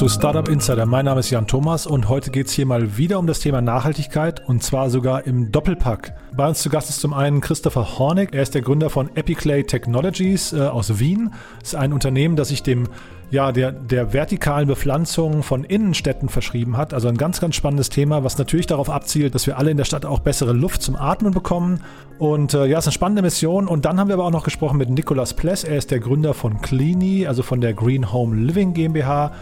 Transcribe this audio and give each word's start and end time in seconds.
zu 0.00 0.08
Startup 0.08 0.48
Insider. 0.48 0.86
Mein 0.86 1.04
Name 1.04 1.20
ist 1.20 1.28
Jan 1.28 1.46
Thomas 1.46 1.86
und 1.86 2.08
heute 2.08 2.30
geht 2.30 2.46
es 2.46 2.54
hier 2.54 2.64
mal 2.64 2.96
wieder 2.96 3.18
um 3.18 3.26
das 3.26 3.40
Thema 3.40 3.60
Nachhaltigkeit 3.60 4.48
und 4.48 4.62
zwar 4.62 4.88
sogar 4.88 5.26
im 5.26 5.52
Doppelpack. 5.52 6.14
Bei 6.34 6.48
uns 6.48 6.62
zu 6.62 6.70
Gast 6.70 6.88
ist 6.88 7.02
zum 7.02 7.12
einen 7.12 7.42
Christopher 7.42 7.98
Hornig. 7.98 8.30
Er 8.32 8.40
ist 8.40 8.54
der 8.54 8.62
Gründer 8.62 8.88
von 8.88 9.14
Epiclay 9.14 9.62
Technologies 9.62 10.54
äh, 10.54 10.60
aus 10.62 10.98
Wien. 10.98 11.34
Das 11.58 11.74
ist 11.74 11.74
ein 11.74 11.92
Unternehmen, 11.92 12.34
das 12.34 12.48
sich 12.48 12.62
dem 12.62 12.88
ja, 13.30 13.52
der, 13.52 13.72
der 13.72 14.14
vertikalen 14.14 14.66
Bepflanzung 14.66 15.42
von 15.42 15.64
Innenstädten 15.64 16.30
verschrieben 16.30 16.78
hat. 16.78 16.94
Also 16.94 17.08
ein 17.08 17.18
ganz, 17.18 17.38
ganz 17.38 17.54
spannendes 17.54 17.90
Thema, 17.90 18.24
was 18.24 18.38
natürlich 18.38 18.66
darauf 18.66 18.88
abzielt, 18.88 19.34
dass 19.34 19.46
wir 19.46 19.58
alle 19.58 19.70
in 19.70 19.76
der 19.76 19.84
Stadt 19.84 20.06
auch 20.06 20.20
bessere 20.20 20.54
Luft 20.54 20.80
zum 20.80 20.96
Atmen 20.96 21.34
bekommen. 21.34 21.82
Und 22.18 22.54
äh, 22.54 22.64
ja, 22.64 22.78
es 22.78 22.84
ist 22.84 22.88
eine 22.88 22.94
spannende 22.94 23.20
Mission. 23.20 23.68
Und 23.68 23.84
dann 23.84 24.00
haben 24.00 24.08
wir 24.08 24.14
aber 24.14 24.24
auch 24.24 24.32
noch 24.32 24.44
gesprochen 24.44 24.78
mit 24.78 24.88
Nicolas 24.88 25.34
Pless. 25.34 25.62
Er 25.62 25.76
ist 25.76 25.90
der 25.90 26.00
Gründer 26.00 26.32
von 26.32 26.62
Cleany, 26.62 27.26
also 27.26 27.42
von 27.42 27.60
der 27.60 27.74
Green 27.74 28.12
Home 28.12 28.34
Living 28.34 28.72
GmbH. 28.72 29.32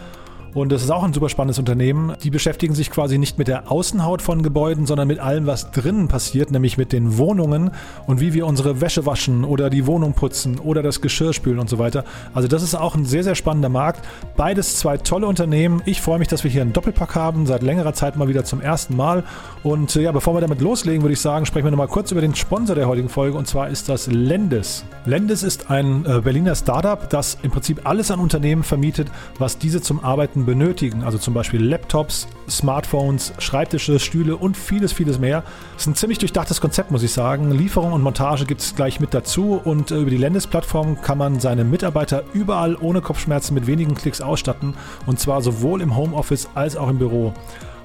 Und 0.53 0.71
das 0.71 0.83
ist 0.83 0.89
auch 0.89 1.03
ein 1.03 1.13
super 1.13 1.29
spannendes 1.29 1.59
Unternehmen. 1.59 2.13
Die 2.23 2.31
beschäftigen 2.31 2.73
sich 2.73 2.89
quasi 2.89 3.17
nicht 3.17 3.37
mit 3.37 3.47
der 3.47 3.71
Außenhaut 3.71 4.21
von 4.21 4.41
Gebäuden, 4.41 4.87
sondern 4.87 5.07
mit 5.07 5.19
allem, 5.19 5.45
was 5.45 5.71
drinnen 5.71 6.07
passiert, 6.07 6.49
nämlich 6.51 6.77
mit 6.77 6.91
den 6.91 7.17
Wohnungen 7.17 7.71
und 8.07 8.19
wie 8.19 8.33
wir 8.33 8.47
unsere 8.47 8.81
Wäsche 8.81 9.05
waschen 9.05 9.43
oder 9.43 9.69
die 9.69 9.85
Wohnung 9.85 10.13
putzen 10.13 10.57
oder 10.59 10.81
das 10.81 11.01
Geschirr 11.01 11.33
spülen 11.33 11.59
und 11.59 11.69
so 11.69 11.77
weiter. 11.77 12.03
Also 12.33 12.47
das 12.47 12.63
ist 12.63 12.73
auch 12.73 12.95
ein 12.95 13.05
sehr, 13.05 13.23
sehr 13.23 13.35
spannender 13.35 13.69
Markt. 13.69 14.05
Beides 14.37 14.77
zwei 14.77 14.97
tolle 14.97 15.27
Unternehmen. 15.27 15.81
Ich 15.85 16.01
freue 16.01 16.19
mich, 16.19 16.27
dass 16.27 16.43
wir 16.43 16.49
hier 16.49 16.63
einen 16.63 16.73
Doppelpack 16.73 17.15
haben, 17.15 17.45
seit 17.45 17.61
längerer 17.61 17.93
Zeit 17.93 18.15
mal 18.15 18.27
wieder 18.27 18.43
zum 18.43 18.59
ersten 18.59 18.95
Mal. 18.95 19.23
Und 19.63 19.95
äh, 19.95 20.01
ja, 20.01 20.11
bevor 20.11 20.33
wir 20.33 20.41
damit 20.41 20.61
loslegen, 20.61 21.03
würde 21.03 21.13
ich 21.13 21.21
sagen, 21.21 21.45
sprechen 21.45 21.65
wir 21.65 21.71
nochmal 21.71 21.87
kurz 21.87 22.11
über 22.11 22.21
den 22.21 22.33
Sponsor 22.33 22.75
der 22.75 22.87
heutigen 22.87 23.09
Folge 23.09 23.37
und 23.37 23.47
zwar 23.47 23.69
ist 23.69 23.87
das 23.87 24.07
Lendes. 24.07 24.83
Lendes 25.05 25.43
ist 25.43 25.69
ein 25.69 26.05
äh, 26.05 26.21
Berliner 26.21 26.55
Startup, 26.55 27.09
das 27.09 27.37
im 27.43 27.51
Prinzip 27.51 27.81
alles 27.83 28.11
an 28.11 28.19
Unternehmen 28.19 28.63
vermietet, 28.63 29.09
was 29.37 29.57
diese 29.57 29.81
zum 29.81 30.03
Arbeiten 30.03 30.38
Kunden 30.39 30.45
benötigen. 30.45 31.03
Also 31.03 31.17
zum 31.17 31.33
Beispiel 31.33 31.63
Laptops, 31.63 32.27
Smartphones, 32.49 33.33
Schreibtische, 33.39 33.99
Stühle 33.99 34.35
und 34.37 34.55
vieles, 34.55 34.93
vieles 34.93 35.19
mehr. 35.19 35.43
Das 35.73 35.83
ist 35.83 35.87
ein 35.87 35.95
ziemlich 35.95 36.19
durchdachtes 36.19 36.61
Konzept, 36.61 36.91
muss 36.91 37.03
ich 37.03 37.11
sagen. 37.11 37.51
Lieferung 37.51 37.93
und 37.93 38.01
Montage 38.01 38.45
gibt 38.45 38.61
es 38.61 38.75
gleich 38.75 38.99
mit 38.99 39.13
dazu 39.13 39.59
und 39.63 39.91
äh, 39.91 39.99
über 39.99 40.09
die 40.09 40.17
Landesplattform 40.17 41.01
kann 41.01 41.17
man 41.17 41.39
seine 41.39 41.63
Mitarbeiter 41.63 42.23
überall 42.33 42.75
ohne 42.75 43.01
Kopfschmerzen 43.01 43.53
mit 43.53 43.67
wenigen 43.67 43.95
Klicks 43.95 44.21
ausstatten 44.21 44.75
und 45.05 45.19
zwar 45.19 45.41
sowohl 45.41 45.81
im 45.81 45.95
Homeoffice 45.95 46.49
als 46.55 46.75
auch 46.75 46.89
im 46.89 46.99
Büro. 46.99 47.33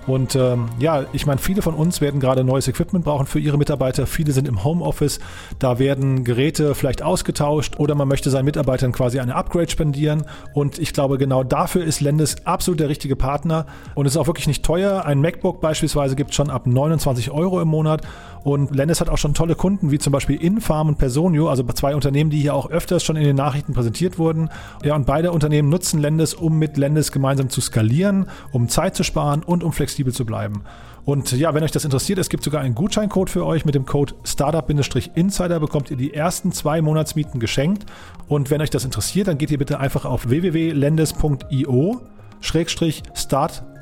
Und 0.07 0.37
ähm, 0.37 0.69
ja, 0.79 1.05
ich 1.13 1.27
meine, 1.27 1.39
viele 1.39 1.63
von 1.63 1.75
uns 1.75 2.01
werden 2.01 2.21
gerade 2.21 2.45
neues 2.45 2.69
Equipment 2.69 3.05
brauchen 3.05 3.27
für 3.27 3.39
ihre 3.39 3.57
Mitarbeiter. 3.57 4.07
Viele 4.07 4.33
sind 4.33 4.47
im 4.47 4.63
Homeoffice. 4.63 5.19
Da 5.59 5.79
werden 5.79 6.25
Geräte 6.25 6.75
vielleicht 6.75 7.03
ausgetauscht 7.03 7.79
oder 7.79 7.95
man 7.95 8.09
möchte 8.09 8.31
seinen 8.31 8.45
Mitarbeitern 8.45 8.93
quasi 8.93 9.19
eine 9.19 9.35
Upgrade 9.35 9.71
spendieren. 9.71 10.25
Und 10.53 10.79
ich 10.79 10.93
glaube, 10.93 11.17
genau 11.17 11.43
dafür 11.43 11.85
ist 11.85 12.01
Lendes 12.01 12.47
absolut 12.47 12.81
der 12.81 12.89
richtige 12.89 13.17
Partner. 13.17 13.67
Und 13.95 14.07
es 14.07 14.13
ist 14.13 14.19
auch 14.19 14.27
wirklich 14.27 14.47
nicht 14.47 14.65
teuer. 14.65 15.05
Ein 15.07 15.21
MacBook 15.21 15.61
beispielsweise 15.61 16.17
gibt 16.17 16.31
es 16.31 16.37
schon 16.37 16.51
ab 16.51 16.67
29 16.67 17.31
Euro 17.31 17.61
im 17.63 17.69
Monat. 17.69 18.03
Und 18.43 18.77
Lendes 18.77 19.01
hat 19.01 19.09
auch 19.09 19.17
schon 19.17 19.33
tolle 19.33 19.55
Kunden, 19.55 19.91
wie 19.91 19.99
zum 19.99 20.13
Beispiel 20.13 20.37
Infarm 20.37 20.89
und 20.89 20.99
Personio, 20.99 21.49
also 21.49 21.63
zwei 21.63 21.95
Unternehmen, 21.95 22.29
die 22.29 22.41
hier 22.41 22.55
auch 22.55 22.69
öfters 22.69 23.03
schon 23.03 23.17
in 23.17 23.25
den 23.25 23.37
Nachrichten 23.37 23.73
präsentiert 23.73 24.19
wurden. 24.19 24.51
Ja, 24.83 24.95
und 24.97 25.07
beide 25.07 25.33
Unternehmen 25.33 25.71
nutzen 25.71 25.99
Lendes, 25.99 26.35
um 26.35 26.59
mit 26.59 26.77
Lendes 26.77 27.11
gemeinsam 27.11 27.49
zu 27.49 27.63
skalieren, 27.63 28.27
um 28.53 28.69
Zeit 28.69 28.97
zu 28.97 29.03
sparen 29.03 29.43
und 29.43 29.65
um 29.65 29.73
flexibel 29.73 29.94
zu 30.13 30.25
bleiben. 30.25 30.63
Und 31.05 31.33
ja, 31.33 31.53
wenn 31.55 31.63
euch 31.63 31.71
das 31.71 31.85
interessiert, 31.85 32.19
es 32.19 32.31
gibt 32.31 32.43
sogar 32.43 32.63
einen 32.63 32.75
Gutscheincode 32.75 33.29
für 33.29 33.45
euch. 33.45 33.65
Mit 33.65 33.75
dem 33.75 33.85
Code 33.85 34.15
Startup-Insider 34.25 35.61
bekommt 35.61 35.91
ihr 35.91 35.97
die 35.97 36.15
ersten 36.15 36.51
zwei 36.53 36.81
Monatsmieten 36.81 37.41
geschenkt. 37.41 37.85
Und 38.27 38.51
wenn 38.51 38.63
euch 38.63 38.71
das 38.71 38.85
interessiert, 38.85 39.29
dann 39.29 39.39
geht 39.39 39.51
ihr 39.51 39.59
bitte 39.59 39.79
einfach 39.81 40.05
auf 40.07 40.29
www.lendes.io 40.29 42.01
Schrägstrich 42.41 43.03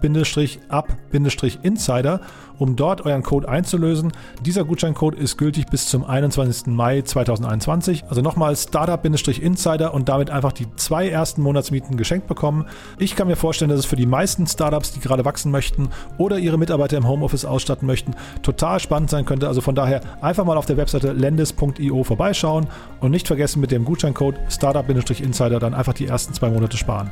Start-Up-Insider, 0.03 2.21
um 2.59 2.77
dort 2.77 3.07
euren 3.07 3.23
Code 3.23 3.49
einzulösen. 3.49 4.13
Dieser 4.45 4.65
Gutscheincode 4.65 5.15
ist 5.15 5.37
gültig 5.37 5.67
bis 5.67 5.87
zum 5.87 6.05
21. 6.05 6.67
Mai 6.67 7.03
2021. 7.03 8.05
Also 8.09 8.21
nochmal 8.21 8.57
Startup-Insider 8.57 9.95
und 9.95 10.09
damit 10.09 10.31
einfach 10.31 10.53
die 10.53 10.67
zwei 10.77 11.09
ersten 11.09 11.43
Monatsmieten 11.43 11.97
geschenkt 11.97 12.27
bekommen. 12.27 12.67
Ich 12.99 13.17
kann 13.17 13.29
mir 13.29 13.37
vorstellen, 13.37 13.71
dass 13.71 13.81
es 13.81 13.87
für 13.87 13.97
die 13.97 14.07
meisten 14.07 14.47
Startups, 14.47 14.93
die 14.93 15.01
gerade 15.01 15.25
wachsen 15.25 15.53
möchten 15.53 15.89
oder 16.19 16.39
ihre 16.39 16.59
Mitarbeiter 16.59 16.97
im 16.97 17.07
Homeoffice 17.07 17.45
ausstatten 17.45 17.87
möchten, 17.87 18.15
total 18.43 18.81
spannend 18.81 19.11
sein 19.11 19.25
könnte. 19.25 19.49
Also 19.49 19.61
von 19.61 19.75
daher 19.75 20.01
einfach 20.21 20.45
mal 20.45 20.57
auf 20.57 20.67
der 20.67 20.77
Webseite 20.77 21.13
lendes.io 21.13 22.05
vorbeischauen 22.05 22.67
und 23.01 23.11
nicht 23.11 23.27
vergessen 23.27 23.61
mit 23.61 23.71
dem 23.71 23.85
Gutscheincode 23.85 24.39
Startup-Insider 24.49 25.59
dann 25.59 25.75
einfach 25.75 25.95
die 25.95 26.07
ersten 26.07 26.35
zwei 26.35 26.51
Monate 26.51 26.77
sparen. 26.77 27.11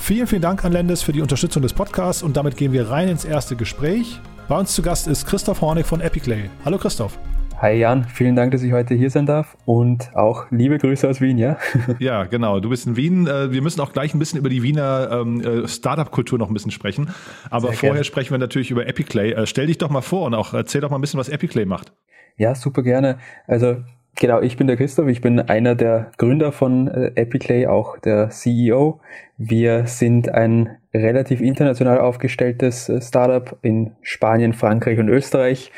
Vielen, 0.00 0.26
vielen 0.26 0.42
Dank 0.42 0.64
an 0.64 0.72
Lendes 0.72 1.02
für 1.02 1.12
die 1.12 1.20
Unterstützung 1.20 1.62
des 1.62 1.74
Podcasts 1.74 2.22
und 2.22 2.36
damit 2.36 2.56
gehen 2.56 2.72
wir 2.72 2.88
rein 2.88 3.08
ins 3.08 3.24
erste 3.26 3.56
Gespräch. 3.56 4.20
Bei 4.48 4.58
uns 4.58 4.74
zu 4.74 4.80
Gast 4.80 5.06
ist 5.06 5.26
Christoph 5.26 5.60
Hornig 5.60 5.84
von 5.84 6.00
Epiclay. 6.00 6.48
Hallo 6.64 6.78
Christoph. 6.78 7.18
Hi 7.60 7.74
Jan, 7.74 8.04
vielen 8.04 8.36
Dank, 8.36 8.52
dass 8.52 8.62
ich 8.62 8.72
heute 8.72 8.94
hier 8.94 9.10
sein 9.10 9.26
darf 9.26 9.58
und 9.66 10.14
auch 10.14 10.46
liebe 10.50 10.78
Grüße 10.78 11.06
aus 11.08 11.20
Wien, 11.20 11.36
ja? 11.38 11.58
Ja, 11.98 12.24
genau. 12.24 12.60
Du 12.60 12.70
bist 12.70 12.86
in 12.86 12.96
Wien. 12.96 13.26
Äh, 13.26 13.52
wir 13.52 13.60
müssen 13.60 13.80
auch 13.80 13.92
gleich 13.92 14.14
ein 14.14 14.18
bisschen 14.20 14.38
über 14.38 14.48
die 14.48 14.62
Wiener 14.62 15.10
ähm, 15.10 15.40
äh, 15.40 15.68
Startup-Kultur 15.68 16.38
noch 16.38 16.48
ein 16.48 16.54
bisschen 16.54 16.70
sprechen. 16.70 17.10
Aber 17.50 17.68
Sehr 17.68 17.76
vorher 17.76 17.92
gerne. 17.94 18.04
sprechen 18.04 18.30
wir 18.30 18.38
natürlich 18.38 18.70
über 18.70 18.86
Epiclay. 18.86 19.32
Äh, 19.32 19.46
stell 19.46 19.66
dich 19.66 19.78
doch 19.78 19.90
mal 19.90 20.02
vor 20.02 20.26
und 20.26 20.34
auch 20.34 20.54
erzähl 20.54 20.80
doch 20.80 20.90
mal 20.90 20.98
ein 20.98 21.00
bisschen, 21.00 21.18
was 21.18 21.28
Epiclay 21.28 21.66
macht. 21.66 21.92
Ja, 22.36 22.54
super 22.54 22.82
gerne. 22.82 23.18
Also 23.48 23.78
Genau, 24.20 24.40
ich 24.40 24.56
bin 24.56 24.66
der 24.66 24.76
Christoph, 24.76 25.06
ich 25.06 25.20
bin 25.20 25.38
einer 25.38 25.76
der 25.76 26.10
Gründer 26.18 26.50
von 26.50 26.88
äh, 26.88 27.12
Epiclay, 27.14 27.68
auch 27.68 27.98
der 27.98 28.30
CEO. 28.30 29.00
Wir 29.36 29.86
sind 29.86 30.28
ein 30.28 30.76
relativ 30.92 31.40
international 31.40 32.00
aufgestelltes 32.00 32.88
äh, 32.88 33.00
Startup 33.00 33.56
in 33.62 33.92
Spanien, 34.02 34.54
Frankreich 34.54 34.98
und 34.98 35.08
Österreich. 35.08 35.70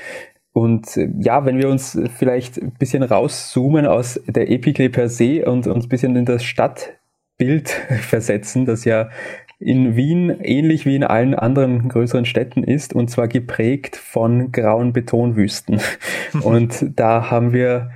Und 0.53 0.97
äh, 0.97 1.11
ja, 1.19 1.45
wenn 1.45 1.59
wir 1.59 1.69
uns 1.69 2.01
vielleicht 2.17 2.57
ein 2.57 2.73
bisschen 2.79 3.03
rauszoomen 3.03 3.85
aus 3.85 4.19
der 4.27 4.51
Epiclay 4.51 4.89
per 4.89 5.11
se 5.11 5.45
und 5.45 5.67
uns 5.67 5.85
ein 5.85 5.91
bisschen 5.91 6.17
in 6.17 6.25
das 6.25 6.43
Stadtbild 6.43 7.69
versetzen, 8.01 8.65
das 8.65 8.87
ja 8.87 9.11
in 9.61 9.95
Wien 9.95 10.35
ähnlich 10.43 10.87
wie 10.87 10.97
in 10.97 11.05
allen 11.05 11.35
anderen 11.35 11.87
größeren 11.91 12.25
Städten 12.25 12.65
ist 12.65 12.95
und 12.95 13.11
zwar 13.11 13.29
geprägt 13.29 13.95
von 13.95 14.53
grauen 14.53 14.95
Betonwüsten. 14.95 15.81
und 16.43 16.87
da 16.97 17.31
haben 17.31 17.53
wir, 17.53 17.91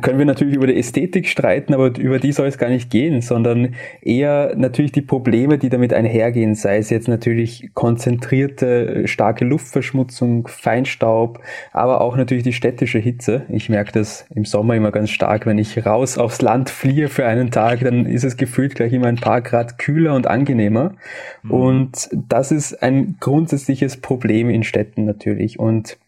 können 0.00 0.18
wir 0.18 0.24
natürlich 0.24 0.56
über 0.56 0.66
die 0.66 0.78
Ästhetik 0.78 1.28
streiten, 1.28 1.74
aber 1.74 1.98
über 1.98 2.18
die 2.18 2.32
soll 2.32 2.46
es 2.46 2.56
gar 2.56 2.70
nicht 2.70 2.88
gehen, 2.88 3.20
sondern 3.20 3.74
eher 4.00 4.54
natürlich 4.56 4.92
die 4.92 5.02
Probleme, 5.02 5.58
die 5.58 5.68
damit 5.68 5.92
einhergehen, 5.92 6.54
sei 6.54 6.78
es 6.78 6.88
jetzt 6.88 7.08
natürlich 7.08 7.70
konzentrierte, 7.74 9.06
starke 9.06 9.44
Luftverschmutzung, 9.44 10.48
Feinstaub, 10.48 11.40
aber 11.72 12.00
auch 12.00 12.16
natürlich 12.16 12.44
die 12.44 12.54
städtische 12.54 12.98
Hitze. 12.98 13.42
Ich 13.50 13.68
merke 13.68 13.92
das 13.92 14.24
im 14.34 14.46
Sommer 14.46 14.76
immer 14.76 14.92
ganz 14.92 15.10
stark, 15.10 15.44
wenn 15.44 15.58
ich 15.58 15.84
raus 15.84 16.16
aufs 16.16 16.40
Land 16.40 16.70
fliehe 16.70 17.08
für 17.08 17.26
einen 17.26 17.50
Tag, 17.50 17.80
dann 17.80 18.06
ist 18.06 18.24
es 18.24 18.38
gefühlt 18.38 18.76
gleich 18.76 18.94
immer 18.94 19.08
ein 19.08 19.16
paar 19.16 19.42
Grad 19.42 19.76
kühler 19.76 20.14
und 20.14 20.26
angenehmer. 20.26 20.94
Mhm. 21.42 21.50
Und 21.50 22.08
das 22.12 22.52
ist 22.52 22.82
ein 22.82 23.16
grundsätzliches 23.20 23.98
Problem 23.98 24.50
in 24.50 24.62
Städten 24.62 25.04
natürlich. 25.04 25.58
Und 25.58 25.98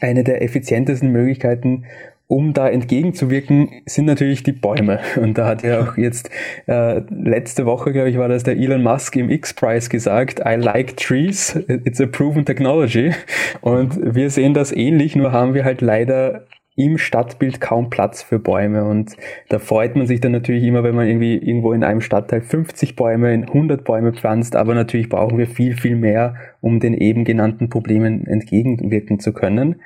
eine 0.00 0.24
der 0.24 0.42
effizientesten 0.42 1.10
Möglichkeiten, 1.10 1.84
um 2.26 2.52
da 2.52 2.68
entgegenzuwirken, 2.68 3.70
sind 3.86 4.04
natürlich 4.04 4.42
die 4.42 4.52
Bäume. 4.52 5.00
Und 5.16 5.38
da 5.38 5.46
hat 5.46 5.62
ja 5.62 5.80
auch 5.80 5.96
jetzt 5.96 6.30
äh, 6.66 7.00
letzte 7.10 7.64
Woche, 7.64 7.92
glaube 7.92 8.10
ich, 8.10 8.18
war 8.18 8.28
das 8.28 8.42
der 8.42 8.56
Elon 8.56 8.82
Musk 8.82 9.16
im 9.16 9.30
X-Prize 9.30 9.88
gesagt, 9.88 10.40
I 10.44 10.56
like 10.56 10.98
trees, 10.98 11.56
it's 11.68 12.00
a 12.00 12.06
proven 12.06 12.44
technology. 12.44 13.14
Und 13.62 14.14
wir 14.14 14.28
sehen 14.28 14.52
das 14.52 14.72
ähnlich, 14.72 15.16
nur 15.16 15.32
haben 15.32 15.54
wir 15.54 15.64
halt 15.64 15.80
leider 15.80 16.44
im 16.78 16.96
Stadtbild 16.96 17.60
kaum 17.60 17.90
Platz 17.90 18.22
für 18.22 18.38
Bäume 18.38 18.84
und 18.84 19.16
da 19.48 19.58
freut 19.58 19.96
man 19.96 20.06
sich 20.06 20.20
dann 20.20 20.30
natürlich 20.30 20.62
immer, 20.62 20.84
wenn 20.84 20.94
man 20.94 21.08
irgendwie 21.08 21.36
irgendwo 21.36 21.72
in 21.72 21.82
einem 21.82 22.00
Stadtteil 22.00 22.40
50 22.40 22.94
Bäume, 22.94 23.30
100 23.30 23.82
Bäume 23.82 24.12
pflanzt, 24.12 24.54
aber 24.54 24.76
natürlich 24.76 25.08
brauchen 25.08 25.38
wir 25.38 25.48
viel, 25.48 25.76
viel 25.76 25.96
mehr, 25.96 26.36
um 26.60 26.78
den 26.78 26.94
eben 26.94 27.24
genannten 27.24 27.68
Problemen 27.68 28.28
entgegenwirken 28.28 29.18
zu 29.18 29.32
können. 29.32 29.80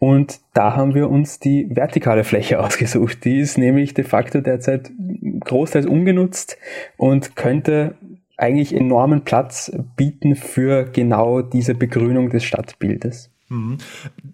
Und 0.00 0.40
da 0.52 0.74
haben 0.74 0.96
wir 0.96 1.08
uns 1.08 1.38
die 1.38 1.68
vertikale 1.70 2.24
Fläche 2.24 2.58
ausgesucht. 2.64 3.24
Die 3.24 3.38
ist 3.38 3.56
nämlich 3.56 3.94
de 3.94 4.04
facto 4.04 4.40
derzeit 4.40 4.90
großteils 5.44 5.86
ungenutzt 5.86 6.58
und 6.96 7.36
könnte 7.36 7.94
eigentlich 8.36 8.74
enormen 8.74 9.22
Platz 9.22 9.70
bieten 9.96 10.34
für 10.34 10.90
genau 10.92 11.40
diese 11.40 11.76
Begrünung 11.76 12.30
des 12.30 12.42
Stadtbildes. 12.42 13.31
Mhm. 13.52 13.78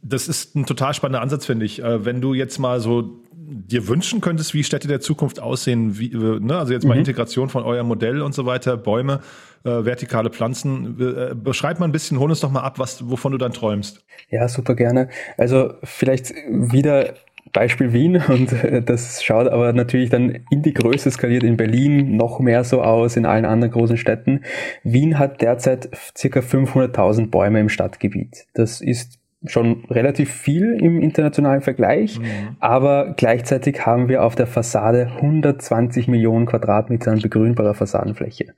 Das 0.03 0.29
ist 0.29 0.55
ein 0.55 0.67
total 0.67 0.95
spannender 0.95 1.21
Ansatz, 1.21 1.47
finde 1.47 1.67
ich. 1.67 1.83
Äh, 1.83 2.05
wenn 2.05 2.21
du 2.21 2.35
jetzt 2.35 2.59
mal 2.59 2.81
so 2.81 3.23
dir 3.35 3.89
wünschen 3.89 4.21
könntest, 4.21 4.53
wie 4.55 4.63
Städte 4.63 4.89
der 4.89 5.01
Zukunft 5.01 5.41
aussehen, 5.41 5.99
wie, 5.99 6.13
äh, 6.13 6.41
ne? 6.41 6.59
also 6.59 6.73
jetzt 6.73 6.85
mal 6.85 6.95
mhm. 6.95 7.01
Integration 7.01 7.49
von 7.49 7.65
eurem 7.65 7.87
Modell 7.87 8.23
und 8.23 8.35
so 8.35 8.47
weiter, 8.47 8.77
Bäume, 8.77 9.21
äh, 9.65 9.71
vertikale 9.71 10.31
Pflanzen. 10.31 11.01
Äh, 11.01 11.35
beschreib 11.35 11.81
mal 11.81 11.87
ein 11.87 11.93
bisschen, 11.93 12.19
hol 12.19 12.31
uns 12.31 12.41
doch 12.41 12.51
mal 12.51 12.61
ab, 12.61 12.79
was, 12.79 13.09
wovon 13.09 13.33
du 13.33 13.39
dann 13.39 13.53
träumst. 13.53 14.05
Ja, 14.31 14.49
super 14.49 14.75
gerne. 14.75 15.09
Also 15.37 15.75
vielleicht 15.83 16.35
wieder 16.49 17.15
Beispiel 17.53 17.93
Wien 17.93 18.23
und 18.29 18.53
äh, 18.53 18.83
das 18.83 19.23
schaut 19.23 19.49
aber 19.49 19.73
natürlich 19.73 20.11
dann 20.11 20.39
in 20.51 20.63
die 20.63 20.75
Größe 20.75 21.11
skaliert 21.11 21.43
in 21.43 21.57
Berlin 21.57 22.17
noch 22.17 22.41
mehr 22.41 22.65
so 22.65 22.83
aus, 22.83 23.17
in 23.17 23.27
allen 23.27 23.45
anderen 23.45 23.73
großen 23.73 23.97
Städten. 23.97 24.43
Wien 24.83 25.19
hat 25.19 25.41
derzeit 25.41 25.89
circa 26.17 26.41
500.000 26.41 27.31
Bäume 27.31 27.61
im 27.61 27.69
Stadtgebiet. 27.69 28.47
Das 28.55 28.81
ist 28.81 29.19
schon 29.47 29.85
relativ 29.89 30.33
viel 30.33 30.79
im 30.81 31.01
internationalen 31.01 31.61
Vergleich, 31.61 32.19
mhm. 32.19 32.57
aber 32.59 33.15
gleichzeitig 33.17 33.87
haben 33.87 34.09
wir 34.09 34.25
auf 34.25 34.35
der 34.35 34.49
Fassade 34.49 35.13
120 35.17 36.09
Millionen 36.09 36.47
Quadratmeter 36.47 37.13
an 37.13 37.21
begrünbarer 37.21 37.75
Fassadenfläche. 37.75 38.55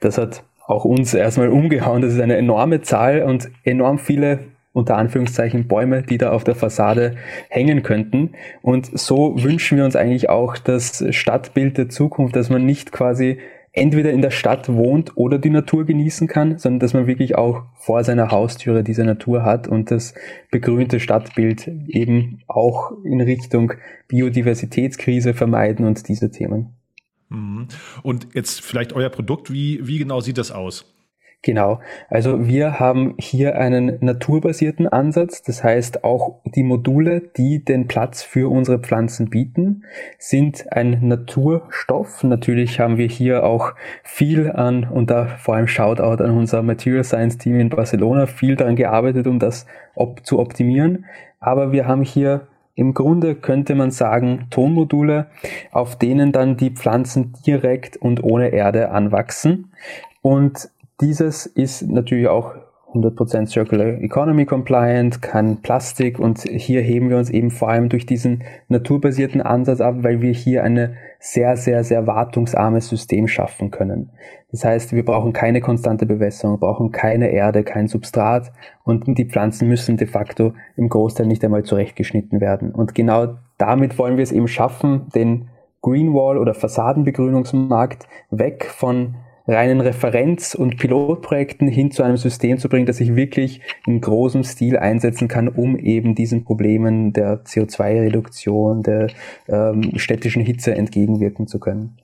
Das 0.00 0.16
hat 0.16 0.42
auch 0.66 0.84
uns 0.84 1.12
erstmal 1.12 1.48
umgehauen. 1.48 2.02
Das 2.02 2.14
ist 2.14 2.20
eine 2.20 2.36
enorme 2.36 2.80
Zahl 2.80 3.22
und 3.22 3.50
enorm 3.64 3.98
viele 3.98 4.40
unter 4.72 4.96
Anführungszeichen 4.96 5.68
Bäume, 5.68 6.02
die 6.02 6.18
da 6.18 6.30
auf 6.30 6.44
der 6.44 6.54
Fassade 6.54 7.16
hängen 7.48 7.82
könnten. 7.82 8.30
Und 8.62 8.98
so 8.98 9.42
wünschen 9.42 9.78
wir 9.78 9.84
uns 9.84 9.96
eigentlich 9.96 10.30
auch 10.30 10.56
das 10.56 11.04
Stadtbild 11.10 11.78
der 11.78 11.88
Zukunft, 11.88 12.36
dass 12.36 12.48
man 12.48 12.64
nicht 12.64 12.92
quasi 12.92 13.38
entweder 13.72 14.10
in 14.10 14.20
der 14.20 14.30
Stadt 14.30 14.68
wohnt 14.68 15.16
oder 15.16 15.38
die 15.38 15.50
Natur 15.50 15.86
genießen 15.86 16.28
kann, 16.28 16.58
sondern 16.58 16.80
dass 16.80 16.92
man 16.92 17.06
wirklich 17.06 17.36
auch 17.36 17.62
vor 17.74 18.04
seiner 18.04 18.30
Haustüre 18.30 18.84
diese 18.84 19.04
Natur 19.04 19.44
hat 19.44 19.66
und 19.66 19.90
das 19.90 20.14
begrünte 20.50 21.00
Stadtbild 21.00 21.68
eben 21.88 22.42
auch 22.48 22.92
in 23.04 23.20
Richtung 23.22 23.72
Biodiversitätskrise 24.08 25.32
vermeiden 25.32 25.86
und 25.86 26.06
diese 26.08 26.30
Themen. 26.30 26.74
Mhm. 27.30 27.68
Und 28.02 28.28
jetzt 28.34 28.60
vielleicht 28.60 28.92
euer 28.92 29.08
Produkt, 29.08 29.50
wie, 29.50 29.86
wie 29.86 29.98
genau 29.98 30.20
sieht 30.20 30.36
das 30.36 30.52
aus? 30.52 30.84
Genau. 31.44 31.80
Also 32.08 32.46
wir 32.46 32.78
haben 32.78 33.14
hier 33.18 33.58
einen 33.58 33.98
naturbasierten 34.00 34.86
Ansatz. 34.86 35.42
Das 35.42 35.64
heißt, 35.64 36.04
auch 36.04 36.36
die 36.44 36.62
Module, 36.62 37.20
die 37.20 37.64
den 37.64 37.88
Platz 37.88 38.22
für 38.22 38.48
unsere 38.48 38.78
Pflanzen 38.78 39.28
bieten, 39.28 39.82
sind 40.18 40.72
ein 40.72 41.00
Naturstoff. 41.02 42.22
Natürlich 42.22 42.78
haben 42.78 42.96
wir 42.96 43.08
hier 43.08 43.42
auch 43.42 43.74
viel 44.04 44.52
an, 44.52 44.84
und 44.84 45.10
da 45.10 45.26
vor 45.26 45.56
allem 45.56 45.66
Shoutout 45.66 46.22
an 46.22 46.30
unser 46.30 46.62
Material 46.62 47.02
Science 47.02 47.38
Team 47.38 47.58
in 47.58 47.70
Barcelona, 47.70 48.26
viel 48.26 48.54
daran 48.54 48.76
gearbeitet, 48.76 49.26
um 49.26 49.40
das 49.40 49.66
op 49.96 50.24
zu 50.24 50.38
optimieren. 50.38 51.06
Aber 51.40 51.72
wir 51.72 51.88
haben 51.88 52.02
hier 52.02 52.46
im 52.74 52.94
Grunde 52.94 53.34
könnte 53.34 53.74
man 53.74 53.90
sagen 53.90 54.46
Tonmodule, 54.50 55.26
auf 55.72 55.98
denen 55.98 56.30
dann 56.30 56.56
die 56.56 56.70
Pflanzen 56.70 57.34
direkt 57.44 57.96
und 57.96 58.22
ohne 58.22 58.48
Erde 58.50 58.92
anwachsen. 58.92 59.72
Und 60.22 60.70
dieses 61.02 61.46
ist 61.46 61.82
natürlich 61.88 62.28
auch 62.28 62.54
100% 62.94 63.46
Circular 63.46 64.00
Economy 64.02 64.44
compliant, 64.44 65.22
kein 65.22 65.62
Plastik 65.62 66.18
und 66.18 66.40
hier 66.42 66.82
heben 66.82 67.08
wir 67.08 67.16
uns 67.16 67.30
eben 67.30 67.50
vor 67.50 67.70
allem 67.70 67.88
durch 67.88 68.06
diesen 68.06 68.44
naturbasierten 68.68 69.40
Ansatz 69.40 69.80
ab, 69.80 69.96
weil 70.00 70.20
wir 70.20 70.32
hier 70.32 70.62
eine 70.62 70.94
sehr, 71.18 71.56
sehr, 71.56 71.84
sehr 71.84 72.06
wartungsarmes 72.06 72.88
System 72.88 73.28
schaffen 73.28 73.70
können. 73.70 74.10
Das 74.50 74.64
heißt, 74.64 74.92
wir 74.92 75.04
brauchen 75.04 75.32
keine 75.32 75.60
konstante 75.60 76.04
Bewässerung, 76.04 76.60
brauchen 76.60 76.92
keine 76.92 77.30
Erde, 77.30 77.64
kein 77.64 77.88
Substrat 77.88 78.52
und 78.84 79.06
die 79.06 79.24
Pflanzen 79.24 79.68
müssen 79.68 79.96
de 79.96 80.06
facto 80.06 80.52
im 80.76 80.88
Großteil 80.88 81.26
nicht 81.26 81.44
einmal 81.44 81.62
zurechtgeschnitten 81.62 82.40
werden. 82.40 82.72
Und 82.72 82.94
genau 82.94 83.38
damit 83.56 83.98
wollen 83.98 84.18
wir 84.18 84.22
es 84.22 84.32
eben 84.32 84.48
schaffen, 84.48 85.08
den 85.14 85.48
Greenwall 85.80 86.38
oder 86.38 86.54
Fassadenbegrünungsmarkt 86.54 88.06
weg 88.30 88.66
von 88.66 89.16
reinen 89.46 89.80
Referenz- 89.80 90.54
und 90.54 90.78
Pilotprojekten 90.78 91.68
hin 91.68 91.90
zu 91.90 92.02
einem 92.02 92.16
System 92.16 92.58
zu 92.58 92.68
bringen, 92.68 92.86
das 92.86 93.00
ich 93.00 93.16
wirklich 93.16 93.60
in 93.86 94.00
großem 94.00 94.44
Stil 94.44 94.76
einsetzen 94.76 95.28
kann, 95.28 95.48
um 95.48 95.76
eben 95.76 96.14
diesen 96.14 96.44
Problemen 96.44 97.12
der 97.12 97.44
CO2-Reduktion, 97.44 98.82
der 98.82 99.08
ähm, 99.48 99.98
städtischen 99.98 100.42
Hitze 100.42 100.74
entgegenwirken 100.74 101.46
zu 101.46 101.58
können. 101.58 101.98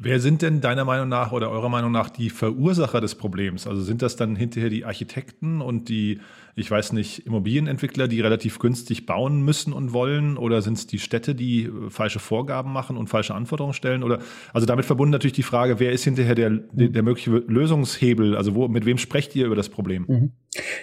Wer 0.00 0.18
sind 0.18 0.42
denn 0.42 0.60
deiner 0.60 0.84
Meinung 0.84 1.08
nach 1.08 1.30
oder 1.30 1.50
eurer 1.50 1.68
Meinung 1.68 1.92
nach 1.92 2.10
die 2.10 2.28
Verursacher 2.28 3.00
des 3.00 3.14
Problems? 3.14 3.66
Also 3.66 3.82
sind 3.82 4.02
das 4.02 4.16
dann 4.16 4.34
hinterher 4.34 4.68
die 4.68 4.84
Architekten 4.84 5.60
und 5.60 5.88
die, 5.88 6.20
ich 6.56 6.70
weiß 6.70 6.92
nicht, 6.92 7.26
Immobilienentwickler, 7.26 8.06
die 8.06 8.20
relativ 8.20 8.58
günstig 8.58 9.06
bauen 9.06 9.42
müssen 9.42 9.72
und 9.72 9.92
wollen? 9.92 10.36
Oder 10.36 10.62
sind 10.62 10.74
es 10.78 10.86
die 10.86 10.98
Städte, 10.98 11.34
die 11.34 11.64
äh, 11.64 11.90
falsche 11.90 12.20
Vorgaben 12.20 12.72
machen 12.72 12.96
und 12.96 13.08
falsche 13.08 13.34
Anforderungen 13.34 13.74
stellen? 13.74 14.02
Oder 14.02 14.20
also 14.52 14.66
damit 14.66 14.84
verbunden 14.84 15.12
natürlich 15.12 15.32
die 15.32 15.42
Frage, 15.42 15.80
wer 15.80 15.92
ist 15.92 16.04
hinterher 16.04 16.34
der, 16.34 16.50
der, 16.50 17.02
mögliche 17.02 17.30
Lösungshebel? 17.30 18.36
Also 18.36 18.54
wo, 18.54 18.68
mit 18.68 18.86
wem 18.86 18.98
sprecht 18.98 19.34
ihr 19.34 19.46
über 19.46 19.56
das 19.56 19.68
Problem? 19.68 20.04
Mhm. 20.06 20.32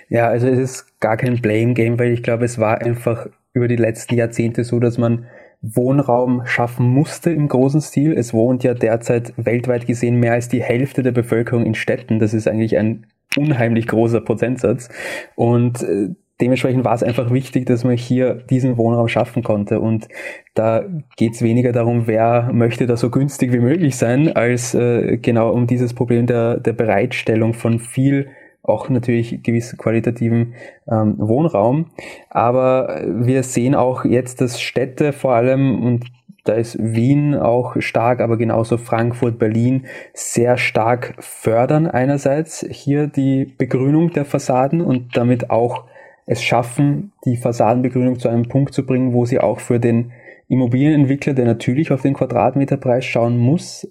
Ja, 0.09 0.27
also 0.27 0.47
es 0.47 0.59
ist 0.59 0.99
gar 0.99 1.17
kein 1.17 1.41
Blame 1.41 1.73
Game, 1.73 1.97
weil 1.97 2.11
ich 2.11 2.23
glaube, 2.23 2.45
es 2.45 2.59
war 2.59 2.81
einfach 2.81 3.27
über 3.53 3.67
die 3.67 3.77
letzten 3.77 4.15
Jahrzehnte 4.15 4.63
so, 4.63 4.79
dass 4.79 4.97
man 4.97 5.25
Wohnraum 5.61 6.45
schaffen 6.45 6.87
musste 6.87 7.29
im 7.31 7.47
großen 7.47 7.81
Stil. 7.81 8.13
Es 8.13 8.33
wohnt 8.33 8.63
ja 8.63 8.73
derzeit 8.73 9.33
weltweit 9.37 9.85
gesehen 9.85 10.19
mehr 10.19 10.33
als 10.33 10.49
die 10.49 10.63
Hälfte 10.63 11.03
der 11.03 11.11
Bevölkerung 11.11 11.65
in 11.65 11.75
Städten. 11.75 12.19
Das 12.19 12.33
ist 12.33 12.47
eigentlich 12.47 12.77
ein 12.77 13.05
unheimlich 13.37 13.87
großer 13.87 14.21
Prozentsatz. 14.21 14.89
Und 15.35 15.83
äh, 15.83 16.09
dementsprechend 16.41 16.83
war 16.83 16.95
es 16.95 17.03
einfach 17.03 17.31
wichtig, 17.31 17.65
dass 17.65 17.83
man 17.83 17.95
hier 17.95 18.35
diesen 18.35 18.77
Wohnraum 18.77 19.07
schaffen 19.07 19.43
konnte. 19.43 19.79
Und 19.79 20.07
da 20.53 20.83
geht 21.15 21.33
es 21.33 21.41
weniger 21.41 21.71
darum, 21.71 22.07
wer 22.07 22.49
möchte 22.51 22.87
da 22.87 22.97
so 22.97 23.09
günstig 23.09 23.53
wie 23.53 23.59
möglich 23.59 23.95
sein, 23.95 24.35
als 24.35 24.73
äh, 24.73 25.17
genau 25.17 25.51
um 25.51 25.67
dieses 25.67 25.93
Problem 25.93 26.25
der, 26.25 26.59
der 26.59 26.73
Bereitstellung 26.73 27.53
von 27.53 27.79
viel 27.79 28.29
auch 28.63 28.89
natürlich 28.89 29.41
gewissen 29.41 29.77
qualitativen 29.77 30.53
ähm, 30.87 31.15
Wohnraum. 31.17 31.87
Aber 32.29 33.01
wir 33.07 33.41
sehen 33.43 33.73
auch 33.73 34.05
jetzt, 34.05 34.39
dass 34.39 34.61
Städte 34.61 35.13
vor 35.13 35.33
allem 35.33 35.83
und 35.83 36.05
da 36.43 36.53
ist 36.53 36.77
Wien 36.79 37.35
auch 37.35 37.75
stark, 37.79 38.19
aber 38.19 38.37
genauso 38.37 38.77
Frankfurt, 38.77 39.37
Berlin 39.37 39.85
sehr 40.13 40.57
stark 40.57 41.15
fördern 41.19 41.87
einerseits 41.87 42.65
hier 42.69 43.07
die 43.07 43.53
Begrünung 43.57 44.11
der 44.11 44.25
Fassaden 44.25 44.81
und 44.81 45.15
damit 45.15 45.49
auch 45.49 45.85
es 46.25 46.41
schaffen, 46.41 47.11
die 47.25 47.37
Fassadenbegrünung 47.37 48.17
zu 48.17 48.29
einem 48.29 48.47
Punkt 48.47 48.73
zu 48.73 48.85
bringen, 48.85 49.13
wo 49.13 49.25
sie 49.25 49.39
auch 49.39 49.59
für 49.59 49.79
den 49.79 50.11
Immobilienentwickler, 50.47 51.33
der 51.33 51.45
natürlich 51.45 51.91
auf 51.91 52.01
den 52.01 52.13
Quadratmeterpreis 52.13 53.05
schauen 53.05 53.37
muss, 53.37 53.87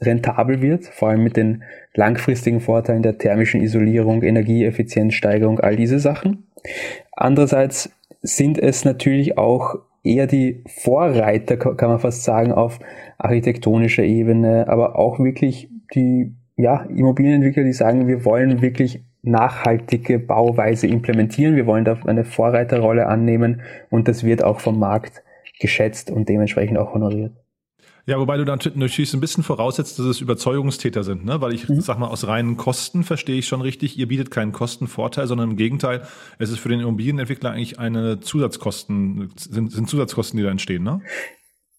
rentabel 0.00 0.62
wird, 0.62 0.86
vor 0.86 1.10
allem 1.10 1.22
mit 1.22 1.36
den 1.36 1.62
langfristigen 1.94 2.60
Vorteilen 2.60 3.02
der 3.02 3.18
thermischen 3.18 3.60
Isolierung, 3.60 4.22
Energieeffizienzsteigerung, 4.22 5.60
all 5.60 5.76
diese 5.76 5.98
Sachen. 5.98 6.46
Andererseits 7.12 7.90
sind 8.22 8.58
es 8.58 8.84
natürlich 8.84 9.38
auch 9.38 9.76
eher 10.02 10.26
die 10.26 10.64
Vorreiter, 10.66 11.56
kann 11.56 11.90
man 11.90 12.00
fast 12.00 12.24
sagen, 12.24 12.52
auf 12.52 12.78
architektonischer 13.18 14.02
Ebene, 14.02 14.66
aber 14.68 14.98
auch 14.98 15.18
wirklich 15.18 15.70
die 15.94 16.34
ja, 16.56 16.82
Immobilienentwickler, 16.84 17.64
die 17.64 17.72
sagen, 17.72 18.08
wir 18.08 18.24
wollen 18.24 18.62
wirklich 18.62 19.04
nachhaltige 19.22 20.18
Bauweise 20.18 20.86
implementieren, 20.86 21.56
wir 21.56 21.66
wollen 21.66 21.84
da 21.84 21.98
eine 22.06 22.24
Vorreiterrolle 22.24 23.06
annehmen 23.06 23.62
und 23.90 24.08
das 24.08 24.24
wird 24.24 24.42
auch 24.42 24.60
vom 24.60 24.78
Markt 24.78 25.22
geschätzt 25.60 26.10
und 26.10 26.28
dementsprechend 26.28 26.78
auch 26.78 26.92
honoriert. 26.92 27.32
Ja, 28.04 28.18
wobei 28.18 28.36
du 28.36 28.44
dann 28.44 28.58
natürlich 28.74 29.14
ein 29.14 29.20
bisschen 29.20 29.44
voraussetzt, 29.44 29.98
dass 29.98 30.06
es 30.06 30.20
Überzeugungstäter 30.20 31.04
sind, 31.04 31.24
ne? 31.24 31.40
Weil 31.40 31.52
ich 31.54 31.68
mhm. 31.68 31.80
sag 31.80 31.98
mal, 31.98 32.08
aus 32.08 32.26
reinen 32.26 32.56
Kosten 32.56 33.04
verstehe 33.04 33.38
ich 33.38 33.46
schon 33.46 33.60
richtig, 33.60 33.96
ihr 33.96 34.08
bietet 34.08 34.30
keinen 34.32 34.50
Kostenvorteil, 34.50 35.28
sondern 35.28 35.52
im 35.52 35.56
Gegenteil, 35.56 36.02
es 36.38 36.50
ist 36.50 36.58
für 36.58 36.68
den 36.68 36.80
Immobilienentwickler 36.80 37.52
eigentlich 37.52 37.78
eine 37.78 38.18
Zusatzkosten, 38.18 39.30
sind, 39.36 39.70
sind 39.70 39.88
Zusatzkosten, 39.88 40.36
die 40.36 40.42
da 40.42 40.50
entstehen, 40.50 40.82
ne? 40.82 41.00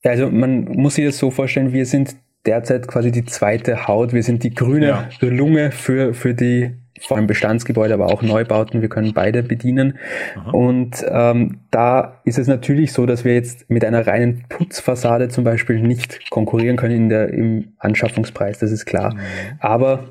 Ja, 0.03 0.11
also 0.11 0.29
man 0.29 0.63
muss 0.63 0.95
sich 0.95 1.05
das 1.05 1.17
so 1.17 1.29
vorstellen, 1.29 1.73
wir 1.73 1.85
sind 1.85 2.15
derzeit 2.45 2.87
quasi 2.87 3.11
die 3.11 3.25
zweite 3.25 3.87
Haut, 3.87 4.13
wir 4.13 4.23
sind 4.23 4.43
die 4.43 4.53
grüne 4.53 4.87
ja. 4.87 5.09
Lunge 5.21 5.71
für, 5.71 6.13
für 6.13 6.33
die 6.33 6.71
vor 6.99 7.17
allem 7.17 7.27
Bestandsgebäude, 7.27 7.93
aber 7.93 8.07
auch 8.07 8.21
Neubauten. 8.21 8.81
Wir 8.81 8.89
können 8.89 9.13
beide 9.13 9.43
bedienen. 9.43 9.97
Aha. 10.35 10.51
Und 10.51 11.05
ähm, 11.09 11.59
da 11.71 12.21
ist 12.23 12.37
es 12.37 12.47
natürlich 12.47 12.93
so, 12.93 13.05
dass 13.05 13.25
wir 13.25 13.33
jetzt 13.33 13.69
mit 13.69 13.83
einer 13.83 14.05
reinen 14.05 14.45
Putzfassade 14.49 15.29
zum 15.29 15.43
Beispiel 15.43 15.79
nicht 15.79 16.29
konkurrieren 16.29 16.77
können 16.77 16.95
in 16.95 17.09
der, 17.09 17.29
im 17.29 17.73
Anschaffungspreis, 17.79 18.59
das 18.59 18.71
ist 18.71 18.85
klar. 18.85 19.13
Mhm. 19.13 19.19
Aber 19.59 20.09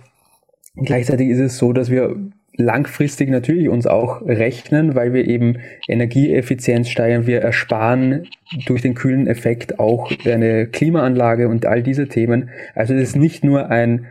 gleichzeitig 0.76 1.28
ist 1.28 1.38
es 1.38 1.58
so, 1.58 1.72
dass 1.72 1.90
wir 1.90 2.16
langfristig 2.56 3.30
natürlich 3.30 3.68
uns 3.68 3.86
auch 3.86 4.20
rechnen, 4.22 4.94
weil 4.94 5.14
wir 5.14 5.26
eben 5.26 5.58
Energieeffizienz 5.88 6.90
steigern, 6.90 7.26
wir 7.26 7.40
ersparen 7.40 8.28
durch 8.66 8.82
den 8.82 8.94
kühlen 8.94 9.26
Effekt 9.26 9.78
auch 9.78 10.12
eine 10.26 10.66
Klimaanlage 10.66 11.48
und 11.48 11.64
all 11.64 11.82
diese 11.82 12.08
Themen. 12.08 12.50
Also 12.74 12.92
es 12.94 13.02
ist 13.02 13.16
nicht 13.16 13.42
nur 13.42 13.70
ein 13.70 14.06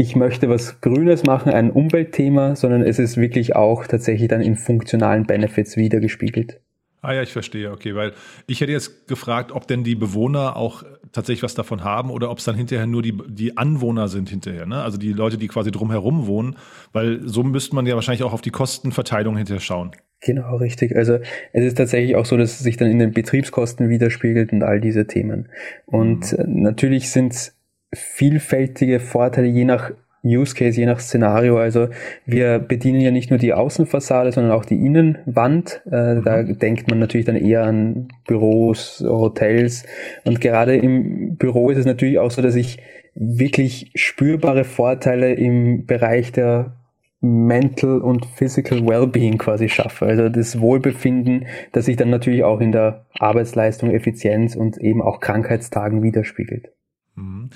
ich 0.00 0.14
möchte 0.14 0.48
was 0.48 0.80
Grünes 0.80 1.24
machen, 1.24 1.52
ein 1.52 1.72
Umweltthema, 1.72 2.54
sondern 2.54 2.82
es 2.82 3.00
ist 3.00 3.16
wirklich 3.16 3.56
auch 3.56 3.86
tatsächlich 3.86 4.28
dann 4.28 4.40
in 4.40 4.54
funktionalen 4.54 5.26
Benefits 5.26 5.76
wiedergespiegelt. 5.76 6.60
Ah 7.02 7.12
ja, 7.14 7.22
ich 7.22 7.32
verstehe, 7.32 7.72
okay, 7.72 7.96
weil 7.96 8.12
ich 8.46 8.60
hätte 8.60 8.70
jetzt 8.70 9.08
gefragt, 9.08 9.50
ob 9.50 9.66
denn 9.66 9.82
die 9.82 9.96
Bewohner 9.96 10.56
auch 10.56 10.84
tatsächlich 11.12 11.42
was 11.42 11.54
davon 11.54 11.82
haben 11.82 12.10
oder 12.10 12.30
ob 12.30 12.38
es 12.38 12.44
dann 12.44 12.54
hinterher 12.54 12.86
nur 12.86 13.02
die, 13.02 13.16
die 13.28 13.56
Anwohner 13.56 14.06
sind 14.06 14.30
hinterher, 14.30 14.66
ne? 14.66 14.82
also 14.82 14.98
die 14.98 15.12
Leute, 15.12 15.36
die 15.36 15.48
quasi 15.48 15.72
drumherum 15.72 16.28
wohnen, 16.28 16.56
weil 16.92 17.20
so 17.26 17.42
müsste 17.42 17.74
man 17.74 17.86
ja 17.86 17.96
wahrscheinlich 17.96 18.22
auch 18.22 18.32
auf 18.32 18.40
die 18.40 18.50
Kostenverteilung 18.50 19.36
hinterher 19.36 19.60
schauen. 19.60 19.92
Genau, 20.20 20.56
richtig. 20.56 20.96
Also 20.96 21.18
es 21.52 21.64
ist 21.64 21.76
tatsächlich 21.76 22.16
auch 22.16 22.26
so, 22.26 22.36
dass 22.36 22.52
es 22.54 22.58
sich 22.60 22.76
dann 22.76 22.90
in 22.90 22.98
den 22.98 23.12
Betriebskosten 23.12 23.88
widerspiegelt 23.88 24.52
und 24.52 24.62
all 24.62 24.80
diese 24.80 25.06
Themen. 25.06 25.48
Und 25.86 26.36
mhm. 26.36 26.62
natürlich 26.62 27.10
sind 27.10 27.32
es 27.32 27.57
vielfältige 27.92 29.00
Vorteile 29.00 29.48
je 29.48 29.64
nach 29.64 29.92
Use 30.24 30.54
Case, 30.54 30.78
je 30.78 30.86
nach 30.86 31.00
Szenario. 31.00 31.58
Also 31.58 31.88
wir 32.26 32.58
bedienen 32.58 33.00
ja 33.00 33.10
nicht 33.10 33.30
nur 33.30 33.38
die 33.38 33.52
Außenfassade, 33.54 34.32
sondern 34.32 34.52
auch 34.52 34.64
die 34.64 34.84
Innenwand. 34.84 35.82
Äh, 35.90 36.14
mhm. 36.14 36.24
Da 36.24 36.42
denkt 36.42 36.88
man 36.88 36.98
natürlich 36.98 37.26
dann 37.26 37.36
eher 37.36 37.64
an 37.64 38.08
Büros, 38.26 39.02
Hotels. 39.06 39.84
Und 40.24 40.40
gerade 40.40 40.76
im 40.76 41.36
Büro 41.36 41.70
ist 41.70 41.78
es 41.78 41.86
natürlich 41.86 42.18
auch 42.18 42.30
so, 42.30 42.42
dass 42.42 42.56
ich 42.56 42.78
wirklich 43.14 43.90
spürbare 43.94 44.64
Vorteile 44.64 45.32
im 45.34 45.86
Bereich 45.86 46.32
der 46.32 46.76
Mental 47.20 48.00
und 48.00 48.26
Physical 48.26 48.86
Wellbeing 48.86 49.38
quasi 49.38 49.68
schaffe. 49.68 50.06
Also 50.06 50.28
das 50.28 50.60
Wohlbefinden, 50.60 51.46
das 51.72 51.86
sich 51.86 51.96
dann 51.96 52.10
natürlich 52.10 52.44
auch 52.44 52.60
in 52.60 52.70
der 52.70 53.06
Arbeitsleistung, 53.18 53.90
Effizienz 53.90 54.54
und 54.54 54.78
eben 54.78 55.02
auch 55.02 55.18
Krankheitstagen 55.18 56.02
widerspiegelt. 56.02 56.70
Mhm. 57.16 57.50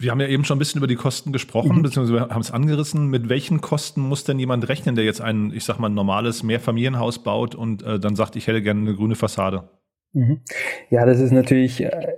Wir 0.00 0.10
haben 0.12 0.20
ja 0.20 0.28
eben 0.28 0.44
schon 0.44 0.56
ein 0.56 0.58
bisschen 0.58 0.78
über 0.78 0.86
die 0.86 0.96
Kosten 0.96 1.30
gesprochen, 1.30 1.76
mhm. 1.76 1.82
beziehungsweise 1.82 2.30
haben 2.30 2.40
es 2.40 2.50
angerissen. 2.50 3.08
Mit 3.08 3.28
welchen 3.28 3.60
Kosten 3.60 4.00
muss 4.00 4.24
denn 4.24 4.38
jemand 4.38 4.66
rechnen, 4.68 4.94
der 4.94 5.04
jetzt 5.04 5.20
ein, 5.20 5.52
ich 5.54 5.64
sag 5.64 5.78
mal, 5.78 5.90
normales 5.90 6.42
Mehrfamilienhaus 6.42 7.22
baut 7.22 7.54
und 7.54 7.82
äh, 7.82 8.00
dann 8.00 8.16
sagt, 8.16 8.34
ich 8.34 8.46
hätte 8.46 8.62
gerne 8.62 8.80
eine 8.80 8.94
grüne 8.94 9.14
Fassade? 9.14 9.68
Mhm. 10.14 10.40
Ja, 10.88 11.04
das 11.04 11.20
ist 11.20 11.32
natürlich 11.32 11.82
äh, 11.82 12.14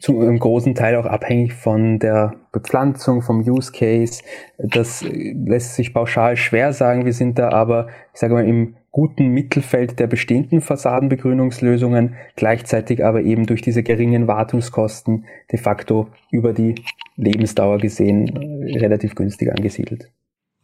zu 0.00 0.20
einem 0.20 0.38
großen 0.38 0.74
Teil 0.74 0.96
auch 0.96 1.04
abhängig 1.04 1.52
von 1.52 1.98
der 1.98 2.34
Bepflanzung, 2.50 3.20
vom 3.20 3.40
Use 3.40 3.72
Case. 3.72 4.22
Das 4.56 5.02
äh, 5.02 5.34
lässt 5.34 5.74
sich 5.74 5.92
pauschal 5.92 6.36
schwer 6.36 6.72
sagen. 6.72 7.04
Wir 7.04 7.12
sind 7.12 7.38
da 7.38 7.50
aber, 7.50 7.88
ich 8.14 8.20
sage 8.20 8.32
mal, 8.32 8.48
im 8.48 8.76
guten 8.92 9.28
Mittelfeld 9.28 9.98
der 9.98 10.06
bestehenden 10.06 10.60
Fassadenbegrünungslösungen, 10.60 12.14
gleichzeitig 12.36 13.04
aber 13.04 13.22
eben 13.22 13.46
durch 13.46 13.62
diese 13.62 13.82
geringen 13.82 14.28
Wartungskosten 14.28 15.24
de 15.50 15.58
facto 15.58 16.08
über 16.30 16.52
die 16.52 16.74
Lebensdauer 17.16 17.78
gesehen 17.78 18.28
äh, 18.28 18.78
relativ 18.78 19.14
günstig 19.14 19.50
angesiedelt. 19.50 20.10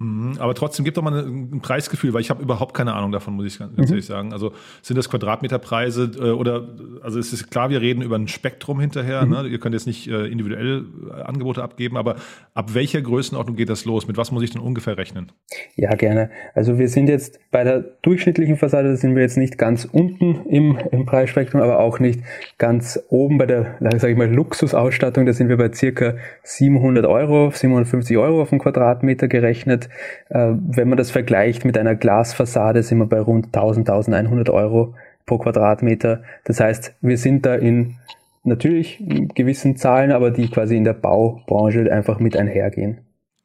Mhm, 0.01 0.37
aber 0.39 0.55
trotzdem 0.55 0.85
gibt 0.85 0.97
doch 0.97 1.03
mal 1.03 1.27
ein 1.27 1.61
Preisgefühl, 1.61 2.15
weil 2.15 2.21
ich 2.21 2.31
habe 2.31 2.41
überhaupt 2.41 2.73
keine 2.73 2.95
Ahnung 2.95 3.11
davon, 3.11 3.35
muss 3.35 3.47
ich 3.47 3.59
ganz 3.59 3.77
mhm. 3.77 3.83
ehrlich 3.83 4.07
sagen. 4.07 4.33
Also 4.33 4.53
sind 4.81 4.97
das 4.97 5.11
Quadratmeterpreise 5.11 6.13
äh, 6.21 6.31
oder 6.31 6.69
also 7.03 7.19
es 7.19 7.33
ist 7.33 7.51
klar, 7.51 7.69
wir 7.69 7.81
reden 7.81 8.03
über 8.03 8.17
ein 8.17 8.29
Spektrum 8.29 8.79
hinterher. 8.79 9.27
Mhm. 9.27 9.31
Ne? 9.33 9.49
Ihr 9.49 9.59
könnt 9.59 9.75
jetzt 9.75 9.89
nicht 9.89 10.07
äh, 10.07 10.27
individuell 10.27 10.85
äh, 11.11 11.23
Angebote 11.23 11.65
abgeben, 11.65 11.97
aber 11.97 12.15
ab 12.55 12.75
welcher 12.75 13.03
Größenordnung 13.03 13.57
geht 13.57 13.71
das 13.71 13.87
los? 13.87 14.07
Mit 14.07 14.17
was 14.17 14.31
muss 14.31 14.45
ich 14.45 14.51
denn 14.51 14.63
ungefähr 14.63 14.97
rechnen? 14.97 15.33
Ja, 15.75 15.93
gerne. 15.97 16.31
Also 16.55 16.79
wir 16.79 16.89
sind 16.89 17.09
jetzt 17.09 17.41
bei 17.51 17.65
der 17.65 17.81
durchschnittlichen 18.03 18.57
Fassade 18.57 18.97
sind 18.97 19.17
wir 19.17 19.23
jetzt 19.23 19.37
nicht 19.37 19.59
ganz 19.59 19.85
unten 19.85 20.47
im, 20.49 20.79
im 20.93 21.07
Preisspektrum, 21.07 21.61
aber 21.61 21.81
auch 21.81 21.99
nicht 21.99 22.21
ganz 22.57 23.01
oben 23.09 23.37
bei 23.39 23.47
der, 23.47 23.75
sage 23.81 24.11
ich 24.13 24.17
mal, 24.17 24.33
Luxusausstattung. 24.33 25.27
Da 25.27 25.33
sind 25.33 25.49
wir 25.49 25.57
bei 25.57 25.73
circa 25.73 26.15
700 26.45 27.05
Euro, 27.05 27.51
750 27.51 28.17
Euro 28.17 28.43
auf 28.43 28.51
den 28.51 28.61
Quadratmeter 28.61 29.27
gerechnet. 29.27 29.88
Äh, 30.29 30.53
wenn 30.55 30.89
man 30.89 30.99
das 30.99 31.11
vergleicht 31.11 31.65
mit 31.65 31.77
einer 31.79 31.95
Glasfassade, 31.95 32.83
sind 32.83 32.99
wir 32.99 33.07
bei 33.07 33.21
rund 33.21 33.47
1000, 33.47 33.89
1100 33.89 34.51
Euro 34.51 34.95
pro 35.27 35.39
Quadratmeter. 35.39 36.23
Das 36.45 36.61
heißt, 36.61 36.95
wir 37.01 37.19
sind 37.19 37.47
da 37.47 37.55
in 37.55 37.97
natürlich 38.45 39.03
gewissen 39.35 39.77
Zahlen, 39.77 40.11
aber 40.11 40.31
die 40.31 40.49
quasi 40.49 40.77
in 40.77 40.85
der 40.85 40.95
Baubranche 40.95 41.93
einfach 41.93 42.19
mit 42.19 42.37
einhergehen. 42.37 42.99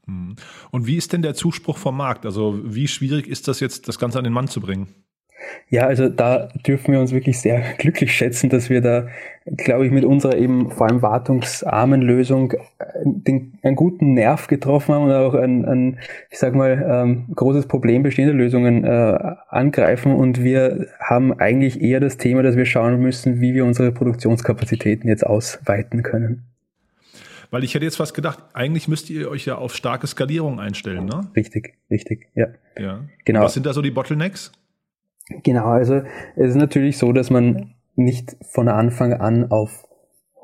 Hm. 0.06 0.36
Und 0.72 0.88
wie 0.88 0.98
ist 0.98 1.14
denn 1.14 1.22
der 1.22 1.36
Zuspruch 1.36 1.78
vom 1.78 1.98
Markt? 1.98 2.26
Also 2.26 2.60
wie 2.64 2.88
schwierig 2.88 3.28
ist 3.28 3.48
das 3.48 3.60
jetzt, 3.60 3.88
das 3.88 4.00
Ganze 4.00 4.18
an 4.18 4.24
den 4.24 4.34
Mann 4.34 4.48
zu 4.48 4.62
bringen? 4.62 4.88
Ja, 5.70 5.88
also 5.88 6.10
da 6.10 6.50
dürfen 6.66 6.92
wir 6.92 7.00
uns 7.00 7.12
wirklich 7.12 7.40
sehr 7.40 7.62
glücklich 7.78 8.16
schätzen, 8.16 8.50
dass 8.50 8.70
wir 8.70 8.82
da, 8.82 9.08
glaube 9.58 9.86
ich, 9.86 9.92
mit 9.92 10.06
unserer 10.06 10.38
eben 10.38 10.72
vor 10.72 10.88
allem 10.88 11.02
wartungsarmen 11.02 12.02
Lösung 12.02 12.52
äh, 12.52 12.58
den, 13.04 13.54
einen 13.64 13.76
guten 13.76 14.14
Nerv 14.14 14.48
getroffen 14.48 14.94
haben 14.94 15.06
und 15.06 15.12
auch 15.12 15.34
ein, 15.34 15.66
ein 15.66 16.00
ich 16.30 16.40
sag 16.40 16.54
mal, 16.56 16.86
ähm, 16.88 17.26
großes 17.36 17.68
Problem 17.68 18.04
bestehender 18.04 18.34
Lösungen 18.34 18.84
äh, 18.84 19.36
angreifen. 19.50 20.16
Und 20.16 20.44
wir 20.44 20.88
haben 21.00 21.40
eigentlich 21.40 21.82
eher 21.82 22.00
das 22.00 22.18
Thema, 22.18 22.44
dass 22.44 22.56
wir 22.56 22.66
schauen 22.66 23.00
müssen, 23.02 23.42
wie 23.42 23.54
wir 23.54 23.66
unsere 23.66 23.92
Produktionskapazitäten 23.92 25.10
jetzt 25.10 25.26
ausweiten 25.26 26.04
können. 26.04 26.44
Weil 27.54 27.64
ich 27.64 27.76
hätte 27.76 27.86
jetzt 27.86 27.98
fast 27.98 28.16
gedacht, 28.16 28.40
eigentlich 28.54 28.88
müsst 28.88 29.12
ihr 29.12 29.30
euch 29.30 29.46
ja 29.46 29.60
auf 29.60 29.76
starke 29.76 30.08
Skalierung 30.08 30.60
einstellen, 30.60 31.06
ne? 31.06 31.30
Richtig, 31.36 31.76
richtig, 31.92 32.28
ja. 32.34 32.48
Ja. 32.80 33.02
Genau. 33.26 33.42
Und 33.42 33.46
was 33.46 33.54
sind 33.54 33.68
da 33.68 33.74
so 33.74 33.84
die 33.84 33.92
Bottlenecks? 33.92 34.52
Genau, 35.44 35.66
also 35.68 36.02
es 36.36 36.50
ist 36.50 36.56
natürlich 36.56 36.98
so, 36.98 37.14
dass 37.14 37.30
man 37.30 37.74
nicht 37.96 38.36
von 38.52 38.68
Anfang 38.68 39.14
an 39.14 39.52
auf 39.52 39.88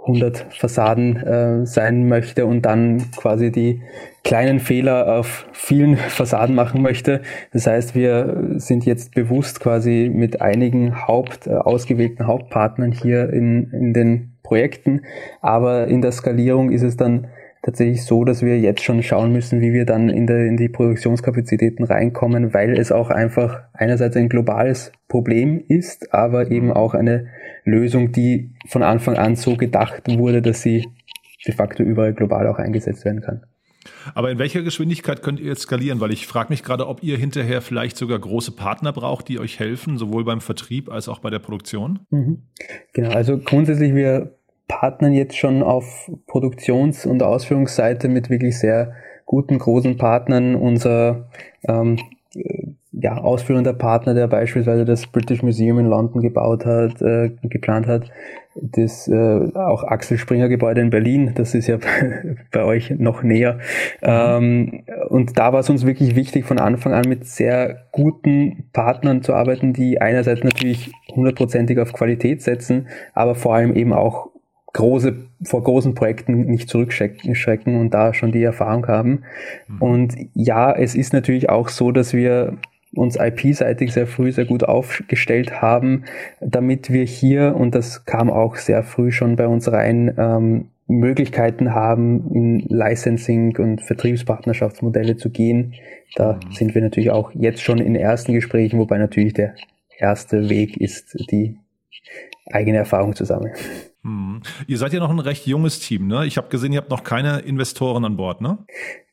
100 0.01 0.47
Fassaden 0.57 1.17
äh, 1.17 1.65
sein 1.65 2.07
möchte 2.07 2.45
und 2.45 2.63
dann 2.63 3.11
quasi 3.11 3.51
die 3.51 3.81
kleinen 4.23 4.59
Fehler 4.59 5.19
auf 5.19 5.47
vielen 5.51 5.97
Fassaden 6.09 6.55
machen 6.55 6.81
möchte. 6.81 7.21
Das 7.51 7.67
heißt, 7.67 7.95
wir 7.95 8.53
sind 8.55 8.85
jetzt 8.85 9.13
bewusst 9.13 9.59
quasi 9.59 10.09
mit 10.13 10.41
einigen 10.41 11.07
Haupt, 11.07 11.47
äh, 11.47 11.51
ausgewählten 11.51 12.27
Hauptpartnern 12.27 12.91
hier 12.91 13.31
in, 13.31 13.71
in 13.71 13.93
den 13.93 14.37
Projekten, 14.41 15.01
aber 15.41 15.87
in 15.87 16.01
der 16.01 16.11
Skalierung 16.11 16.71
ist 16.71 16.81
es 16.81 16.97
dann 16.97 17.27
tatsächlich 17.61 18.03
so, 18.03 18.23
dass 18.23 18.41
wir 18.41 18.59
jetzt 18.59 18.83
schon 18.83 19.03
schauen 19.03 19.31
müssen, 19.31 19.61
wie 19.61 19.73
wir 19.73 19.85
dann 19.85 20.09
in, 20.09 20.27
der, 20.27 20.45
in 20.45 20.57
die 20.57 20.69
Produktionskapazitäten 20.69 21.85
reinkommen, 21.85 22.53
weil 22.53 22.77
es 22.77 22.91
auch 22.91 23.09
einfach 23.09 23.63
einerseits 23.73 24.15
ein 24.15 24.29
globales 24.29 24.91
Problem 25.07 25.63
ist, 25.67 26.13
aber 26.13 26.51
eben 26.51 26.71
auch 26.71 26.93
eine 26.93 27.27
Lösung, 27.65 28.11
die 28.11 28.51
von 28.67 28.83
Anfang 28.83 29.17
an 29.17 29.35
so 29.35 29.55
gedacht 29.55 30.03
wurde, 30.07 30.41
dass 30.41 30.61
sie 30.61 30.87
de 31.45 31.53
facto 31.53 31.83
überall 31.83 32.13
global 32.13 32.47
auch 32.47 32.57
eingesetzt 32.57 33.05
werden 33.05 33.21
kann. 33.21 33.43
Aber 34.13 34.29
in 34.29 34.39
welcher 34.39 34.61
Geschwindigkeit 34.61 35.21
könnt 35.21 35.39
ihr 35.39 35.47
jetzt 35.47 35.61
skalieren? 35.61 35.99
Weil 35.99 36.11
ich 36.11 36.27
frage 36.27 36.49
mich 36.49 36.63
gerade, 36.63 36.87
ob 36.87 37.01
ihr 37.01 37.17
hinterher 37.17 37.61
vielleicht 37.61 37.97
sogar 37.97 38.19
große 38.19 38.51
Partner 38.51 38.91
braucht, 38.91 39.29
die 39.29 39.39
euch 39.39 39.59
helfen, 39.59 39.97
sowohl 39.97 40.25
beim 40.25 40.41
Vertrieb 40.41 40.91
als 40.91 41.07
auch 41.07 41.19
bei 41.19 41.29
der 41.29 41.39
Produktion. 41.39 41.99
Mhm. 42.09 42.43
Genau, 42.93 43.11
also 43.11 43.37
grundsätzlich 43.37 43.95
wir 43.95 44.38
partnern 44.69 45.11
jetzt 45.11 45.35
schon 45.35 45.61
auf 45.61 46.09
Produktions- 46.27 47.05
und 47.05 47.21
Ausführungsseite 47.21 48.07
mit 48.07 48.29
wirklich 48.29 48.57
sehr 48.57 48.93
guten, 49.25 49.59
großen 49.59 49.97
Partnern. 49.97 50.55
Unser 50.55 51.27
ähm, 51.67 51.97
ja, 52.91 53.17
ausführender 53.17 53.73
Partner, 53.73 54.13
der 54.13 54.27
beispielsweise 54.27 54.85
das 54.85 55.07
British 55.07 55.41
Museum 55.41 55.79
in 55.79 55.85
London 55.85 56.21
gebaut 56.21 56.65
hat, 56.65 57.01
äh, 57.01 57.31
geplant 57.43 57.87
hat, 57.87 58.11
das 58.55 59.07
äh, 59.07 59.51
auch 59.55 59.83
Axel 59.83 60.17
Springer 60.17 60.49
Gebäude 60.49 60.81
in 60.81 60.89
Berlin, 60.89 61.31
das 61.35 61.55
ist 61.55 61.67
ja 61.67 61.77
bei 62.51 62.63
euch 62.63 62.91
noch 62.91 63.23
näher. 63.23 63.59
Ähm, 64.01 64.83
und 65.09 65.37
da 65.39 65.53
war 65.53 65.61
es 65.61 65.69
uns 65.69 65.85
wirklich 65.85 66.15
wichtig, 66.15 66.45
von 66.45 66.59
Anfang 66.59 66.93
an 66.93 67.05
mit 67.07 67.25
sehr 67.25 67.87
guten 67.91 68.65
Partnern 68.73 69.23
zu 69.23 69.33
arbeiten, 69.33 69.73
die 69.73 70.01
einerseits 70.01 70.43
natürlich 70.43 70.91
hundertprozentig 71.15 71.79
auf 71.79 71.93
Qualität 71.93 72.41
setzen, 72.41 72.87
aber 73.13 73.33
vor 73.33 73.55
allem 73.55 73.75
eben 73.75 73.93
auch 73.93 74.29
große, 74.73 75.15
vor 75.43 75.63
großen 75.63 75.95
Projekten 75.95 76.45
nicht 76.45 76.69
zurückschrecken 76.69 77.75
und 77.75 77.93
da 77.93 78.13
schon 78.13 78.31
die 78.31 78.43
Erfahrung 78.43 78.87
haben. 78.87 79.23
Mhm. 79.67 79.81
Und 79.81 80.15
ja, 80.33 80.71
es 80.71 80.95
ist 80.95 81.13
natürlich 81.13 81.49
auch 81.49 81.69
so, 81.69 81.91
dass 81.91 82.13
wir 82.13 82.57
uns 82.93 83.17
IP-seitig 83.17 83.93
sehr 83.93 84.07
früh 84.07 84.31
sehr 84.31 84.45
gut 84.45 84.63
aufgestellt 84.63 85.61
haben, 85.61 86.05
damit 86.41 86.91
wir 86.91 87.03
hier, 87.03 87.55
und 87.55 87.75
das 87.75 88.05
kam 88.05 88.29
auch 88.29 88.55
sehr 88.55 88.83
früh 88.83 89.11
schon 89.11 89.35
bei 89.35 89.47
uns 89.47 89.71
rein, 89.71 90.15
ähm, 90.17 90.65
Möglichkeiten 90.87 91.75
haben, 91.75 92.31
in 92.33 92.59
Licensing 92.67 93.55
und 93.57 93.83
Vertriebspartnerschaftsmodelle 93.83 95.17
zu 95.17 95.29
gehen. 95.29 95.75
Da 96.15 96.33
mhm. 96.43 96.51
sind 96.51 96.73
wir 96.73 96.81
natürlich 96.81 97.11
auch 97.11 97.31
jetzt 97.35 97.61
schon 97.61 97.77
in 97.77 97.95
ersten 97.95 98.33
Gesprächen, 98.33 98.79
wobei 98.79 98.97
natürlich 98.97 99.33
der 99.33 99.53
erste 99.99 100.49
Weg 100.49 100.77
ist, 100.77 101.15
die 101.29 101.57
eigene 102.51 102.79
Erfahrung 102.79 103.15
zu 103.15 103.25
sammeln. 103.25 103.53
Hm. 104.03 104.41
Ihr 104.67 104.77
seid 104.77 104.93
ja 104.93 104.99
noch 104.99 105.09
ein 105.09 105.19
recht 105.19 105.45
junges 105.45 105.79
Team, 105.79 106.07
ne? 106.07 106.25
Ich 106.25 106.37
habe 106.37 106.49
gesehen, 106.49 106.71
ihr 106.71 106.79
habt 106.79 106.89
noch 106.89 107.03
keine 107.03 107.39
Investoren 107.39 108.05
an 108.05 108.15
Bord, 108.15 108.41
ne? 108.41 108.59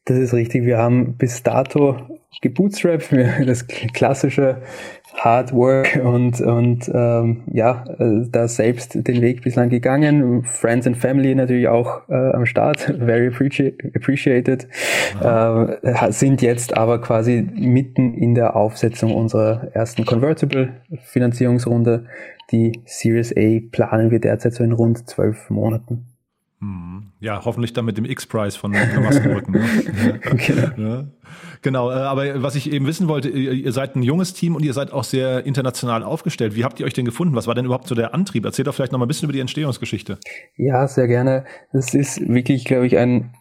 Das 0.04 0.16
ist 0.16 0.32
richtig. 0.34 0.64
Wir 0.64 0.78
haben 0.78 1.16
bis 1.16 1.42
dato 1.42 1.96
gebootstrapped, 2.40 3.08
das 3.46 3.66
klassische 3.66 4.62
Hard 5.14 5.52
Work 5.52 5.98
und, 6.04 6.40
und 6.40 6.88
ähm, 6.94 7.42
ja, 7.52 7.84
äh, 7.98 8.26
da 8.30 8.46
selbst 8.46 8.94
den 8.94 9.22
Weg 9.22 9.42
bislang 9.42 9.68
gegangen. 9.68 10.44
Friends 10.44 10.86
and 10.86 10.96
Family 10.96 11.34
natürlich 11.34 11.68
auch 11.68 12.08
äh, 12.08 12.14
am 12.14 12.46
Start, 12.46 12.80
very 12.98 13.28
appreciated, 13.28 14.68
äh, 15.20 16.12
sind 16.12 16.42
jetzt 16.42 16.76
aber 16.76 17.00
quasi 17.00 17.48
mitten 17.54 18.14
in 18.14 18.34
der 18.34 18.54
Aufsetzung 18.54 19.14
unserer 19.14 19.68
ersten 19.72 20.04
Convertible 20.04 20.74
Finanzierungsrunde 21.02 22.06
die 22.50 22.80
Series 22.84 23.32
A 23.36 23.60
planen 23.70 24.10
wir 24.10 24.20
derzeit 24.20 24.54
so 24.54 24.64
in 24.64 24.72
rund 24.72 25.08
zwölf 25.08 25.50
Monaten. 25.50 26.06
Hm. 26.60 27.12
Ja, 27.20 27.44
hoffentlich 27.44 27.74
dann 27.74 27.84
mit 27.84 27.98
dem 27.98 28.06
X-Prize 28.06 28.58
von 28.58 28.70
Maskenrücken. 28.70 29.52
ne? 29.52 30.20
genau. 30.46 30.68
Ja. 30.76 31.04
genau, 31.60 31.90
äh, 31.90 31.94
aber 31.94 32.42
was 32.42 32.54
ich 32.54 32.72
eben 32.72 32.86
wissen 32.86 33.08
wollte, 33.08 33.28
ihr 33.28 33.72
seid 33.72 33.94
ein 33.94 34.02
junges 34.02 34.32
Team 34.32 34.56
und 34.56 34.64
ihr 34.64 34.72
seid 34.72 34.90
auch 34.90 35.04
sehr 35.04 35.44
international 35.44 36.02
aufgestellt. 36.02 36.56
Wie 36.56 36.64
habt 36.64 36.80
ihr 36.80 36.86
euch 36.86 36.94
denn 36.94 37.04
gefunden? 37.04 37.34
Was 37.34 37.46
war 37.46 37.54
denn 37.54 37.66
überhaupt 37.66 37.88
so 37.88 37.94
der 37.94 38.14
Antrieb? 38.14 38.44
Erzählt 38.44 38.68
doch 38.68 38.74
vielleicht 38.74 38.92
noch 38.92 38.98
mal 38.98 39.04
ein 39.04 39.08
bisschen 39.08 39.26
über 39.26 39.34
die 39.34 39.40
Entstehungsgeschichte. 39.40 40.18
Ja, 40.56 40.88
sehr 40.88 41.08
gerne. 41.08 41.44
Das 41.72 41.92
ist 41.92 42.26
wirklich, 42.26 42.64
glaube 42.64 42.86
ich, 42.86 42.96
ein 42.96 43.34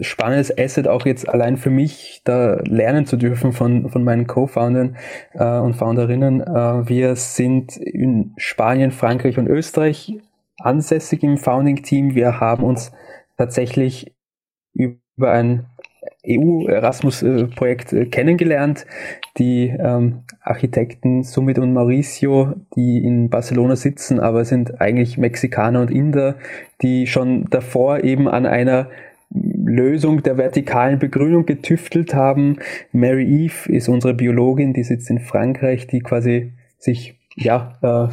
spannendes 0.00 0.56
Asset 0.56 0.88
auch 0.88 1.04
jetzt 1.04 1.28
allein 1.28 1.56
für 1.56 1.70
mich, 1.70 2.22
da 2.24 2.54
lernen 2.64 3.04
zu 3.04 3.16
dürfen 3.16 3.52
von, 3.52 3.90
von 3.90 4.04
meinen 4.04 4.26
Co-Foundern 4.26 4.96
äh, 5.34 5.58
und 5.58 5.74
Founderinnen. 5.74 6.40
Äh, 6.40 6.88
wir 6.88 7.14
sind 7.16 7.76
in 7.76 8.32
Spanien, 8.38 8.90
Frankreich 8.90 9.38
und 9.38 9.48
Österreich 9.48 10.18
ansässig 10.58 11.22
im 11.22 11.36
Founding-Team. 11.36 12.14
Wir 12.14 12.40
haben 12.40 12.64
uns 12.64 12.92
tatsächlich 13.36 14.14
über 14.72 15.30
ein 15.30 15.66
EU-Erasmus-Projekt 16.26 17.92
äh, 17.92 18.06
kennengelernt. 18.06 18.86
Die 19.38 19.68
ähm, 19.68 20.22
Architekten 20.40 21.22
Sumit 21.22 21.58
und 21.58 21.72
Mauricio, 21.72 22.54
die 22.74 23.04
in 23.04 23.28
Barcelona 23.28 23.76
sitzen, 23.76 24.20
aber 24.20 24.44
sind 24.44 24.80
eigentlich 24.80 25.18
Mexikaner 25.18 25.82
und 25.82 25.90
Inder, 25.90 26.36
die 26.82 27.06
schon 27.06 27.44
davor 27.50 28.02
eben 28.04 28.28
an 28.28 28.46
einer 28.46 28.88
Lösung 29.30 30.22
der 30.22 30.38
vertikalen 30.38 30.98
Begrünung 30.98 31.46
getüftelt 31.46 32.14
haben. 32.14 32.58
Mary 32.92 33.44
Eve 33.44 33.72
ist 33.72 33.88
unsere 33.88 34.14
Biologin, 34.14 34.72
die 34.72 34.84
sitzt 34.84 35.10
in 35.10 35.18
Frankreich, 35.18 35.86
die 35.86 36.00
quasi 36.00 36.52
sich 36.78 37.18
ja 37.34 37.78
äh, 37.82 38.08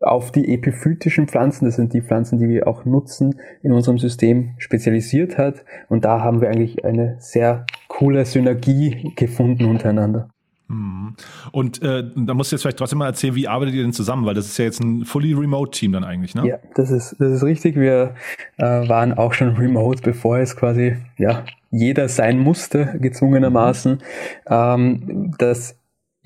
auf 0.00 0.30
die 0.30 0.54
epiphytischen 0.54 1.26
Pflanzen, 1.26 1.64
das 1.64 1.76
sind 1.76 1.92
die 1.92 2.02
Pflanzen, 2.02 2.38
die 2.38 2.48
wir 2.48 2.68
auch 2.68 2.84
nutzen, 2.84 3.40
in 3.62 3.72
unserem 3.72 3.98
System 3.98 4.50
spezialisiert 4.58 5.38
hat. 5.38 5.64
Und 5.88 6.04
da 6.04 6.20
haben 6.20 6.40
wir 6.40 6.48
eigentlich 6.48 6.84
eine 6.84 7.16
sehr 7.18 7.66
coole 7.88 8.24
Synergie 8.24 9.12
gefunden 9.16 9.64
untereinander. 9.64 10.28
Mhm. 10.68 11.14
Und 11.50 11.82
äh, 11.82 12.04
da 12.14 12.34
musst 12.34 12.52
du 12.52 12.56
jetzt 12.56 12.62
vielleicht 12.62 12.78
trotzdem 12.78 12.98
mal 12.98 13.06
erzählen, 13.06 13.34
wie 13.34 13.48
arbeitet 13.48 13.74
ihr 13.74 13.82
denn 13.82 13.92
zusammen? 13.92 14.26
Weil 14.26 14.34
das 14.34 14.46
ist 14.46 14.58
ja 14.58 14.66
jetzt 14.66 14.80
ein 14.80 15.04
fully 15.04 15.32
remote 15.32 15.70
Team 15.70 15.92
dann 15.92 16.04
eigentlich, 16.04 16.34
ne? 16.34 16.46
Ja, 16.46 16.58
das 16.74 16.90
ist, 16.90 17.16
das 17.18 17.32
ist 17.32 17.42
richtig. 17.42 17.76
Wir 17.76 18.14
äh, 18.58 18.88
waren 18.88 19.14
auch 19.14 19.32
schon 19.32 19.56
remote, 19.56 20.02
bevor 20.02 20.38
es 20.38 20.56
quasi 20.56 20.96
ja 21.16 21.44
jeder 21.70 22.08
sein 22.08 22.38
musste, 22.38 22.98
gezwungenermaßen. 23.00 23.92
Mhm. 23.92 24.00
Ähm, 24.48 25.34
das 25.38 25.77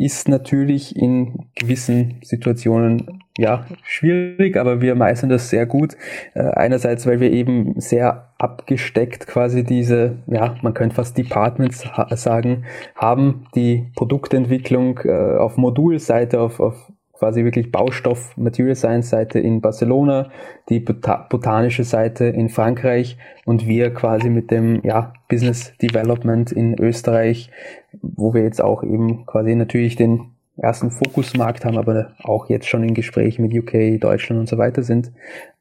ist 0.05 0.29
natürlich 0.29 0.97
in 0.97 1.47
gewissen 1.55 2.19
Situationen 2.23 3.23
ja 3.39 3.65
schwierig, 3.85 4.57
aber 4.57 4.81
wir 4.81 4.95
meistern 4.95 5.31
das 5.31 5.49
sehr 5.49 5.67
gut. 5.67 5.97
Äh, 6.35 6.43
einerseits, 6.43 7.07
weil 7.07 7.21
wir 7.21 7.31
eben 7.31 7.81
sehr 7.81 8.29
abgesteckt 8.39 9.27
quasi 9.27 9.65
diese, 9.65 10.19
ja, 10.27 10.57
man 10.63 10.75
könnte 10.75 10.97
fast 10.97 11.17
Departments 11.17 11.87
ha 11.97 12.15
sagen, 12.17 12.65
haben 12.95 13.47
die 13.55 13.87
Produktentwicklung 13.97 15.01
äh, 15.05 15.37
auf 15.39 15.57
Modulseite, 15.57 16.41
auf, 16.41 16.61
auf 16.61 16.92
quasi 17.23 17.45
wirklich 17.45 17.71
Baustoff, 17.71 18.37
Material 18.37 18.75
Science 18.75 19.11
Seite 19.11 19.39
in 19.39 19.61
Barcelona, 19.61 20.29
die 20.69 20.81
botanische 20.81 21.85
Seite 21.85 22.25
in 22.25 22.49
Frankreich 22.49 23.17
und 23.45 23.65
wir 23.65 23.95
quasi 23.95 24.29
mit 24.29 24.51
dem 24.51 24.81
ja, 24.83 25.13
Business 25.29 25.73
Development 25.81 26.51
in 26.51 26.77
Österreich, 26.81 27.49
wo 28.03 28.35
wir 28.35 28.43
jetzt 28.43 28.61
auch 28.61 28.83
eben 28.83 29.25
quasi 29.25 29.55
natürlich 29.55 29.95
den 29.95 30.33
ersten 30.57 30.91
Fokusmarkt 30.91 31.65
haben, 31.65 31.79
aber 31.79 32.11
auch 32.25 32.49
jetzt 32.49 32.69
schon 32.69 32.83
in 32.83 32.93
Gesprächen 32.93 33.43
mit 33.43 33.55
UK, 33.55 34.01
Deutschland 34.01 34.41
und 34.41 34.49
so 34.49 34.59
weiter 34.59 34.83
sind. 34.83 35.13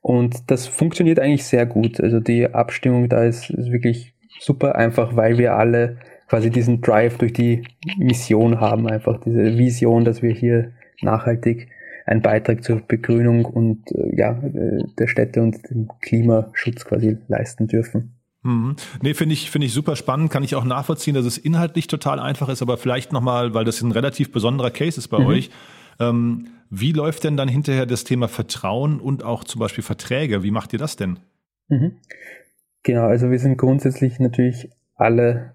Und 0.02 0.50
das 0.50 0.66
funktioniert 0.66 1.20
eigentlich 1.20 1.46
sehr 1.46 1.68
gut. 1.68 2.02
Also 2.02 2.20
die 2.20 2.52
Abstimmung 2.52 3.08
da 3.08 3.24
ist, 3.24 3.52
ist 3.52 3.72
wirklich 3.72 4.16
super 4.40 4.76
einfach, 4.76 5.16
weil 5.16 5.38
wir 5.38 5.54
alle 5.54 5.98
quasi 6.28 6.50
diesen 6.50 6.82
Drive 6.82 7.20
durch 7.20 7.34
die 7.34 7.62
Mission 8.00 8.60
haben, 8.60 8.88
einfach 8.88 9.20
diese 9.20 9.60
Vision, 9.60 10.06
dass 10.06 10.24
wir 10.24 10.32
hier 10.32 10.72
nachhaltig 11.02 11.70
einen 12.06 12.22
Beitrag 12.22 12.64
zur 12.64 12.82
Begrünung 12.82 13.46
und 13.46 13.92
äh, 13.92 14.16
ja, 14.16 14.32
äh, 14.32 14.84
der 14.98 15.08
Städte 15.08 15.42
und 15.42 15.70
dem 15.70 15.90
Klimaschutz 16.02 16.86
quasi 16.86 17.18
leisten 17.28 17.68
dürfen. 17.68 18.16
Mhm. 18.44 18.76
Nee, 19.02 19.14
finde 19.14 19.34
ich, 19.34 19.52
finde 19.52 19.68
ich 19.68 19.74
super 19.74 19.96
spannend, 19.96 20.32
kann 20.32 20.44
ich 20.44 20.56
auch 20.56 20.66
nachvollziehen, 20.66 21.14
dass 21.14 21.26
es 21.26 21.38
inhaltlich 21.38 21.88
total 21.88 22.20
einfach 22.20 22.50
ist, 22.50 22.62
aber 22.62 22.78
vielleicht 22.78 23.14
nochmal, 23.14 23.54
weil 23.54 23.66
das 23.66 23.82
ein 23.82 23.92
relativ 23.92 24.32
besonderer 24.32 24.72
Case 24.72 24.98
ist 24.98 25.10
bei 25.10 25.20
mhm. 25.20 25.26
euch. 25.28 25.52
Ähm, 26.00 26.48
wie 26.70 26.92
läuft 26.92 27.24
denn 27.24 27.38
dann 27.38 27.50
hinterher 27.50 27.86
das 27.86 28.04
Thema 28.04 28.28
Vertrauen 28.28 29.00
und 29.00 29.24
auch 29.24 29.44
zum 29.44 29.60
Beispiel 29.60 29.84
Verträge? 29.84 30.42
Wie 30.42 30.52
macht 30.52 30.74
ihr 30.74 30.80
das 30.80 30.96
denn? 30.96 31.20
Mhm. 31.68 31.98
Genau, 32.84 33.06
also 33.06 33.30
wir 33.30 33.38
sind 33.38 33.58
grundsätzlich 33.58 34.20
natürlich 34.20 34.70
alle 34.96 35.54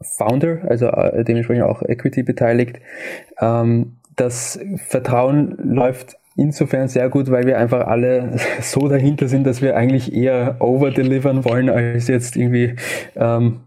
Founder, 0.00 0.62
also 0.68 0.86
äh, 0.86 1.24
dementsprechend 1.24 1.64
auch 1.64 1.82
Equity 1.82 2.24
beteiligt. 2.24 2.80
Ähm, 3.40 3.98
das 4.16 4.58
Vertrauen 4.88 5.56
läuft 5.62 6.16
insofern 6.36 6.88
sehr 6.88 7.08
gut, 7.08 7.30
weil 7.30 7.46
wir 7.46 7.58
einfach 7.58 7.86
alle 7.86 8.36
so 8.60 8.88
dahinter 8.88 9.28
sind, 9.28 9.46
dass 9.46 9.62
wir 9.62 9.76
eigentlich 9.76 10.12
eher 10.12 10.56
overdelivern 10.60 11.44
wollen, 11.44 11.68
als 11.68 12.08
jetzt 12.08 12.36
irgendwie 12.36 12.74
ähm, 13.16 13.60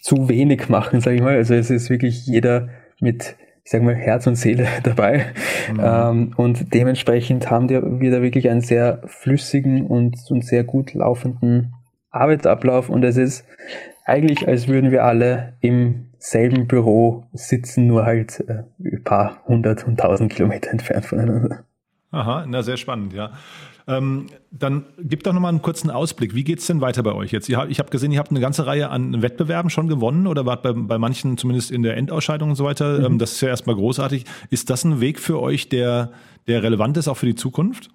zu 0.00 0.28
wenig 0.28 0.68
machen, 0.68 1.00
sage 1.00 1.16
ich 1.16 1.22
mal. 1.22 1.36
Also 1.36 1.54
es 1.54 1.70
ist 1.70 1.90
wirklich 1.90 2.26
jeder 2.26 2.68
mit, 3.00 3.36
ich 3.64 3.70
sage 3.70 3.84
mal, 3.84 3.94
Herz 3.94 4.26
und 4.26 4.36
Seele 4.36 4.66
dabei. 4.82 5.26
Mhm. 5.72 5.80
Ähm, 5.82 6.32
und 6.36 6.74
dementsprechend 6.74 7.50
haben 7.50 7.68
wir 7.68 8.10
da 8.10 8.22
wirklich 8.22 8.48
einen 8.48 8.60
sehr 8.60 9.02
flüssigen 9.06 9.86
und, 9.86 10.16
und 10.30 10.44
sehr 10.44 10.64
gut 10.64 10.94
laufenden 10.94 11.74
Arbeitsablauf. 12.10 12.88
Und 12.88 13.04
es 13.04 13.16
ist 13.16 13.44
eigentlich, 14.04 14.46
als 14.46 14.68
würden 14.68 14.90
wir 14.90 15.04
alle 15.04 15.54
im 15.60 16.06
selben 16.18 16.66
Büro 16.66 17.24
sitzen, 17.32 17.86
nur 17.86 18.04
halt 18.04 18.40
äh, 18.46 18.64
ein 18.84 19.02
paar 19.04 19.42
hundert 19.46 19.86
und 19.86 19.98
tausend 19.98 20.32
Kilometer 20.32 20.70
entfernt 20.70 21.06
voneinander. 21.06 21.64
Aha, 22.10 22.44
na 22.46 22.62
sehr 22.62 22.76
spannend, 22.76 23.12
ja. 23.12 23.32
Ähm, 23.86 24.26
dann 24.50 24.84
gib 24.98 25.24
doch 25.24 25.32
nochmal 25.32 25.50
einen 25.50 25.62
kurzen 25.62 25.90
Ausblick. 25.90 26.34
Wie 26.34 26.44
geht 26.44 26.58
es 26.58 26.66
denn 26.66 26.80
weiter 26.80 27.02
bei 27.02 27.12
euch 27.12 27.32
jetzt? 27.32 27.48
Ich 27.48 27.56
habe 27.56 27.90
gesehen, 27.90 28.12
ihr 28.12 28.18
habt 28.18 28.30
eine 28.30 28.40
ganze 28.40 28.66
Reihe 28.66 28.90
an 28.90 29.22
Wettbewerben 29.22 29.70
schon 29.70 29.88
gewonnen 29.88 30.26
oder 30.26 30.44
wart 30.46 30.62
bei, 30.62 30.72
bei 30.72 30.98
manchen 30.98 31.36
zumindest 31.38 31.70
in 31.70 31.82
der 31.82 31.96
Endausscheidung 31.96 32.50
und 32.50 32.56
so 32.56 32.64
weiter. 32.64 32.98
Mhm. 32.98 33.04
Ähm, 33.04 33.18
das 33.18 33.32
ist 33.32 33.40
ja 33.40 33.48
erstmal 33.48 33.76
großartig. 33.76 34.26
Ist 34.50 34.70
das 34.70 34.84
ein 34.84 35.00
Weg 35.00 35.18
für 35.18 35.40
euch, 35.40 35.68
der, 35.68 36.12
der 36.46 36.62
relevant 36.62 36.96
ist, 36.98 37.08
auch 37.08 37.16
für 37.16 37.26
die 37.26 37.34
Zukunft? 37.34 37.88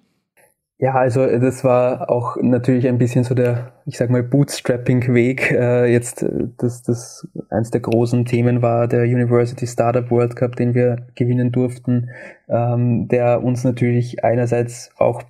Ja, 0.78 0.92
also 0.94 1.22
äh, 1.22 1.40
das 1.40 1.64
war 1.64 2.10
auch 2.10 2.36
natürlich 2.40 2.86
ein 2.86 2.98
bisschen 2.98 3.24
so 3.24 3.34
der, 3.34 3.72
ich 3.86 3.96
sag 3.96 4.10
mal, 4.10 4.22
Bootstrapping-Weg. 4.22 5.50
Äh, 5.52 5.90
jetzt, 5.90 6.22
äh, 6.22 6.48
das, 6.58 6.82
das 6.82 7.26
eins 7.48 7.70
der 7.70 7.80
großen 7.80 8.26
Themen 8.26 8.60
war 8.60 8.86
der 8.86 9.04
University 9.04 9.66
Startup 9.66 10.10
World 10.10 10.36
Cup, 10.36 10.56
den 10.56 10.74
wir 10.74 11.06
gewinnen 11.14 11.50
durften, 11.50 12.10
ähm, 12.48 13.08
der 13.08 13.42
uns 13.42 13.64
natürlich 13.64 14.22
einerseits 14.22 14.90
auch 14.98 15.22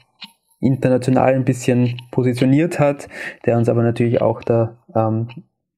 international 0.60 1.34
ein 1.34 1.44
bisschen 1.44 1.96
positioniert 2.10 2.80
hat, 2.80 3.08
der 3.44 3.56
uns 3.56 3.68
aber 3.68 3.82
natürlich 3.82 4.20
auch 4.20 4.42
da 4.42 4.78
ähm, 4.96 5.28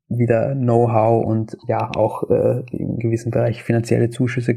wieder 0.08 0.54
Know-how 0.54 1.26
und 1.26 1.58
ja 1.66 1.90
auch 1.94 2.30
äh, 2.30 2.62
in 2.70 2.98
gewissen 2.98 3.30
Bereich 3.30 3.62
finanzielle 3.62 4.08
Zuschüsse 4.08 4.54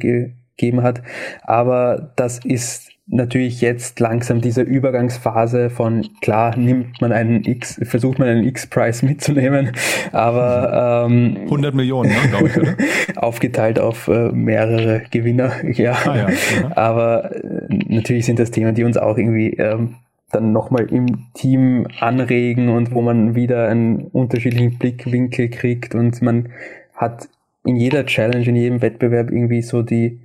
gegeben 0.62 0.84
hat. 0.84 1.02
Aber 1.43 2.13
das 2.15 2.39
ist 2.45 2.89
natürlich 3.08 3.60
jetzt 3.60 4.00
langsam 4.00 4.39
diese 4.39 4.62
Übergangsphase 4.62 5.69
von, 5.69 6.08
klar, 6.21 6.56
nimmt 6.58 7.02
man 7.02 7.12
einen 7.12 7.43
X, 7.43 7.82
versucht 7.84 8.19
man 8.19 8.30
einen 8.30 8.43
X-Price 8.45 9.02
mitzunehmen, 9.04 9.71
aber 10.13 11.08
ähm, 11.10 11.38
100 11.43 11.76
Millionen, 11.76 12.10
ne, 12.10 12.30
glaube 12.30 12.47
ich, 12.47 12.58
oder? 12.58 12.76
aufgeteilt 13.17 13.80
auf 13.80 14.08
äh, 14.08 14.32
mehrere 14.32 15.04
Gewinner, 15.12 15.52
ja. 15.74 15.97
Ah, 16.06 16.15
ja. 16.15 16.78
Aber 16.78 17.36
äh, 17.36 17.41
natürlich 17.69 18.26
sind 18.26 18.39
das 18.39 18.52
Themen, 18.52 18.76
die 18.76 18.86
uns 18.86 18.97
auch 18.97 19.17
irgendwie 19.17 19.56
ähm, 19.58 19.95
dann 20.32 20.54
nochmal 20.54 20.86
im 20.86 21.28
Team 21.34 21.88
anregen 22.00 22.69
und 22.69 22.93
wo 22.93 23.02
man 23.02 23.36
wieder 23.36 23.67
einen 23.67 24.04
unterschiedlichen 24.04 24.78
Blickwinkel 24.78 25.50
kriegt 25.50 25.93
und 25.93 26.21
man 26.21 26.50
hat 26.95 27.28
in 27.65 27.76
jeder 27.76 28.06
Challenge, 28.06 28.45
in 28.45 28.56
jedem 28.56 28.82
Wettbewerb 28.82 29.30
irgendwie 29.30 29.62
so 29.62 29.82
die 29.82 30.21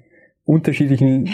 unterschiedlichen 0.46 1.28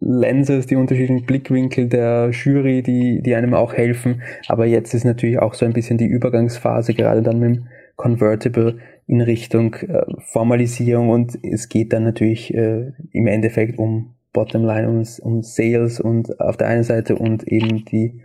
Lenses, 0.00 0.66
die 0.66 0.76
unterschiedlichen 0.76 1.26
Blickwinkel 1.26 1.88
der 1.88 2.30
Jury, 2.30 2.82
die, 2.82 3.20
die 3.20 3.34
einem 3.34 3.54
auch 3.54 3.74
helfen. 3.74 4.22
Aber 4.46 4.66
jetzt 4.66 4.94
ist 4.94 5.04
natürlich 5.04 5.40
auch 5.40 5.54
so 5.54 5.66
ein 5.66 5.72
bisschen 5.72 5.98
die 5.98 6.06
Übergangsphase, 6.06 6.94
gerade 6.94 7.22
dann 7.22 7.40
mit 7.40 7.56
dem 7.56 7.66
Convertible 7.96 8.78
in 9.08 9.20
Richtung 9.20 9.74
äh, 9.74 10.04
Formalisierung 10.20 11.08
und 11.08 11.36
es 11.42 11.68
geht 11.68 11.92
dann 11.92 12.04
natürlich 12.04 12.54
äh, 12.54 12.92
im 13.10 13.26
Endeffekt 13.26 13.78
um 13.78 14.14
Bottomline, 14.32 14.88
um, 14.88 15.02
um 15.22 15.42
Sales 15.42 15.98
und 15.98 16.38
auf 16.40 16.56
der 16.56 16.68
einen 16.68 16.84
Seite 16.84 17.16
und 17.16 17.48
eben 17.48 17.84
die 17.86 18.20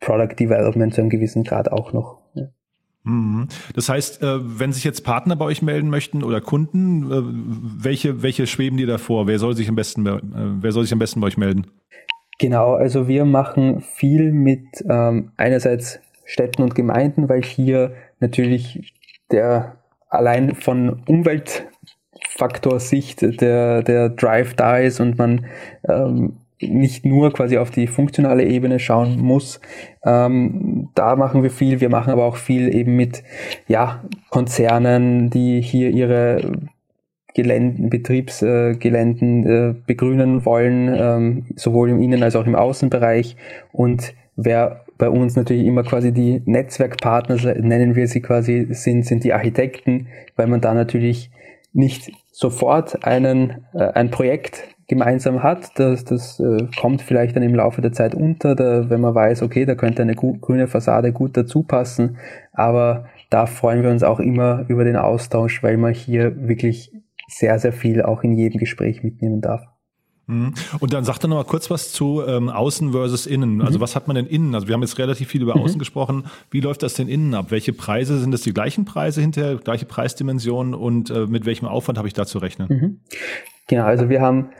Product 0.00 0.34
Development 0.38 0.92
zu 0.92 1.00
einem 1.00 1.10
gewissen 1.10 1.44
Grad 1.44 1.72
auch 1.72 1.92
noch. 1.92 2.21
Mhm. 3.04 3.48
Das 3.74 3.88
heißt, 3.88 4.22
äh, 4.22 4.60
wenn 4.60 4.72
sich 4.72 4.84
jetzt 4.84 5.04
Partner 5.04 5.36
bei 5.36 5.44
euch 5.44 5.62
melden 5.62 5.90
möchten 5.90 6.22
oder 6.22 6.40
Kunden, 6.40 7.10
äh, 7.10 7.84
welche, 7.84 8.22
welche 8.22 8.46
schweben 8.46 8.76
dir 8.76 8.86
davor? 8.86 9.26
Wer 9.26 9.38
soll 9.38 9.56
sich 9.56 9.68
am 9.68 9.74
besten, 9.74 10.06
äh, 10.06 10.20
wer 10.22 10.72
soll 10.72 10.84
sich 10.84 10.92
am 10.92 10.98
besten 10.98 11.20
bei 11.20 11.26
euch 11.26 11.36
melden? 11.36 11.66
Genau, 12.38 12.74
also 12.74 13.08
wir 13.08 13.24
machen 13.24 13.80
viel 13.80 14.32
mit 14.32 14.66
ähm, 14.88 15.32
einerseits 15.36 16.00
Städten 16.24 16.62
und 16.62 16.74
Gemeinden, 16.74 17.28
weil 17.28 17.42
hier 17.42 17.94
natürlich 18.20 18.94
der 19.30 19.76
allein 20.08 20.54
von 20.54 21.02
Umweltfaktor-Sicht 21.06 23.40
der, 23.40 23.82
der 23.82 24.08
Drive 24.10 24.54
da 24.54 24.78
ist 24.78 25.00
und 25.00 25.18
man 25.18 25.46
ähm, 25.88 26.36
nicht 26.62 27.04
nur 27.04 27.32
quasi 27.32 27.58
auf 27.58 27.70
die 27.70 27.86
funktionale 27.86 28.44
Ebene 28.44 28.78
schauen 28.78 29.18
muss. 29.18 29.60
Ähm, 30.04 30.88
da 30.94 31.16
machen 31.16 31.42
wir 31.42 31.50
viel. 31.50 31.80
Wir 31.80 31.88
machen 31.88 32.12
aber 32.12 32.24
auch 32.24 32.36
viel 32.36 32.74
eben 32.74 32.96
mit 32.96 33.22
ja, 33.68 34.04
Konzernen, 34.30 35.30
die 35.30 35.60
hier 35.60 35.90
ihre 35.90 36.52
Geländen, 37.34 37.88
Betriebsgeländen 37.88 39.46
äh, 39.46 39.74
begrünen 39.86 40.44
wollen, 40.44 40.94
ähm, 40.94 41.46
sowohl 41.56 41.90
im 41.90 42.02
Innen- 42.02 42.22
als 42.22 42.36
auch 42.36 42.46
im 42.46 42.54
Außenbereich. 42.54 43.36
Und 43.72 44.14
wer 44.36 44.84
bei 44.98 45.08
uns 45.08 45.34
natürlich 45.34 45.66
immer 45.66 45.82
quasi 45.82 46.12
die 46.12 46.42
Netzwerkpartner, 46.44 47.36
nennen 47.60 47.96
wir 47.96 48.06
sie 48.06 48.20
quasi, 48.20 48.68
sind, 48.70 49.06
sind 49.06 49.24
die 49.24 49.32
Architekten, 49.32 50.08
weil 50.36 50.46
man 50.46 50.60
da 50.60 50.74
natürlich 50.74 51.30
nicht 51.72 52.12
sofort 52.30 53.04
einen, 53.04 53.64
äh, 53.72 53.84
ein 53.94 54.10
Projekt 54.10 54.64
gemeinsam 54.92 55.42
hat. 55.42 55.78
Das, 55.78 56.04
das 56.04 56.38
äh, 56.38 56.66
kommt 56.78 57.00
vielleicht 57.00 57.34
dann 57.34 57.42
im 57.42 57.54
Laufe 57.54 57.80
der 57.80 57.92
Zeit 57.92 58.14
unter, 58.14 58.54
da, 58.54 58.90
wenn 58.90 59.00
man 59.00 59.14
weiß, 59.14 59.42
okay, 59.42 59.64
da 59.64 59.74
könnte 59.74 60.02
eine 60.02 60.14
grüne 60.14 60.66
Fassade 60.66 61.12
gut 61.12 61.34
dazu 61.36 61.62
passen. 61.62 62.18
Aber 62.52 63.06
da 63.30 63.46
freuen 63.46 63.82
wir 63.82 63.90
uns 63.90 64.02
auch 64.02 64.20
immer 64.20 64.66
über 64.68 64.84
den 64.84 64.96
Austausch, 64.96 65.62
weil 65.62 65.78
man 65.78 65.94
hier 65.94 66.46
wirklich 66.46 66.92
sehr, 67.26 67.58
sehr 67.58 67.72
viel 67.72 68.02
auch 68.02 68.22
in 68.22 68.34
jedem 68.34 68.58
Gespräch 68.58 69.02
mitnehmen 69.02 69.40
darf. 69.40 69.62
Mhm. 70.26 70.52
Und 70.80 70.92
dann 70.92 71.04
sagt 71.04 71.24
er 71.24 71.28
noch 71.28 71.36
mal 71.36 71.44
kurz 71.44 71.70
was 71.70 71.90
zu 71.90 72.22
ähm, 72.26 72.50
Außen 72.50 72.92
versus 72.92 73.26
Innen. 73.26 73.62
Also 73.62 73.78
mhm. 73.78 73.82
was 73.82 73.96
hat 73.96 74.06
man 74.08 74.16
denn 74.16 74.26
innen? 74.26 74.54
Also 74.54 74.68
wir 74.68 74.74
haben 74.74 74.82
jetzt 74.82 74.98
relativ 74.98 75.28
viel 75.28 75.40
über 75.40 75.56
mhm. 75.56 75.62
Außen 75.62 75.78
gesprochen. 75.78 76.24
Wie 76.50 76.60
läuft 76.60 76.82
das 76.82 76.94
denn 76.94 77.08
innen 77.08 77.34
ab? 77.34 77.46
Welche 77.48 77.72
Preise 77.72 78.18
sind 78.18 78.30
das 78.30 78.42
die 78.42 78.52
gleichen 78.52 78.84
Preise 78.84 79.22
hinterher, 79.22 79.56
gleiche 79.56 79.86
Preisdimensionen 79.86 80.74
und 80.74 81.08
äh, 81.10 81.26
mit 81.26 81.46
welchem 81.46 81.66
Aufwand 81.66 81.96
habe 81.96 82.08
ich 82.08 82.14
da 82.14 82.26
zu 82.26 82.38
rechnen? 82.38 82.68
Mhm. 82.68 83.00
Genau, 83.68 83.84
also 83.84 84.10
wir 84.10 84.20
haben 84.20 84.50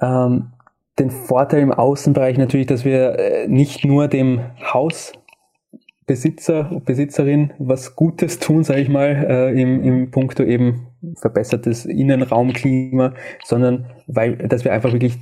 ähm, 0.00 0.52
den 0.98 1.10
Vorteil 1.10 1.60
im 1.60 1.72
Außenbereich 1.72 2.38
natürlich, 2.38 2.66
dass 2.66 2.84
wir 2.84 3.18
äh, 3.18 3.48
nicht 3.48 3.84
nur 3.84 4.08
dem 4.08 4.40
Hausbesitzer, 4.72 6.80
Besitzerin 6.84 7.52
was 7.58 7.96
Gutes 7.96 8.38
tun, 8.38 8.64
sage 8.64 8.80
ich 8.80 8.88
mal, 8.88 9.26
äh, 9.28 9.60
im, 9.60 9.82
im 9.82 10.10
Punkto 10.10 10.42
eben 10.42 10.86
verbessertes 11.16 11.84
Innenraumklima, 11.84 13.14
sondern 13.44 13.86
weil, 14.06 14.36
dass 14.36 14.64
wir 14.64 14.72
einfach 14.72 14.92
wirklich 14.92 15.18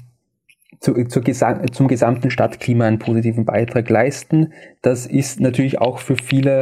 zu, 0.80 0.92
zu 1.06 1.22
gesam 1.22 1.72
zum 1.72 1.88
gesamten 1.88 2.30
Stadtklima 2.30 2.86
einen 2.86 2.98
positiven 2.98 3.44
Beitrag 3.44 3.88
leisten. 3.88 4.52
Das 4.82 5.06
ist 5.06 5.40
natürlich 5.40 5.80
auch 5.80 5.98
für 5.98 6.16
viele 6.16 6.60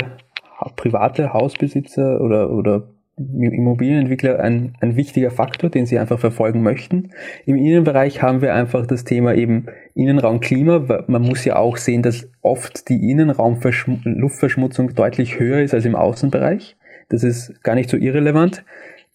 private 0.77 1.33
Hausbesitzer 1.33 2.21
oder, 2.21 2.51
oder 2.51 2.89
Immobilienentwickler 3.41 4.41
ein, 4.41 4.75
ein 4.81 4.97
wichtiger 4.97 5.31
Faktor, 5.31 5.71
den 5.71 5.87
sie 5.87 5.99
einfach 5.99 6.19
verfolgen 6.19 6.63
möchten. 6.63 7.11
Im 7.47 7.57
Innenbereich 7.57 8.23
haben 8.23 8.43
wir 8.43 8.55
einfach 8.55 8.87
das 8.87 9.05
Thema 9.05 9.35
eben 9.35 9.67
Innenraumklima. 9.95 11.05
Man 11.07 11.23
muss 11.23 11.45
ja 11.45 11.57
auch 11.57 11.77
sehen, 11.77 12.03
dass 12.03 12.29
oft 12.41 12.89
die 12.89 13.11
Innenraumluftverschmutzung 13.11 14.95
deutlich 14.95 15.39
höher 15.39 15.61
ist 15.61 15.75
als 15.75 15.85
im 15.85 15.97
Außenbereich. 15.97 16.77
Das 17.09 17.25
ist 17.25 17.63
gar 17.63 17.75
nicht 17.75 17.91
so 17.91 17.97
irrelevant. 17.97 18.65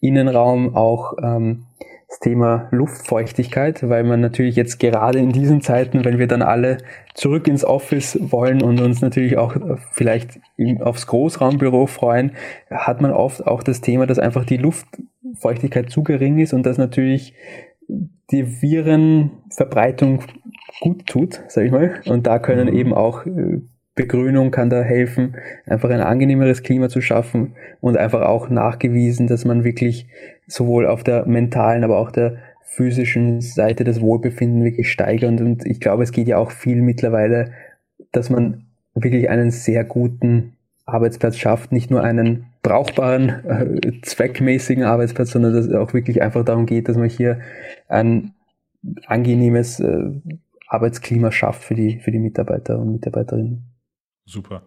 Innenraum 0.00 0.74
auch 0.76 1.14
ähm, 1.22 1.64
das 2.08 2.20
Thema 2.20 2.68
Luftfeuchtigkeit, 2.70 3.86
weil 3.86 4.02
man 4.02 4.20
natürlich 4.20 4.56
jetzt 4.56 4.80
gerade 4.80 5.18
in 5.18 5.30
diesen 5.30 5.60
Zeiten, 5.60 6.06
wenn 6.06 6.18
wir 6.18 6.26
dann 6.26 6.40
alle 6.40 6.78
zurück 7.14 7.46
ins 7.46 7.66
Office 7.66 8.18
wollen 8.20 8.62
und 8.62 8.80
uns 8.80 9.02
natürlich 9.02 9.36
auch 9.36 9.54
vielleicht 9.92 10.40
aufs 10.80 11.06
Großraumbüro 11.06 11.86
freuen, 11.86 12.32
hat 12.70 13.02
man 13.02 13.12
oft 13.12 13.46
auch 13.46 13.62
das 13.62 13.82
Thema, 13.82 14.06
dass 14.06 14.18
einfach 14.18 14.46
die 14.46 14.56
Luftfeuchtigkeit 14.56 15.90
zu 15.90 16.02
gering 16.02 16.38
ist 16.38 16.54
und 16.54 16.64
das 16.64 16.78
natürlich 16.78 17.34
die 18.30 18.62
Virenverbreitung 18.62 20.24
gut 20.80 21.06
tut, 21.06 21.40
sag 21.48 21.64
ich 21.64 21.72
mal. 21.72 22.00
Und 22.06 22.26
da 22.26 22.38
können 22.38 22.68
mhm. 22.68 22.76
eben 22.76 22.94
auch 22.94 23.26
äh, 23.26 23.60
Begrünung 23.94 24.52
kann 24.52 24.70
da 24.70 24.80
helfen, 24.80 25.36
einfach 25.66 25.90
ein 25.90 26.00
angenehmeres 26.00 26.62
Klima 26.62 26.88
zu 26.88 27.00
schaffen 27.00 27.56
und 27.80 27.96
einfach 27.96 28.22
auch 28.22 28.48
nachgewiesen, 28.48 29.26
dass 29.26 29.44
man 29.44 29.64
wirklich 29.64 30.06
sowohl 30.48 30.86
auf 30.86 31.04
der 31.04 31.26
mentalen, 31.26 31.84
aber 31.84 31.98
auch 31.98 32.10
der 32.10 32.38
physischen 32.64 33.40
Seite 33.40 33.84
das 33.84 34.00
Wohlbefinden 34.00 34.64
wirklich 34.64 34.90
steigert. 34.90 35.40
Und 35.40 35.64
ich 35.64 35.80
glaube, 35.80 36.02
es 36.02 36.12
geht 36.12 36.28
ja 36.28 36.38
auch 36.38 36.50
viel 36.50 36.82
mittlerweile, 36.82 37.52
dass 38.12 38.30
man 38.30 38.66
wirklich 38.94 39.30
einen 39.30 39.50
sehr 39.50 39.84
guten 39.84 40.54
Arbeitsplatz 40.84 41.36
schafft, 41.36 41.70
nicht 41.70 41.90
nur 41.90 42.02
einen 42.02 42.46
brauchbaren, 42.62 43.28
äh, 43.28 44.00
zweckmäßigen 44.02 44.84
Arbeitsplatz, 44.84 45.30
sondern 45.30 45.54
dass 45.54 45.66
es 45.66 45.74
auch 45.74 45.92
wirklich 45.92 46.22
einfach 46.22 46.44
darum 46.44 46.66
geht, 46.66 46.88
dass 46.88 46.96
man 46.96 47.08
hier 47.08 47.40
ein 47.88 48.32
angenehmes 49.06 49.80
äh, 49.80 50.10
Arbeitsklima 50.66 51.30
schafft 51.30 51.64
für 51.64 51.74
die, 51.74 52.00
für 52.00 52.10
die 52.10 52.18
Mitarbeiter 52.18 52.78
und 52.78 52.92
Mitarbeiterinnen. 52.92 53.64
Super. 54.24 54.62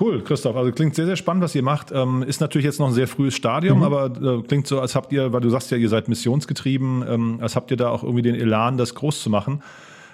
Cool, 0.00 0.24
Christoph. 0.24 0.56
Also 0.56 0.72
klingt 0.72 0.94
sehr, 0.96 1.06
sehr 1.06 1.16
spannend, 1.16 1.44
was 1.44 1.54
ihr 1.54 1.62
macht. 1.62 1.92
Ähm, 1.92 2.24
ist 2.26 2.40
natürlich 2.40 2.64
jetzt 2.64 2.80
noch 2.80 2.88
ein 2.88 2.94
sehr 2.94 3.06
frühes 3.06 3.34
Stadium, 3.34 3.78
mhm. 3.78 3.84
aber 3.84 4.06
äh, 4.06 4.42
klingt 4.42 4.66
so, 4.66 4.80
als 4.80 4.96
habt 4.96 5.12
ihr, 5.12 5.32
weil 5.32 5.40
du 5.40 5.50
sagst 5.50 5.70
ja, 5.70 5.76
ihr 5.76 5.88
seid 5.88 6.08
missionsgetrieben, 6.08 7.04
ähm, 7.08 7.38
als 7.40 7.54
habt 7.54 7.70
ihr 7.70 7.76
da 7.76 7.90
auch 7.90 8.02
irgendwie 8.02 8.22
den 8.22 8.34
Elan, 8.34 8.76
das 8.76 8.94
groß 8.96 9.22
zu 9.22 9.30
machen. 9.30 9.62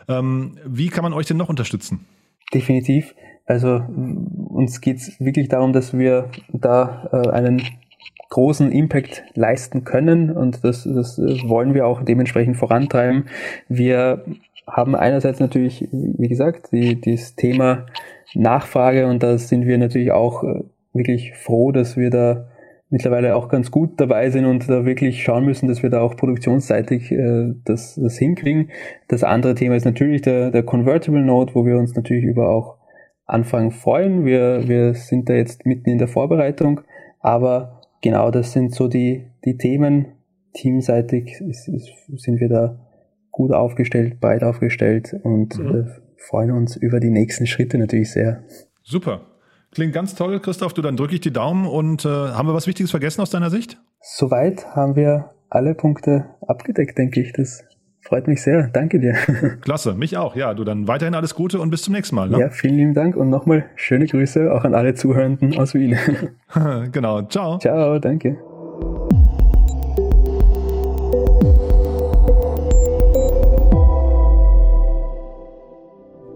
Ähm, 0.09 0.59
wie 0.67 0.89
kann 0.89 1.03
man 1.03 1.15
euch 1.15 1.27
denn 1.27 1.39
noch 1.39 1.49
unterstützen? 1.49 2.07
Definitiv. 2.53 3.15
Also 3.47 3.83
uns 4.49 4.81
geht 4.81 4.99
es 4.99 5.19
wirklich 5.19 5.49
darum, 5.49 5.73
dass 5.73 5.97
wir 5.97 6.31
da 6.53 7.09
äh, 7.13 7.31
einen 7.31 7.63
großen 8.29 8.71
Impact 8.71 9.25
leisten 9.35 9.85
können 9.85 10.31
und 10.31 10.63
das, 10.63 10.85
das 10.85 11.19
wollen 11.19 11.75
wir 11.75 11.87
auch 11.87 12.03
dementsprechend 12.05 12.57
vorantreiben. 12.57 13.25
Wir 13.69 14.25
haben 14.67 14.95
einerseits 14.95 15.41
natürlich, 15.41 15.89
wie 15.91 16.29
gesagt, 16.29 16.73
die, 16.73 17.01
das 17.01 17.35
Thema 17.35 17.87
Nachfrage 18.35 19.07
und 19.07 19.23
da 19.23 19.39
sind 19.39 19.67
wir 19.67 19.79
natürlich 19.79 20.13
auch 20.13 20.45
äh, 20.45 20.63
wirklich 20.93 21.35
froh, 21.35 21.73
dass 21.73 21.97
wir 21.97 22.11
da 22.11 22.49
mittlerweile 22.91 23.37
auch 23.37 23.49
ganz 23.49 23.71
gut 23.71 24.01
dabei 24.01 24.31
sind 24.31 24.45
und 24.47 24.69
da 24.69 24.85
wirklich 24.85 25.23
schauen 25.23 25.45
müssen, 25.45 25.69
dass 25.69 25.83
wir 25.83 25.91
da 25.91 26.01
auch 26.01 26.17
produktionsseitig 26.17 27.11
äh, 27.13 27.55
das, 27.65 27.95
das 27.95 28.19
hinkriegen. 28.19 28.71
Das 29.09 29.23
andere 29.25 29.55
Thema 29.55 29.77
ist 29.77 29.85
natürlich 29.85 30.23
der, 30.23 30.51
der 30.51 30.65
Convertible 30.65 31.23
Node, 31.23 31.55
wo 31.55 31.65
wir 31.65 31.77
uns 31.77 31.95
natürlich 31.95 32.25
über 32.25 32.51
auch 32.51 32.77
Anfragen 33.27 33.71
freuen. 33.71 34.25
Wir, 34.25 34.69
wir 34.69 34.95
sind 34.95 35.29
da 35.29 35.35
jetzt 35.35 35.65
mitten 35.65 35.89
in 35.89 35.99
der 35.99 36.09
Vorbereitung, 36.09 36.81
aber 37.21 37.83
genau 38.03 38.31
das 38.33 38.53
sind 38.53 38.75
so 38.75 38.89
die, 38.89 39.27
die 39.45 39.57
Themen. 39.57 40.07
Teamseitig 40.53 41.41
ist, 41.41 41.69
ist, 41.69 41.93
sind 42.17 42.41
wir 42.41 42.49
da 42.49 42.81
gut 43.31 43.53
aufgestellt, 43.53 44.21
breit 44.21 44.43
aufgestellt 44.43 45.17
und 45.23 45.59
mhm. 45.59 45.75
äh, 45.75 45.85
freuen 46.17 46.51
uns 46.53 46.77
über 46.77 47.01
die 47.01 47.11
nächsten 47.11 47.47
Schritte 47.47 47.79
natürlich 47.79 48.13
sehr. 48.13 48.43
Super. 48.83 49.23
Klingt 49.73 49.93
ganz 49.93 50.15
toll, 50.15 50.41
Christoph. 50.41 50.75
Du, 50.75 50.83
dann 50.83 50.97
drücke 50.97 51.15
ich 51.15 51.21
die 51.21 51.33
Daumen 51.33 51.67
und 51.67 52.05
äh, 52.05 52.09
haben 52.09 52.49
wir 52.49 52.55
was 52.55 52.67
Wichtiges 52.67 52.91
vergessen 52.91 53.21
aus 53.21 53.31
deiner 53.31 53.51
Sicht? 53.51 53.81
Soweit 54.01 54.67
haben 54.75 54.97
wir 54.97 55.31
alle 55.49 55.75
Punkte 55.75 56.27
abgedeckt, 56.47 56.99
denke 56.99 57.21
ich. 57.21 57.33
Das 57.33 57.65
freut 58.01 58.27
mich 58.27 58.43
sehr. 58.43 58.69
Danke 58.69 58.99
dir. 58.99 59.15
Klasse, 59.61 59.95
mich 59.95 60.17
auch. 60.17 60.35
Ja, 60.35 60.55
du 60.55 60.65
dann 60.65 60.89
weiterhin 60.89 61.15
alles 61.15 61.35
Gute 61.35 61.61
und 61.61 61.71
bis 61.71 61.83
zum 61.83 61.95
nächsten 61.95 62.17
Mal. 62.17 62.29
Ne? 62.29 62.41
Ja, 62.41 62.51
vielen 62.51 62.77
lieben 62.77 62.95
Dank 62.95 63.17
und 63.17 63.31
nochmal 63.31 63.67
schöne 63.77 64.07
Grüße 64.07 64.53
auch 64.53 64.65
an 64.65 64.75
alle 64.75 64.95
Zuhörenden 64.95 65.57
aus 65.57 65.75
Wien. 65.75 65.97
genau. 66.93 67.23
Ciao. 67.23 67.59
Ciao, 67.59 67.99
danke. 67.99 68.39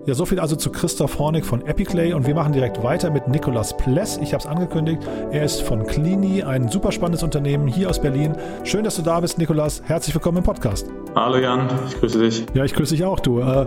Ja, 0.06 0.12
so 0.12 0.26
viel 0.26 0.38
also 0.38 0.54
zu 0.54 0.70
Christoph 0.70 1.18
Hornig 1.18 1.46
von 1.46 1.64
Epiclay 1.64 2.12
und 2.12 2.26
wir 2.26 2.34
machen 2.34 2.52
direkt 2.52 2.82
weiter 2.82 3.10
mit 3.10 3.26
Nicolas 3.26 3.74
Pless. 3.74 4.18
Ich 4.18 4.34
habe 4.34 4.42
es 4.42 4.46
angekündigt. 4.46 5.00
Er 5.30 5.42
ist 5.42 5.62
von 5.62 5.86
Clini, 5.86 6.42
ein 6.42 6.68
super 6.68 6.92
spannendes 6.92 7.22
Unternehmen 7.22 7.66
hier 7.66 7.88
aus 7.88 8.02
Berlin. 8.02 8.36
Schön, 8.64 8.84
dass 8.84 8.96
du 8.96 9.02
da 9.02 9.18
bist, 9.20 9.38
Nicolas. 9.38 9.80
Herzlich 9.86 10.14
willkommen 10.14 10.38
im 10.38 10.44
Podcast. 10.44 10.86
Hallo 11.14 11.38
Jan, 11.38 11.70
ich 11.88 11.98
grüße 11.98 12.18
dich. 12.18 12.44
Ja, 12.52 12.66
ich 12.66 12.74
grüße 12.74 12.94
dich 12.94 13.02
auch, 13.02 13.18
du. 13.18 13.40
Äh, 13.40 13.66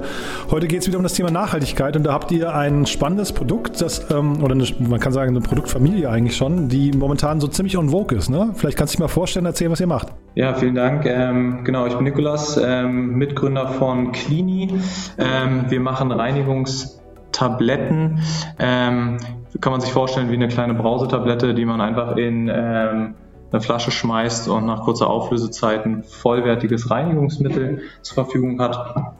heute 0.52 0.68
geht 0.68 0.82
es 0.82 0.88
wieder 0.88 0.98
um 0.98 1.04
das 1.04 1.14
Thema 1.14 1.32
Nachhaltigkeit 1.32 1.96
und 1.96 2.04
da 2.04 2.14
habt 2.14 2.32
ihr 2.32 2.54
ein 2.54 2.86
spannendes 2.86 3.34
Produkt, 3.34 3.82
das, 3.82 4.12
ähm, 4.12 4.44
oder 4.44 4.54
eine, 4.54 4.66
man 4.78 5.00
kann 5.00 5.14
sagen, 5.14 5.32
eine 5.32 5.42
Produktfamilie 5.42 6.08
eigentlich 6.08 6.38
schon, 6.38 6.70
die 6.70 6.92
momentan 6.92 7.42
so 7.42 7.48
ziemlich 7.48 7.76
on 7.80 7.90
vogue 7.90 8.16
ist. 8.16 8.30
Ne? 8.30 8.52
Vielleicht 8.54 8.78
kannst 8.78 8.94
du 8.94 8.98
dich 8.98 9.00
mal 9.00 9.08
vorstellen, 9.08 9.48
erzählen, 9.48 9.72
was 9.72 9.80
ihr 9.80 9.88
macht. 9.88 10.10
Ja, 10.38 10.54
vielen 10.54 10.76
Dank. 10.76 11.06
Ähm, 11.08 11.64
genau, 11.64 11.88
ich 11.88 11.96
bin 11.96 12.04
Nikolas, 12.04 12.62
ähm, 12.64 13.16
Mitgründer 13.16 13.70
von 13.70 14.12
Clini. 14.12 14.72
Ähm, 15.18 15.66
wir 15.70 15.80
machen 15.80 16.12
Reinigungstabletten. 16.12 18.20
Ähm, 18.60 19.18
kann 19.60 19.72
man 19.72 19.82
sich 19.82 19.92
vorstellen 19.92 20.30
wie 20.30 20.36
eine 20.36 20.48
kleine 20.48 20.76
Brausetablette, 20.76 21.56
die 21.56 21.66
man 21.66 21.82
einfach 21.82 22.18
in 22.18 22.52
ähm, 22.54 23.16
eine 23.52 23.62
Flasche 23.62 23.90
schmeißt 23.90 24.48
und 24.48 24.68
nach 24.68 24.84
kurzer 24.84 25.10
Auflösezeit 25.10 25.88
ein 25.88 26.04
vollwertiges 26.04 26.92
Reinigungsmittel 26.92 27.82
zur 28.04 28.14
Verfügung 28.14 28.62
hat. 28.62 29.16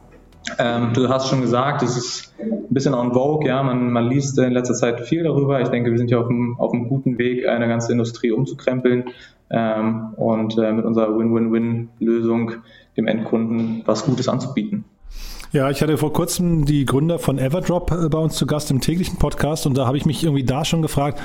Ähm, 0.60 0.92
du 0.94 1.08
hast 1.08 1.30
schon 1.30 1.40
gesagt, 1.40 1.82
es 1.82 1.96
ist 1.96 2.32
ein 2.40 2.68
bisschen 2.70 2.94
on 2.94 3.12
vogue, 3.12 3.44
ja, 3.44 3.60
man, 3.64 3.90
man 3.90 4.08
liest 4.08 4.38
in 4.38 4.52
letzter 4.52 4.74
Zeit 4.74 5.00
viel 5.00 5.24
darüber. 5.24 5.60
Ich 5.60 5.68
denke, 5.68 5.90
wir 5.90 5.98
sind 5.98 6.12
ja 6.12 6.20
auf 6.20 6.28
einem, 6.28 6.54
auf 6.60 6.72
einem 6.72 6.88
guten 6.88 7.18
Weg, 7.18 7.48
eine 7.48 7.66
ganze 7.66 7.90
Industrie 7.90 8.30
umzukrempeln 8.30 9.06
ähm, 9.50 10.14
und 10.16 10.58
äh, 10.58 10.72
mit 10.72 10.84
unserer 10.84 11.16
Win-Win-Win-Lösung 11.16 12.52
dem 12.96 13.06
Endkunden 13.06 13.82
was 13.86 14.04
Gutes 14.04 14.28
anzubieten. 14.28 14.84
Ja, 15.52 15.70
ich 15.70 15.80
hatte 15.80 15.96
vor 15.96 16.12
kurzem 16.12 16.66
die 16.66 16.84
Gründer 16.84 17.18
von 17.18 17.38
Everdrop 17.38 17.90
äh, 17.90 18.08
bei 18.08 18.18
uns 18.18 18.34
zu 18.34 18.46
Gast 18.46 18.70
im 18.70 18.80
täglichen 18.80 19.18
Podcast 19.18 19.66
und 19.66 19.76
da 19.78 19.86
habe 19.86 19.96
ich 19.96 20.04
mich 20.04 20.22
irgendwie 20.22 20.44
da 20.44 20.64
schon 20.64 20.82
gefragt, 20.82 21.20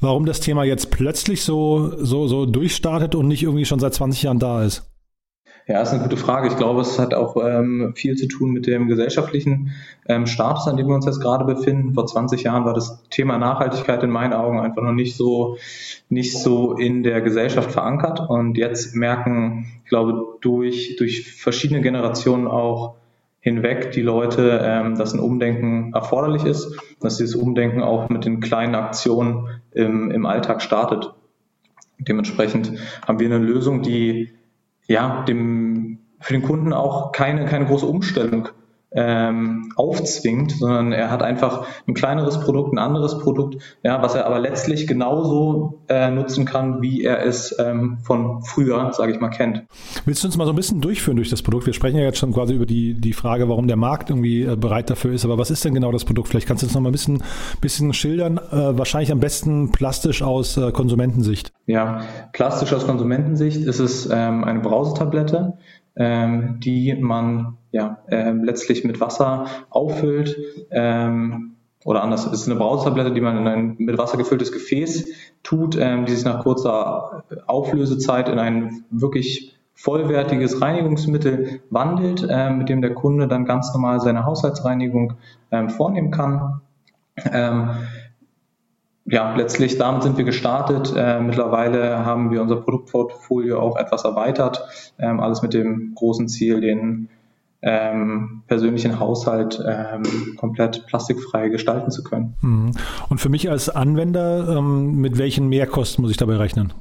warum 0.00 0.26
das 0.26 0.40
Thema 0.40 0.64
jetzt 0.64 0.90
plötzlich 0.90 1.42
so, 1.42 1.92
so, 1.98 2.28
so 2.28 2.46
durchstartet 2.46 3.14
und 3.14 3.26
nicht 3.26 3.42
irgendwie 3.42 3.64
schon 3.64 3.80
seit 3.80 3.94
20 3.94 4.22
Jahren 4.22 4.38
da 4.38 4.62
ist. 4.62 4.88
Ja, 5.68 5.82
ist 5.82 5.92
eine 5.92 6.02
gute 6.04 6.16
Frage. 6.16 6.46
Ich 6.46 6.56
glaube, 6.56 6.80
es 6.80 6.96
hat 6.96 7.12
auch 7.12 7.36
ähm, 7.44 7.92
viel 7.96 8.14
zu 8.14 8.28
tun 8.28 8.52
mit 8.52 8.68
dem 8.68 8.86
gesellschaftlichen 8.86 9.72
ähm, 10.06 10.26
Status, 10.26 10.68
an 10.68 10.76
dem 10.76 10.86
wir 10.86 10.94
uns 10.94 11.06
jetzt 11.06 11.20
gerade 11.20 11.44
befinden. 11.44 11.94
Vor 11.94 12.06
20 12.06 12.44
Jahren 12.44 12.64
war 12.64 12.72
das 12.72 13.02
Thema 13.10 13.36
Nachhaltigkeit 13.36 14.00
in 14.04 14.10
meinen 14.10 14.32
Augen 14.32 14.60
einfach 14.60 14.82
noch 14.82 14.92
nicht 14.92 15.16
so, 15.16 15.56
nicht 16.08 16.38
so 16.38 16.74
in 16.74 17.02
der 17.02 17.20
Gesellschaft 17.20 17.72
verankert. 17.72 18.20
Und 18.30 18.56
jetzt 18.56 18.94
merken, 18.94 19.66
ich 19.82 19.88
glaube, 19.88 20.38
durch, 20.40 20.94
durch 20.98 21.32
verschiedene 21.32 21.80
Generationen 21.80 22.46
auch 22.46 22.94
hinweg 23.40 23.90
die 23.90 24.02
Leute, 24.02 24.60
ähm, 24.62 24.96
dass 24.96 25.14
ein 25.14 25.20
Umdenken 25.20 25.92
erforderlich 25.94 26.44
ist, 26.44 26.80
dass 27.00 27.16
dieses 27.16 27.34
Umdenken 27.34 27.82
auch 27.82 28.08
mit 28.08 28.24
den 28.24 28.38
kleinen 28.38 28.76
Aktionen 28.76 29.48
im, 29.72 30.12
im 30.12 30.26
Alltag 30.26 30.62
startet. 30.62 31.12
Dementsprechend 31.98 32.72
haben 33.04 33.18
wir 33.18 33.26
eine 33.26 33.38
Lösung, 33.38 33.82
die 33.82 34.35
ja, 34.88 35.22
dem, 35.24 35.98
für 36.20 36.32
den 36.32 36.42
Kunden 36.42 36.72
auch 36.72 37.12
keine, 37.12 37.46
keine 37.46 37.66
große 37.66 37.86
Umstellung 37.86 38.48
ähm, 38.96 39.72
aufzwingt, 39.76 40.52
sondern 40.52 40.92
er 40.92 41.10
hat 41.10 41.22
einfach 41.22 41.66
ein 41.86 41.94
kleineres 41.94 42.40
Produkt, 42.40 42.72
ein 42.72 42.78
anderes 42.78 43.18
Produkt, 43.18 43.56
ja, 43.82 44.02
was 44.02 44.14
er 44.14 44.26
aber 44.26 44.38
letztlich 44.38 44.86
genauso 44.86 45.82
äh, 45.88 46.10
nutzen 46.10 46.44
kann, 46.46 46.82
wie 46.82 47.04
er 47.04 47.24
es 47.24 47.54
ähm, 47.58 47.98
von 48.02 48.42
früher, 48.42 48.92
sage 48.92 49.12
ich 49.12 49.20
mal, 49.20 49.28
kennt. 49.28 49.64
Willst 50.04 50.22
du 50.22 50.28
uns 50.28 50.36
mal 50.36 50.46
so 50.46 50.52
ein 50.52 50.56
bisschen 50.56 50.80
durchführen 50.80 51.16
durch 51.16 51.30
das 51.30 51.42
Produkt? 51.42 51.66
Wir 51.66 51.74
sprechen 51.74 51.98
ja 51.98 52.04
jetzt 52.04 52.18
schon 52.18 52.32
quasi 52.32 52.54
über 52.54 52.66
die, 52.66 52.94
die 52.94 53.12
Frage, 53.12 53.48
warum 53.48 53.68
der 53.68 53.76
Markt 53.76 54.10
irgendwie 54.10 54.42
äh, 54.42 54.56
bereit 54.56 54.90
dafür 54.90 55.12
ist, 55.12 55.24
aber 55.24 55.38
was 55.38 55.50
ist 55.50 55.64
denn 55.64 55.74
genau 55.74 55.92
das 55.92 56.04
Produkt? 56.04 56.28
Vielleicht 56.28 56.46
kannst 56.48 56.62
du 56.62 56.66
uns 56.66 56.74
noch 56.74 56.80
mal 56.80 56.88
ein 56.88 56.92
bisschen, 56.92 57.22
bisschen 57.60 57.92
schildern, 57.92 58.38
äh, 58.38 58.78
wahrscheinlich 58.78 59.12
am 59.12 59.20
besten 59.20 59.72
plastisch 59.72 60.22
aus 60.22 60.56
äh, 60.56 60.72
Konsumentensicht. 60.72 61.52
Ja, 61.66 62.00
plastisch 62.32 62.72
aus 62.72 62.86
Konsumentensicht 62.86 63.58
ist 63.58 63.80
es 63.80 64.08
ähm, 64.10 64.44
eine 64.44 64.60
Brausetablette, 64.60 65.58
ähm, 65.96 66.60
die 66.60 66.94
man 66.94 67.56
ja, 67.72 67.98
ähm, 68.08 68.44
letztlich 68.44 68.84
mit 68.84 69.00
Wasser 69.00 69.46
auffüllt. 69.70 70.36
Ähm, 70.70 71.52
oder 71.84 72.02
anders, 72.02 72.26
es 72.26 72.40
ist 72.40 72.48
eine 72.48 72.58
Brausetablette, 72.58 73.12
die 73.12 73.20
man 73.20 73.36
in 73.38 73.46
ein 73.46 73.76
mit 73.78 73.96
Wasser 73.96 74.16
gefülltes 74.18 74.50
Gefäß 74.50 75.08
tut, 75.42 75.76
ähm, 75.78 76.04
die 76.04 76.12
sich 76.12 76.24
nach 76.24 76.42
kurzer 76.42 77.24
Auflösezeit 77.46 78.28
in 78.28 78.38
ein 78.38 78.84
wirklich 78.90 79.56
vollwertiges 79.74 80.60
Reinigungsmittel 80.60 81.60
wandelt, 81.70 82.26
äh, 82.28 82.50
mit 82.50 82.68
dem 82.68 82.80
der 82.80 82.94
Kunde 82.94 83.28
dann 83.28 83.44
ganz 83.44 83.72
normal 83.72 84.00
seine 84.00 84.24
Haushaltsreinigung 84.24 85.14
ähm, 85.52 85.70
vornehmen 85.70 86.10
kann. 86.10 86.60
Ähm, 87.30 87.70
ja, 89.08 89.34
letztlich 89.36 89.78
damit 89.78 90.02
sind 90.02 90.16
wir 90.18 90.24
gestartet. 90.24 90.92
Äh, 90.96 91.20
mittlerweile 91.20 92.04
haben 92.04 92.30
wir 92.30 92.42
unser 92.42 92.56
Produktportfolio 92.56 93.60
auch 93.60 93.76
etwas 93.76 94.04
erweitert. 94.04 94.64
Ähm, 94.98 95.20
alles 95.20 95.42
mit 95.42 95.54
dem 95.54 95.92
großen 95.94 96.28
Ziel, 96.28 96.60
den 96.60 97.08
ähm, 97.62 98.42
persönlichen 98.48 98.98
Haushalt 98.98 99.62
ähm, 99.66 100.02
komplett 100.36 100.86
plastikfrei 100.86 101.48
gestalten 101.48 101.90
zu 101.90 102.02
können. 102.02 102.34
Mhm. 102.40 102.72
Und 103.08 103.20
für 103.20 103.28
mich 103.28 103.48
als 103.48 103.68
Anwender, 103.68 104.56
ähm, 104.56 104.96
mit 104.96 105.18
welchen 105.18 105.48
Mehrkosten 105.48 106.02
muss 106.02 106.10
ich 106.10 106.16
dabei 106.16 106.36
rechnen? 106.36 106.72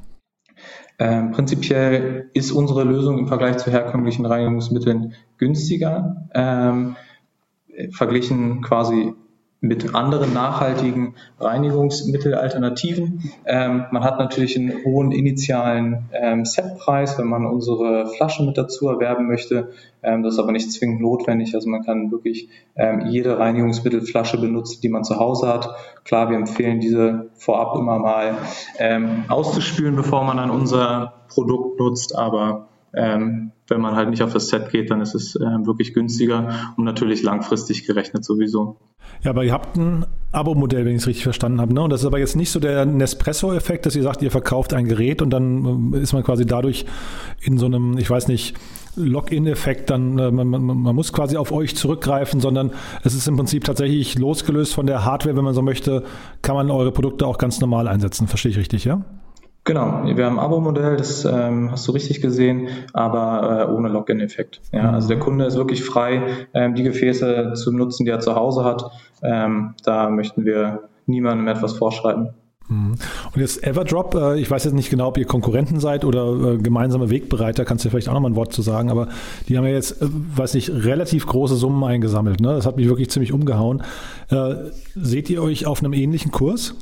Ähm, 0.97 1.31
prinzipiell 1.31 2.29
ist 2.33 2.51
unsere 2.51 2.83
Lösung 2.83 3.19
im 3.19 3.27
Vergleich 3.27 3.57
zu 3.57 3.69
herkömmlichen 3.69 4.25
Reinigungsmitteln 4.25 5.13
günstiger. 5.38 6.27
Ähm, 6.33 6.95
verglichen 7.91 8.61
quasi 8.61 9.13
mit 9.67 9.95
anderen 9.95 10.34
nachhaltigen 10.34 11.15
Reinigungsmittelalternativen. 11.39 13.32
Ähm, 13.45 13.86
man 13.91 14.04
hat 14.04 14.19
natürlich 14.19 14.58
einen 14.58 14.84
hohen 14.84 15.12
initialen 15.12 16.10
ähm, 16.12 16.45
Setpreis, 16.45 17.17
wenn 17.17 17.28
man 17.28 17.45
unsere 17.45 18.08
Flasche 18.08 18.43
mit 18.43 18.58
dazu 18.58 18.88
erwerben 18.89 19.28
möchte. 19.28 19.69
Ähm, 20.04 20.23
das 20.23 20.34
ist 20.36 20.39
aber 20.39 20.51
nicht 20.51 20.71
zwingend 20.71 21.01
notwendig. 21.01 21.56
Also 21.56 21.69
man 21.69 21.84
kann 21.84 22.12
wirklich 22.12 22.49
ähm, 22.75 23.08
jede 23.08 23.39
Reinigungsmittelflasche 23.39 24.39
benutzen, 24.39 24.80
die 24.82 24.89
man 24.89 25.04
zu 25.04 25.19
Hause 25.19 25.47
hat. 25.47 25.75
Klar, 26.04 26.30
wir 26.30 26.38
empfehlen 26.38 26.80
diese 26.80 27.30
vorab 27.36 27.78
immer 27.78 27.99
mal 27.99 28.38
ähm, 28.78 29.25
auszuspülen, 29.28 29.95
bevor 29.95 30.23
man 30.23 30.38
dann 30.38 30.49
unser 30.49 31.13
Produkt 31.30 31.80
nutzt, 31.80 32.15
aber 32.15 32.67
ähm, 32.95 33.51
wenn 33.67 33.81
man 33.81 33.95
halt 33.95 34.10
nicht 34.10 34.21
auf 34.21 34.34
das 34.34 34.47
Set 34.47 34.69
geht, 34.69 34.91
dann 34.91 35.01
ist 35.01 35.15
es 35.15 35.36
äh, 35.36 35.39
wirklich 35.39 35.93
günstiger 35.93 36.73
und 36.77 36.84
natürlich 36.84 37.23
langfristig 37.23 37.86
gerechnet 37.86 38.23
sowieso. 38.23 38.77
Ja, 39.23 39.31
aber 39.31 39.43
ihr 39.43 39.53
habt 39.53 39.75
ein 39.75 40.05
Abo-Modell, 40.31 40.86
wenn 40.86 40.95
ich 40.95 41.01
es 41.01 41.08
richtig 41.08 41.23
verstanden 41.23 41.62
habe. 41.62 41.73
Ne? 41.73 41.81
Und 41.81 41.89
das 41.89 42.01
ist 42.01 42.05
aber 42.05 42.19
jetzt 42.19 42.36
nicht 42.36 42.51
so 42.51 42.60
der 42.60 42.86
Nespresso-Effekt, 42.86 43.86
dass 43.86 43.95
ihr 43.95 44.03
sagt, 44.03 44.21
ihr 44.21 44.31
verkauft 44.31 44.73
ein 44.73 44.86
Gerät 44.88 45.21
und 45.21 45.29
dann 45.29 45.93
äh, 45.93 45.99
ist 45.99 46.13
man 46.13 46.23
quasi 46.23 46.45
dadurch 46.45 46.86
in 47.41 47.58
so 47.58 47.65
einem, 47.65 47.97
ich 47.97 48.10
weiß 48.10 48.27
nicht, 48.27 48.55
Login-Effekt, 48.95 49.89
dann 49.89 50.17
äh, 50.19 50.31
man, 50.31 50.47
man, 50.47 50.63
man, 50.63 50.95
muss 50.95 51.12
quasi 51.12 51.38
auf 51.38 51.51
euch 51.51 51.75
zurückgreifen, 51.75 52.39
sondern 52.39 52.71
es 53.03 53.13
ist 53.13 53.27
im 53.27 53.36
Prinzip 53.36 53.63
tatsächlich 53.63 54.17
losgelöst 54.17 54.73
von 54.73 54.86
der 54.86 55.05
Hardware, 55.05 55.36
wenn 55.36 55.43
man 55.43 55.53
so 55.53 55.62
möchte, 55.62 56.03
kann 56.41 56.55
man 56.55 56.71
eure 56.71 56.91
Produkte 56.91 57.27
auch 57.27 57.38
ganz 57.38 57.60
normal 57.60 57.88
einsetzen. 57.88 58.27
Verstehe 58.27 58.51
ich 58.51 58.58
richtig, 58.58 58.86
ja? 58.86 59.03
Genau, 59.65 60.04
wir 60.06 60.25
haben 60.25 60.38
ein 60.38 60.45
Abo-Modell, 60.45 60.95
das 60.95 61.25
ähm, 61.25 61.71
hast 61.71 61.88
du 61.88 61.91
richtig 61.91 62.21
gesehen, 62.21 62.67
aber 62.93 63.67
äh, 63.67 63.73
ohne 63.73 63.89
Login-Effekt. 63.89 64.62
Ja, 64.71 64.91
also 64.91 65.08
der 65.08 65.17
Kunde 65.17 65.45
ist 65.45 65.58
wirklich 65.58 65.84
frei, 65.84 66.21
ähm, 66.54 66.75
die 66.75 66.84
Gefäße 66.84 67.54
zu 67.56 67.71
nutzen, 67.71 68.06
die 68.06 68.12
er 68.12 68.19
zu 68.19 68.36
Hause 68.36 68.63
hat. 68.63 68.86
Ähm, 69.23 69.73
da 69.84 70.12
möchten 70.12 70.45
wir 70.45 70.84
niemandem 71.08 71.47
etwas 71.47 71.73
vorschreiben. 71.73 72.30
Mhm. 72.67 72.93
Und 73.34 73.41
jetzt 73.41 73.65
Everdrop, 73.65 74.13
äh, 74.13 74.39
ich 74.39 74.51
weiß 74.51 74.65
jetzt 74.65 74.75
nicht 74.75 74.91
genau, 74.91 75.08
ob 75.08 75.17
ihr 75.17 75.25
Konkurrenten 75.25 75.80
seid 75.80 76.06
oder 76.06 76.54
äh, 76.54 76.58
gemeinsame 76.58 77.10
Wegbereiter, 77.10 77.65
kannst 77.65 77.86
du 77.86 77.89
vielleicht 77.89 78.08
auch 78.08 78.13
noch 78.13 78.21
mal 78.21 78.30
ein 78.30 78.36
Wort 78.36 78.54
zu 78.54 78.62
sagen, 78.62 78.91
aber 78.91 79.08
die 79.49 79.58
haben 79.58 79.65
ja 79.65 79.71
jetzt, 79.71 79.99
äh, 79.99 80.06
weiß 80.36 80.54
nicht, 80.54 80.69
relativ 80.69 81.25
große 81.25 81.56
Summen 81.56 81.84
eingesammelt. 81.84 82.39
Ne? 82.39 82.49
Das 82.49 82.67
hat 82.67 82.78
mich 82.78 82.88
wirklich 82.88 83.10
ziemlich 83.10 83.34
umgehauen. 83.34 83.82
Seht 84.95 85.30
ihr 85.30 85.41
euch 85.41 85.65
auf 85.65 85.80
einem 85.80 85.93
ähnlichen 85.93 86.32
Kurs? 86.32 86.75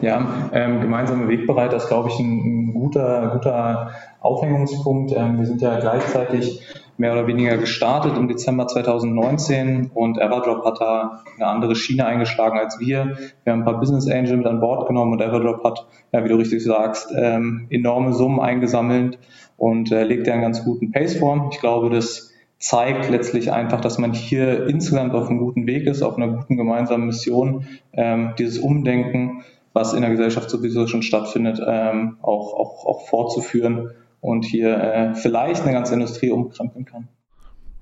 Ja, 0.00 0.50
ähm, 0.52 0.80
gemeinsame 0.80 1.28
Wegbereiter 1.28 1.76
ist, 1.76 1.88
glaube 1.88 2.08
ich, 2.08 2.18
ein, 2.18 2.70
ein 2.70 2.74
guter, 2.74 3.30
guter 3.32 3.92
Aufhängungspunkt. 4.20 5.12
Ähm, 5.16 5.38
wir 5.38 5.46
sind 5.46 5.62
ja 5.62 5.78
gleichzeitig 5.78 6.60
mehr 6.96 7.12
oder 7.12 7.26
weniger 7.26 7.56
gestartet 7.56 8.16
im 8.16 8.28
Dezember 8.28 8.66
2019 8.66 9.90
und 9.94 10.18
Everdrop 10.18 10.64
hat 10.64 10.80
da 10.80 11.22
eine 11.36 11.46
andere 11.46 11.74
Schiene 11.74 12.06
eingeschlagen 12.06 12.58
als 12.58 12.78
wir. 12.78 13.16
Wir 13.42 13.52
haben 13.52 13.60
ein 13.60 13.64
paar 13.64 13.80
Business 13.80 14.08
Angel 14.08 14.36
mit 14.36 14.46
an 14.46 14.60
Bord 14.60 14.86
genommen 14.86 15.12
und 15.12 15.20
Everdrop 15.20 15.64
hat, 15.64 15.86
ja, 16.12 16.24
wie 16.24 16.28
du 16.28 16.36
richtig 16.36 16.62
sagst, 16.62 17.12
ähm, 17.16 17.66
enorme 17.70 18.12
Summen 18.12 18.40
eingesammelt 18.40 19.18
und 19.56 19.90
äh, 19.90 20.04
legt 20.04 20.26
ja 20.26 20.34
einen 20.34 20.42
ganz 20.42 20.64
guten 20.64 20.92
Pace 20.92 21.16
vor. 21.16 21.48
Ich 21.52 21.60
glaube, 21.60 21.90
das 21.90 22.32
zeigt 22.58 23.10
letztlich 23.10 23.52
einfach, 23.52 23.80
dass 23.80 23.98
man 23.98 24.12
hier 24.12 24.66
insgesamt 24.68 25.14
auf 25.14 25.28
einem 25.28 25.38
guten 25.38 25.66
Weg 25.66 25.86
ist, 25.86 26.02
auf 26.02 26.16
einer 26.16 26.28
guten 26.28 26.56
gemeinsamen 26.56 27.06
Mission, 27.06 27.66
ähm, 27.92 28.34
dieses 28.38 28.58
Umdenken 28.58 29.42
was 29.74 29.92
in 29.92 30.00
der 30.00 30.10
Gesellschaft 30.10 30.48
sowieso 30.48 30.86
schon 30.86 31.02
stattfindet, 31.02 31.60
ähm, 31.66 32.16
auch, 32.22 32.54
auch, 32.54 32.86
auch 32.86 33.06
fortzuführen 33.06 33.90
und 34.20 34.46
hier 34.46 34.78
äh, 34.78 35.14
vielleicht 35.14 35.62
eine 35.64 35.72
ganze 35.72 35.92
Industrie 35.92 36.30
umkrempeln 36.30 36.86
kann. 36.86 37.08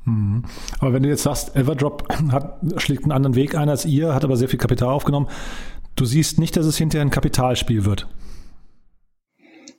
Mhm. 0.04 0.42
Aber 0.80 0.92
wenn 0.92 1.04
du 1.04 1.08
jetzt 1.08 1.22
sagst, 1.22 1.54
Everdrop 1.54 2.08
hat, 2.32 2.58
schlägt 2.78 3.04
einen 3.04 3.12
anderen 3.12 3.36
Weg 3.36 3.54
ein 3.56 3.68
als 3.68 3.84
ihr, 3.84 4.14
hat 4.14 4.24
aber 4.24 4.36
sehr 4.36 4.48
viel 4.48 4.58
Kapital 4.58 4.88
aufgenommen, 4.88 5.28
du 5.94 6.04
siehst 6.04 6.40
nicht, 6.40 6.56
dass 6.56 6.66
es 6.66 6.76
hinterher 6.76 7.04
ein 7.04 7.10
Kapitalspiel 7.10 7.84
wird. 7.84 8.08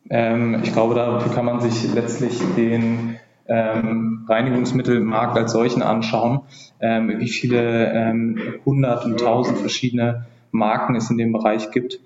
Ähm, 0.09 0.61
ich 0.63 0.71
glaube, 0.71 0.95
dafür 0.95 1.33
kann 1.33 1.45
man 1.45 1.59
sich 1.61 1.93
letztlich 1.93 2.39
den 2.55 3.15
ähm, 3.47 4.25
Reinigungsmittelmarkt 4.29 5.37
als 5.37 5.51
solchen 5.51 5.81
anschauen, 5.81 6.41
ähm, 6.79 7.19
wie 7.19 7.29
viele 7.29 7.91
ähm, 7.91 8.37
hundert 8.65 9.05
und 9.05 9.19
tausend 9.19 9.57
verschiedene 9.57 10.27
Marken 10.51 10.95
es 10.95 11.09
in 11.09 11.17
dem 11.17 11.33
Bereich 11.33 11.71
gibt. 11.71 11.99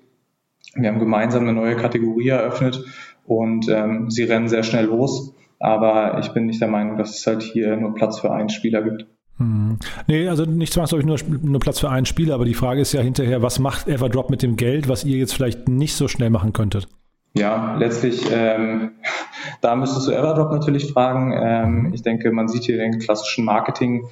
Wir 0.78 0.88
haben 0.88 0.98
gemeinsam 0.98 1.42
eine 1.42 1.52
neue 1.52 1.76
Kategorie 1.76 2.28
eröffnet 2.28 2.84
und 3.26 3.68
ähm, 3.68 4.10
sie 4.10 4.24
rennen 4.24 4.48
sehr 4.48 4.62
schnell 4.62 4.86
los. 4.86 5.34
Aber 5.60 6.18
ich 6.20 6.28
bin 6.28 6.46
nicht 6.46 6.60
der 6.60 6.68
Meinung, 6.68 6.96
dass 6.96 7.18
es 7.18 7.26
halt 7.26 7.42
hier 7.42 7.76
nur 7.76 7.94
Platz 7.94 8.20
für 8.20 8.32
einen 8.32 8.48
Spieler 8.48 8.82
gibt. 8.82 9.06
Hm. 9.38 9.78
Nee, 10.06 10.28
also 10.28 10.44
nicht 10.44 10.72
zwangsläufig 10.72 11.06
nur, 11.06 11.18
nur 11.42 11.60
Platz 11.60 11.80
für 11.80 11.90
einen 11.90 12.06
Spieler, 12.06 12.34
aber 12.34 12.44
die 12.44 12.54
Frage 12.54 12.80
ist 12.80 12.92
ja 12.92 13.00
hinterher, 13.00 13.42
was 13.42 13.58
macht 13.58 13.88
Everdrop 13.88 14.30
mit 14.30 14.42
dem 14.42 14.56
Geld, 14.56 14.88
was 14.88 15.04
ihr 15.04 15.18
jetzt 15.18 15.34
vielleicht 15.34 15.68
nicht 15.68 15.94
so 15.94 16.08
schnell 16.08 16.30
machen 16.30 16.52
könntet? 16.52 16.88
Ja, 17.34 17.76
letztlich, 17.76 18.24
ähm, 18.32 18.92
da 19.60 19.76
müsstest 19.76 20.08
du 20.08 20.12
Everdrop 20.12 20.50
natürlich 20.50 20.92
fragen. 20.92 21.32
Ähm, 21.36 21.92
ich 21.94 22.02
denke, 22.02 22.32
man 22.32 22.48
sieht 22.48 22.64
hier 22.64 22.78
den 22.78 22.98
klassischen 22.98 23.44
Marketing 23.44 24.08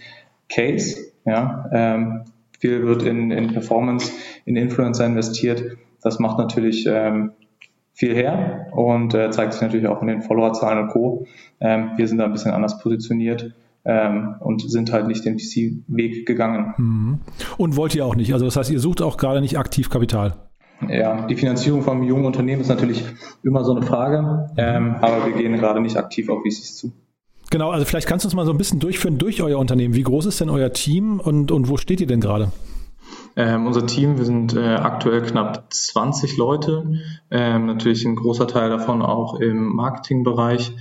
Case. 0.48 0.96
Ja, 1.24 1.68
ähm, 1.72 2.24
viel 2.60 2.86
wird 2.86 3.02
in, 3.02 3.32
in 3.32 3.52
Performance, 3.52 4.12
in 4.44 4.56
Influencer 4.56 5.06
investiert. 5.06 5.76
Das 6.06 6.20
macht 6.20 6.38
natürlich 6.38 6.86
ähm, 6.86 7.32
viel 7.92 8.14
her 8.14 8.68
und 8.70 9.12
äh, 9.12 9.28
zeigt 9.32 9.54
sich 9.54 9.62
natürlich 9.62 9.88
auch 9.88 10.00
in 10.02 10.06
den 10.06 10.22
Followerzahlen 10.22 10.84
und 10.84 10.88
Co. 10.90 11.26
Ähm, 11.58 11.90
wir 11.96 12.06
sind 12.06 12.18
da 12.18 12.26
ein 12.26 12.32
bisschen 12.32 12.52
anders 12.52 12.78
positioniert 12.78 13.52
ähm, 13.84 14.36
und 14.38 14.70
sind 14.70 14.92
halt 14.92 15.08
nicht 15.08 15.24
den 15.24 15.36
VC-Weg 15.36 16.24
gegangen. 16.24 16.74
Mhm. 16.76 17.18
Und 17.58 17.76
wollt 17.76 17.96
ihr 17.96 18.06
auch 18.06 18.14
nicht? 18.14 18.32
Also 18.32 18.44
das 18.44 18.54
heißt, 18.54 18.70
ihr 18.70 18.78
sucht 18.78 19.02
auch 19.02 19.16
gerade 19.16 19.40
nicht 19.40 19.58
aktiv 19.58 19.90
Kapital? 19.90 20.36
Ja, 20.88 21.26
die 21.26 21.34
Finanzierung 21.34 21.82
von 21.82 22.04
jungen 22.04 22.24
Unternehmen 22.24 22.60
ist 22.60 22.68
natürlich 22.68 23.04
immer 23.42 23.64
so 23.64 23.74
eine 23.74 23.84
Frage, 23.84 24.48
ähm, 24.56 24.94
aber 25.00 25.26
wir 25.26 25.32
gehen 25.32 25.54
gerade 25.54 25.80
nicht 25.80 25.96
aktiv 25.96 26.28
auf 26.28 26.42
VCs 26.44 26.76
zu. 26.76 26.92
Genau, 27.50 27.70
also 27.70 27.84
vielleicht 27.84 28.06
kannst 28.06 28.24
du 28.24 28.28
uns 28.28 28.36
mal 28.36 28.46
so 28.46 28.52
ein 28.52 28.58
bisschen 28.58 28.78
durchführen 28.78 29.18
durch 29.18 29.42
euer 29.42 29.58
Unternehmen. 29.58 29.94
Wie 29.94 30.04
groß 30.04 30.26
ist 30.26 30.40
denn 30.40 30.50
euer 30.50 30.72
Team 30.72 31.18
und, 31.18 31.50
und 31.50 31.68
wo 31.68 31.76
steht 31.76 32.00
ihr 32.00 32.06
denn 32.06 32.20
gerade? 32.20 32.52
Ähm, 33.36 33.66
unser 33.66 33.86
Team, 33.86 34.16
wir 34.16 34.24
sind 34.24 34.56
äh, 34.56 34.76
aktuell 34.76 35.20
knapp 35.20 35.66
20 35.68 36.38
Leute, 36.38 37.00
ähm, 37.30 37.66
natürlich 37.66 38.04
ein 38.06 38.16
großer 38.16 38.48
Teil 38.48 38.70
davon 38.70 39.02
auch 39.02 39.38
im 39.38 39.76
Marketingbereich, 39.76 40.72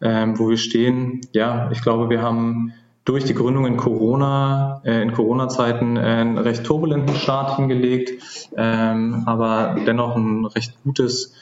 ähm, 0.00 0.38
wo 0.38 0.48
wir 0.48 0.56
stehen. 0.56 1.20
Ja, 1.32 1.68
ich 1.72 1.82
glaube, 1.82 2.08
wir 2.08 2.22
haben 2.22 2.72
durch 3.04 3.24
die 3.24 3.34
Gründung 3.34 3.66
in 3.66 3.76
Corona, 3.76 4.82
äh, 4.84 5.02
in 5.02 5.12
Corona-Zeiten 5.12 5.98
einen 5.98 6.38
recht 6.38 6.64
turbulenten 6.64 7.16
Start 7.16 7.56
hingelegt, 7.56 8.22
ähm, 8.56 9.24
aber 9.26 9.76
dennoch 9.84 10.16
ein 10.16 10.44
recht 10.44 10.74
gutes 10.84 11.34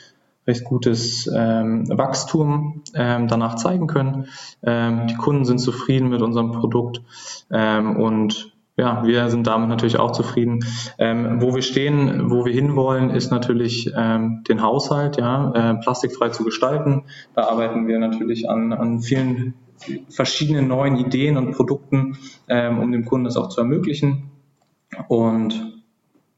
recht 0.46 0.64
gutes 0.64 1.26
ähm, 1.34 1.88
Wachstum 1.88 2.82
ähm, 2.94 3.28
danach 3.28 3.56
zeigen 3.56 3.86
können. 3.86 4.28
Ähm, 4.62 5.06
die 5.06 5.14
Kunden 5.14 5.46
sind 5.46 5.58
zufrieden 5.58 6.10
mit 6.10 6.20
unserem 6.20 6.52
Produkt 6.52 7.00
ähm, 7.50 7.96
und 7.96 8.53
ja, 8.76 9.06
wir 9.06 9.28
sind 9.30 9.46
damit 9.46 9.68
natürlich 9.68 9.98
auch 9.98 10.12
zufrieden. 10.12 10.64
Ähm, 10.98 11.40
wo 11.40 11.54
wir 11.54 11.62
stehen, 11.62 12.30
wo 12.30 12.44
wir 12.44 12.52
hinwollen, 12.52 13.10
ist 13.10 13.30
natürlich 13.30 13.92
ähm, 13.96 14.42
den 14.48 14.62
Haushalt, 14.62 15.16
ja, 15.16 15.52
äh, 15.52 15.74
plastikfrei 15.80 16.30
zu 16.30 16.44
gestalten. 16.44 17.04
Da 17.34 17.44
arbeiten 17.48 17.86
wir 17.86 17.98
natürlich 17.98 18.48
an, 18.48 18.72
an 18.72 19.00
vielen 19.00 19.54
verschiedenen 20.08 20.68
neuen 20.68 20.96
Ideen 20.96 21.36
und 21.36 21.52
Produkten, 21.52 22.18
ähm, 22.48 22.78
um 22.78 22.90
dem 22.90 23.04
Kunden 23.04 23.24
das 23.24 23.36
auch 23.36 23.48
zu 23.48 23.60
ermöglichen. 23.60 24.30
Und 25.08 25.82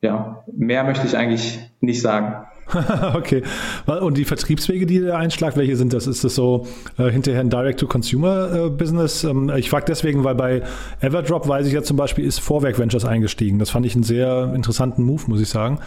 ja, 0.02 0.44
mehr 0.52 0.84
möchte 0.84 1.06
ich 1.06 1.16
eigentlich 1.16 1.58
nicht 1.80 2.02
sagen. 2.02 2.45
okay. 3.14 3.42
Und 3.86 4.16
die 4.16 4.24
Vertriebswege, 4.24 4.86
die 4.86 4.96
ihr 4.96 5.16
einschlagt, 5.16 5.56
welche 5.56 5.76
sind 5.76 5.92
das? 5.92 6.06
Ist 6.06 6.24
das 6.24 6.34
so 6.34 6.66
äh, 6.98 7.10
hinterher 7.10 7.40
ein 7.40 7.50
Direct-to-Consumer-Business? 7.50 9.24
Äh, 9.24 9.30
ähm, 9.30 9.52
ich 9.56 9.70
frage 9.70 9.84
deswegen, 9.86 10.24
weil 10.24 10.34
bei 10.34 10.62
Everdrop 11.00 11.46
weiß 11.46 11.66
ich 11.66 11.72
ja 11.72 11.82
zum 11.82 11.96
Beispiel, 11.96 12.24
ist 12.24 12.40
Vorwerk 12.40 12.78
Ventures 12.78 13.04
eingestiegen. 13.04 13.58
Das 13.58 13.70
fand 13.70 13.86
ich 13.86 13.94
einen 13.94 14.04
sehr 14.04 14.52
interessanten 14.54 15.04
Move, 15.04 15.22
muss 15.28 15.40
ich 15.40 15.48
sagen. 15.48 15.78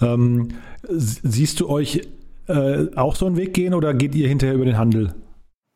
Ähm, 0.00 0.48
siehst 0.88 1.60
du 1.60 1.68
euch 1.68 2.02
äh, 2.46 2.86
auch 2.96 3.16
so 3.16 3.26
einen 3.26 3.36
Weg 3.36 3.54
gehen 3.54 3.74
oder 3.74 3.92
geht 3.94 4.14
ihr 4.14 4.28
hinterher 4.28 4.54
über 4.54 4.64
den 4.64 4.78
Handel? 4.78 5.14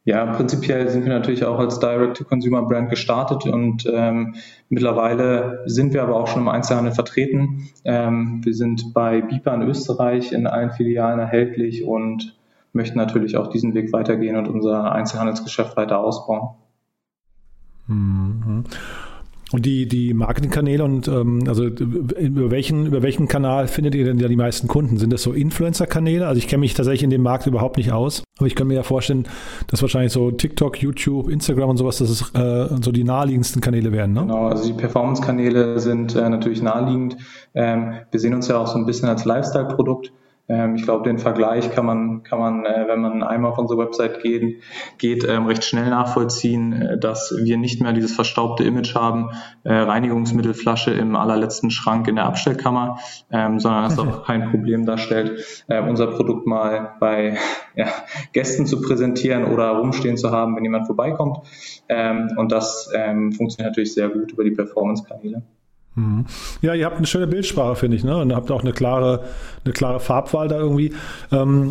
Ja, 0.06 0.26
prinzipiell 0.26 0.86
sind 0.90 1.06
wir 1.06 1.12
natürlich 1.14 1.46
auch 1.46 1.58
als 1.58 1.80
Direct-to-Consumer-Brand 1.80 2.90
gestartet 2.90 3.46
und 3.46 3.86
ähm, 3.90 4.34
mittlerweile 4.68 5.62
sind 5.64 5.94
wir 5.94 6.02
aber 6.02 6.16
auch 6.16 6.26
schon 6.26 6.42
im 6.42 6.48
Einzelhandel 6.48 6.92
vertreten. 6.92 7.70
Ähm, 7.84 8.42
wir 8.44 8.52
sind 8.52 8.92
bei 8.92 9.22
BIPA 9.22 9.54
in 9.54 9.62
Österreich 9.62 10.32
in 10.32 10.46
allen 10.46 10.72
Filialen 10.72 11.20
erhältlich 11.20 11.84
und 11.84 12.36
möchten 12.74 12.98
natürlich 12.98 13.38
auch 13.38 13.46
diesen 13.46 13.72
Weg 13.72 13.94
weitergehen 13.94 14.36
und 14.36 14.46
unser 14.46 14.92
Einzelhandelsgeschäft 14.92 15.74
weiter 15.78 16.00
ausbauen. 16.00 16.50
Mhm. 17.86 18.64
Und 19.54 19.64
die, 19.66 19.86
die 19.86 20.14
Marketingkanäle 20.14 20.82
und 20.82 21.06
ähm, 21.06 21.44
also 21.46 21.62
über 21.62 22.50
welchen, 22.50 22.86
über 22.86 23.02
welchen 23.02 23.28
Kanal 23.28 23.68
findet 23.68 23.94
ihr 23.94 24.04
denn 24.04 24.18
ja 24.18 24.26
die 24.26 24.34
meisten 24.34 24.66
Kunden? 24.66 24.96
Sind 24.96 25.12
das 25.12 25.22
so 25.22 25.32
Influencer-Kanäle? 25.32 26.26
Also 26.26 26.38
ich 26.38 26.48
kenne 26.48 26.62
mich 26.62 26.74
tatsächlich 26.74 27.04
in 27.04 27.10
dem 27.10 27.22
Markt 27.22 27.46
überhaupt 27.46 27.76
nicht 27.76 27.92
aus, 27.92 28.24
aber 28.36 28.48
ich 28.48 28.56
kann 28.56 28.66
mir 28.66 28.74
ja 28.74 28.82
vorstellen, 28.82 29.28
dass 29.68 29.80
wahrscheinlich 29.80 30.12
so 30.12 30.32
TikTok, 30.32 30.82
YouTube, 30.82 31.28
Instagram 31.30 31.70
und 31.70 31.76
sowas, 31.76 31.98
dass 31.98 32.10
es 32.10 32.34
äh, 32.34 32.82
so 32.82 32.90
die 32.90 33.04
naheliegendsten 33.04 33.62
Kanäle 33.62 33.92
werden, 33.92 34.14
ne? 34.14 34.22
Genau, 34.22 34.48
also 34.48 34.66
die 34.66 34.72
Performance-Kanäle 34.72 35.78
sind 35.78 36.16
äh, 36.16 36.28
natürlich 36.28 36.60
naheliegend. 36.60 37.16
Ähm, 37.54 37.92
wir 38.10 38.18
sehen 38.18 38.34
uns 38.34 38.48
ja 38.48 38.58
auch 38.58 38.66
so 38.66 38.76
ein 38.76 38.86
bisschen 38.86 39.08
als 39.08 39.24
Lifestyle-Produkt. 39.24 40.12
Ähm, 40.46 40.74
ich 40.76 40.82
glaube, 40.82 41.04
den 41.04 41.18
Vergleich 41.18 41.70
kann 41.70 41.86
man, 41.86 42.22
kann 42.22 42.38
man, 42.38 42.66
äh, 42.66 42.84
wenn 42.86 43.00
man 43.00 43.22
einmal 43.22 43.52
auf 43.52 43.58
unsere 43.58 43.78
Website 43.78 44.22
geht, 44.22 44.62
geht 44.98 45.24
ähm, 45.26 45.46
recht 45.46 45.64
schnell 45.64 45.88
nachvollziehen, 45.88 46.72
äh, 46.72 46.98
dass 46.98 47.34
wir 47.42 47.56
nicht 47.56 47.80
mehr 47.80 47.92
dieses 47.94 48.14
verstaubte 48.14 48.62
Image 48.62 48.94
haben, 48.94 49.30
äh, 49.62 49.72
Reinigungsmittelflasche 49.72 50.90
im 50.90 51.16
allerletzten 51.16 51.70
Schrank 51.70 52.08
in 52.08 52.16
der 52.16 52.26
Abstellkammer, 52.26 52.98
ähm, 53.30 53.58
sondern 53.58 53.84
dass 53.84 53.98
auch 53.98 54.24
kein 54.26 54.50
Problem 54.50 54.84
darstellt, 54.84 55.64
unser 55.88 56.08
Produkt 56.08 56.46
mal 56.46 56.94
bei 57.00 57.38
ja, 57.74 57.86
Gästen 58.32 58.66
zu 58.66 58.82
präsentieren 58.82 59.44
oder 59.44 59.70
rumstehen 59.70 60.16
zu 60.16 60.30
haben, 60.30 60.56
wenn 60.56 60.64
jemand 60.64 60.86
vorbeikommt. 60.86 61.38
und 62.36 62.52
das 62.52 62.90
funktioniert 63.36 63.70
natürlich 63.70 63.94
sehr 63.94 64.08
gut 64.08 64.32
über 64.32 64.44
die 64.44 64.50
Performance-Kanäle. 64.50 65.42
Mhm. 65.96 66.26
Ja, 66.60 66.74
ihr 66.74 66.86
habt 66.86 66.96
eine 66.96 67.06
schöne 67.06 67.26
Bildsprache, 67.26 67.76
finde 67.76 67.96
ich, 67.96 68.04
ne? 68.04 68.16
Und 68.16 68.34
habt 68.34 68.50
auch 68.50 68.62
eine 68.62 68.72
klare, 68.72 69.24
eine 69.64 69.72
klare 69.72 70.00
Farbwahl 70.00 70.48
da 70.48 70.58
irgendwie. 70.58 70.92
Ähm, 71.30 71.70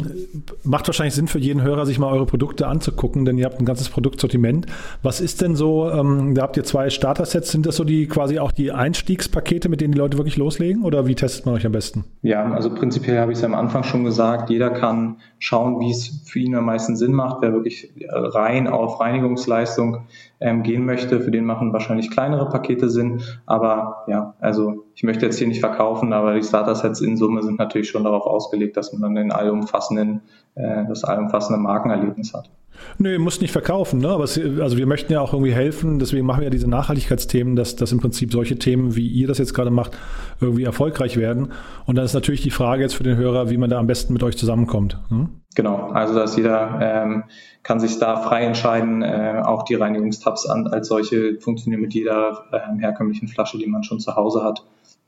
macht 0.63 0.87
wahrscheinlich 0.87 1.13
Sinn 1.13 1.27
für 1.27 1.39
jeden 1.39 1.61
Hörer, 1.61 1.85
sich 1.85 1.99
mal 1.99 2.11
eure 2.11 2.25
Produkte 2.25 2.67
anzugucken, 2.67 3.25
denn 3.25 3.37
ihr 3.37 3.45
habt 3.45 3.59
ein 3.59 3.65
ganzes 3.65 3.89
Produktsortiment. 3.89 4.67
Was 5.01 5.19
ist 5.19 5.41
denn 5.41 5.55
so, 5.55 5.89
ähm, 5.89 6.35
da 6.35 6.43
habt 6.43 6.55
ihr 6.55 6.63
zwei 6.63 6.89
Starter-Sets, 6.89 7.51
sind 7.51 7.65
das 7.65 7.75
so 7.75 7.83
die 7.83 8.07
quasi 8.07 8.39
auch 8.39 8.51
die 8.51 8.71
Einstiegspakete, 8.71 9.67
mit 9.67 9.81
denen 9.81 9.91
die 9.91 9.99
Leute 9.99 10.17
wirklich 10.17 10.37
loslegen 10.37 10.83
oder 10.83 11.05
wie 11.05 11.15
testet 11.15 11.45
man 11.45 11.55
euch 11.55 11.65
am 11.65 11.73
besten? 11.73 12.05
Ja, 12.21 12.49
also 12.51 12.73
prinzipiell 12.73 13.19
habe 13.19 13.31
ich 13.31 13.37
es 13.37 13.41
ja 13.41 13.47
am 13.47 13.55
Anfang 13.55 13.83
schon 13.83 14.03
gesagt, 14.03 14.49
jeder 14.49 14.69
kann 14.69 15.17
schauen, 15.43 15.81
wie 15.81 15.91
es 15.91 16.21
für 16.23 16.39
ihn 16.39 16.55
am 16.55 16.63
meisten 16.63 16.95
Sinn 16.95 17.11
macht, 17.11 17.41
wer 17.41 17.51
wirklich 17.51 17.91
rein 18.09 18.69
auf 18.69 19.01
Reinigungsleistung 19.01 20.07
ähm, 20.39 20.63
gehen 20.63 20.85
möchte, 20.85 21.19
für 21.19 21.31
den 21.31 21.43
machen 21.43 21.73
wahrscheinlich 21.73 22.09
kleinere 22.09 22.47
Pakete 22.47 22.89
Sinn, 22.89 23.21
aber 23.45 24.05
ja, 24.07 24.35
also 24.39 24.85
ich 24.95 25.03
möchte 25.03 25.25
jetzt 25.25 25.37
hier 25.37 25.47
nicht 25.49 25.59
verkaufen, 25.59 26.13
aber 26.13 26.33
die 26.33 26.43
Starter-Sets 26.43 27.01
in 27.01 27.17
Summe 27.17 27.43
sind 27.43 27.59
natürlich 27.59 27.89
schon 27.89 28.05
darauf 28.05 28.25
ausgelegt, 28.25 28.77
dass 28.77 28.93
man 28.93 29.01
dann 29.01 29.15
den 29.15 29.33
allumfassenden, 29.33 30.21
äh, 30.55 30.85
das 30.87 31.03
allumfassende 31.03 31.61
Markenerlebnis 31.61 32.33
hat. 32.33 32.49
Nö, 32.97 33.17
muss 33.19 33.41
nicht 33.41 33.51
verkaufen, 33.51 33.99
ne? 33.99 34.09
Aber 34.09 34.23
es, 34.23 34.37
also 34.37 34.77
wir 34.77 34.85
möchten 34.85 35.11
ja 35.11 35.21
auch 35.21 35.33
irgendwie 35.33 35.53
helfen, 35.53 35.99
deswegen 35.99 36.25
machen 36.25 36.39
wir 36.39 36.45
ja 36.45 36.49
diese 36.49 36.69
Nachhaltigkeitsthemen, 36.69 37.55
dass, 37.55 37.75
dass 37.75 37.91
im 37.91 37.99
Prinzip 37.99 38.31
solche 38.31 38.57
Themen, 38.57 38.95
wie 38.95 39.07
ihr 39.07 39.27
das 39.27 39.37
jetzt 39.37 39.53
gerade 39.53 39.71
macht, 39.71 39.97
irgendwie 40.41 40.63
erfolgreich 40.63 41.17
werden. 41.17 41.51
Und 41.85 41.95
dann 41.95 42.05
ist 42.05 42.13
natürlich 42.13 42.41
die 42.41 42.51
Frage 42.51 42.83
jetzt 42.83 42.95
für 42.95 43.03
den 43.03 43.17
Hörer, 43.17 43.49
wie 43.49 43.57
man 43.57 43.69
da 43.69 43.79
am 43.79 43.87
besten 43.87 44.13
mit 44.13 44.23
euch 44.23 44.37
zusammenkommt. 44.37 44.99
Hm? 45.09 45.29
Genau, 45.55 45.89
also 45.89 46.15
dass 46.15 46.35
jeder 46.35 46.79
ähm, 46.81 47.23
kann 47.61 47.79
sich 47.79 47.99
da 47.99 48.17
frei 48.17 48.43
entscheiden. 48.43 49.01
Äh, 49.01 49.41
auch 49.43 49.63
die 49.63 49.75
Reinigungstabs 49.75 50.47
an, 50.47 50.67
als 50.67 50.87
solche 50.87 51.39
funktionieren 51.39 51.81
mit 51.81 51.93
jeder 51.93 52.45
äh, 52.51 52.79
herkömmlichen 52.79 53.27
Flasche, 53.27 53.57
die 53.57 53.67
man 53.67 53.83
schon 53.83 53.99
zu 53.99 54.15
Hause 54.15 54.43
hat 54.43 54.63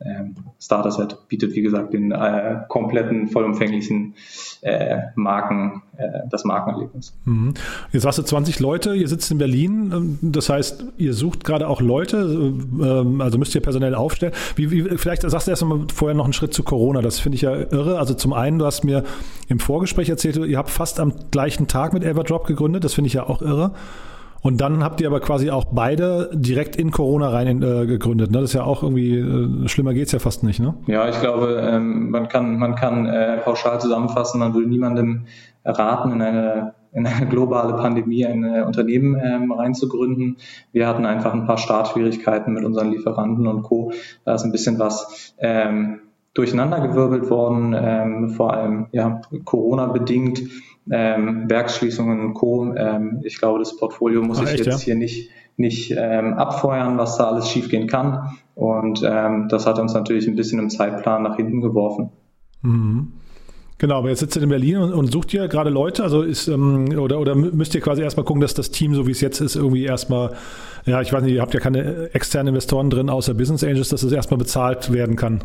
ähm, 0.06 0.36
Starter-Set 0.60 1.28
bietet, 1.28 1.56
wie 1.56 1.62
gesagt, 1.62 1.94
den 1.94 2.12
äh, 2.12 2.62
kompletten, 2.68 3.28
vollumfänglichen 3.28 4.14
äh, 4.62 4.98
Marken, 5.16 5.82
äh, 5.98 6.22
das 6.30 6.46
Markenerlebnis. 6.46 7.14
Mhm. 7.26 7.56
Jetzt 7.92 8.04
sagst 8.04 8.20
du 8.20 8.24
20 8.24 8.60
Leute, 8.60 8.96
ihr 8.96 9.08
sitzt 9.08 9.32
in 9.32 9.38
Berlin, 9.38 9.92
ähm, 9.94 10.20
das 10.22 10.50
heißt, 10.50 10.86
ihr 10.98 11.14
sucht 11.14 11.44
gerade 11.44 11.68
auch 11.68 11.82
Leute, 11.82 12.18
ähm, 12.18 13.22
also 13.22 13.38
müsst 13.38 13.56
ihr 13.56 13.62
personell 13.62 13.96
aufstellen. 13.96 14.34
Wie, 14.56 14.72
wie, 14.72 14.98
vielleicht 14.98 15.24
sagst 15.24 15.48
du 15.48 15.52
erst 15.52 15.66
mal 15.66 15.86
vorher 15.94 16.16
noch 16.16 16.26
einen 16.26 16.34
Schritt 16.34 16.54
zu 16.54 16.64
Corona, 16.64 17.02
das 17.02 17.20
finde 17.20 17.38
ich 17.38 17.42
ja 17.42 17.56
irre. 17.56 17.98
Also 17.98 18.14
zum 18.14 18.34
einen, 18.34 18.60
du 18.60 18.66
hast 18.66 18.84
mir 18.84 19.04
im 19.48 19.60
Vorgespräch 19.60 20.10
erzählt, 20.10 20.38
ihr 20.38 20.58
habt 20.58 20.70
fast 20.70 21.00
am 21.00 21.14
gleichen 21.32 21.68
Tag 21.68 21.94
mit 21.94 22.04
Everdrop 22.04 22.46
gegründet, 22.46 22.84
das 22.84 22.94
finde 22.94 23.08
ich 23.08 23.14
ja 23.14 23.28
auch 23.28 23.42
irre. 23.42 23.72
Und 24.46 24.62
dann 24.62 24.84
habt 24.84 25.02
ihr 25.02 25.08
aber 25.08 25.22
quasi 25.22 25.50
auch 25.50 25.66
beide 25.72 26.30
direkt 26.32 26.76
in 26.76 26.92
Corona 26.92 27.30
rein 27.30 27.64
äh, 27.64 27.88
gegründet. 27.88 28.30
Ne? 28.30 28.42
Das 28.42 28.52
ist 28.52 28.54
ja 28.54 28.64
auch 28.64 28.84
irgendwie, 28.84 29.18
äh, 29.18 29.68
schlimmer 29.68 29.96
geht's 29.96 30.12
ja 30.12 30.20
fast 30.20 30.44
nicht, 30.44 30.60
ne? 30.60 30.76
Ja, 30.86 31.10
ich 31.10 31.20
glaube, 31.20 31.60
ähm, 31.68 32.12
man 32.12 32.28
kann, 32.28 32.60
man 32.60 32.76
kann 32.76 33.08
äh, 33.08 33.38
pauschal 33.38 33.82
zusammenfassen, 33.82 34.40
man 34.40 34.54
will 34.54 34.68
niemandem 34.68 35.26
raten, 35.64 36.12
in 36.12 36.22
eine 36.22 36.76
in 36.94 37.08
eine 37.08 37.26
globale 37.28 37.74
Pandemie 37.74 38.24
ein 38.24 38.44
äh, 38.44 38.62
Unternehmen 38.62 39.20
ähm, 39.20 39.52
reinzugründen. 39.52 40.38
Wir 40.72 40.88
hatten 40.88 41.08
einfach 41.08 41.34
ein 41.34 41.48
paar 41.48 41.58
Startschwierigkeiten 41.58 42.54
mit 42.54 42.64
unseren 42.64 42.92
Lieferanten 42.92 43.48
und 43.48 43.64
Co. 43.64 43.94
Da 44.26 44.36
ist 44.36 44.44
ein 44.44 44.52
bisschen 44.52 44.78
was 44.78 45.34
ähm, 45.40 46.02
durcheinandergewirbelt 46.36 47.32
worden, 47.32 47.76
ähm, 47.76 48.30
vor 48.30 48.54
allem 48.54 48.88
ja, 48.92 49.22
Corona-bedingt 49.44 50.44
ähm, 50.92 51.50
Werksschließungen 51.50 52.20
und 52.22 52.34
Co. 52.34 52.74
Ähm, 52.76 53.22
ich 53.24 53.38
glaube, 53.38 53.60
das 53.60 53.78
Portfolio 53.78 54.22
muss 54.22 54.40
Ach, 54.40 54.44
ich 54.44 54.52
echt, 54.52 54.66
jetzt 54.66 54.80
ja? 54.80 54.86
hier 54.86 54.96
nicht, 54.96 55.30
nicht 55.58 55.94
ähm, 55.98 56.34
abfeuern, 56.34 56.98
was 56.98 57.18
da 57.18 57.26
alles 57.26 57.50
schiefgehen 57.50 57.88
kann. 57.88 58.38
Und 58.56 59.02
ähm, 59.06 59.48
das 59.50 59.66
hat 59.66 59.80
uns 59.80 59.94
natürlich 59.94 60.28
ein 60.28 60.36
bisschen 60.36 60.60
im 60.60 60.70
Zeitplan 60.70 61.24
nach 61.24 61.36
hinten 61.36 61.62
geworfen. 61.62 62.10
Mhm. 62.62 63.14
Genau, 63.78 63.98
aber 63.98 64.10
jetzt 64.10 64.20
sitzt 64.20 64.38
ihr 64.38 64.44
in 64.44 64.50
Berlin 64.50 64.78
und, 64.78 64.94
und 64.94 65.12
sucht 65.12 65.34
ihr 65.34 65.50
gerade 65.50 65.70
Leute, 65.70 66.02
also 66.02 66.22
ist 66.22 66.48
ähm, 66.48 66.98
oder 66.98 67.20
oder 67.20 67.36
müsst 67.36 67.76
ihr 67.76 67.82
quasi 67.82 68.02
erstmal 68.02 68.26
gucken, 68.26 68.40
dass 68.40 68.54
das 68.54 68.72
Team, 68.72 68.96
so 68.96 69.06
wie 69.06 69.12
es 69.12 69.20
jetzt 69.20 69.42
ist, 69.42 69.58
irgendwie 69.58 69.84
erstmal, 69.84 70.32
ja, 70.86 71.02
ich 71.02 71.12
weiß 71.12 71.24
nicht, 71.24 71.34
ihr 71.34 71.42
habt 71.42 71.54
ja 71.54 71.60
keine 71.60 72.10
externen 72.14 72.50
Investoren 72.50 72.90
drin 72.90 73.10
außer 73.10 73.34
Business 73.34 73.66
Angels, 73.66 73.90
dass 73.90 74.02
es 74.02 74.14
erstmal 74.14 74.38
bezahlt 74.38 74.94
werden 74.94 75.18
kann. 75.18 75.44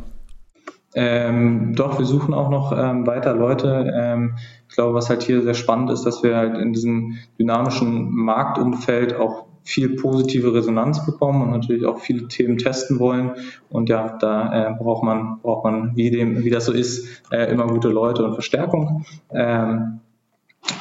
Ähm, 0.95 1.75
doch, 1.75 1.99
wir 1.99 2.07
suchen 2.07 2.33
auch 2.33 2.51
noch 2.51 2.73
ähm, 2.77 3.07
weiter 3.07 3.35
Leute. 3.35 3.93
Ähm, 3.95 4.37
ich 4.71 4.77
glaube, 4.77 4.95
was 4.95 5.11
halt 5.11 5.25
hier 5.25 5.43
sehr 5.43 5.55
spannend 5.55 5.91
ist, 5.91 6.05
dass 6.05 6.23
wir 6.23 6.37
halt 6.37 6.57
in 6.57 6.73
diesem 6.73 7.19
dynamischen 7.41 8.15
Marktumfeld 8.15 9.17
auch 9.17 9.47
viel 9.65 9.97
positive 9.97 10.55
Resonanz 10.55 11.05
bekommen 11.05 11.43
und 11.43 11.51
natürlich 11.51 11.85
auch 11.85 11.99
viele 11.99 12.29
Themen 12.29 12.57
testen 12.57 13.01
wollen. 13.01 13.33
Und 13.69 13.89
ja, 13.89 14.17
da 14.19 14.69
äh, 14.69 14.75
braucht 14.79 15.03
man, 15.03 15.41
braucht 15.43 15.65
man, 15.65 15.97
wie 15.97 16.11
dem, 16.11 16.45
wie 16.45 16.51
das 16.51 16.67
so 16.67 16.73
ist, 16.73 17.23
äh, 17.33 17.51
immer 17.51 17.67
gute 17.67 17.89
Leute 17.89 18.25
und 18.25 18.35
Verstärkung. 18.35 19.05
Ähm, 19.33 19.99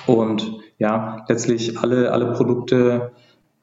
und 0.06 0.60
ja, 0.78 1.26
letztlich 1.28 1.80
alle, 1.80 2.12
alle 2.12 2.34
Produkte 2.34 3.12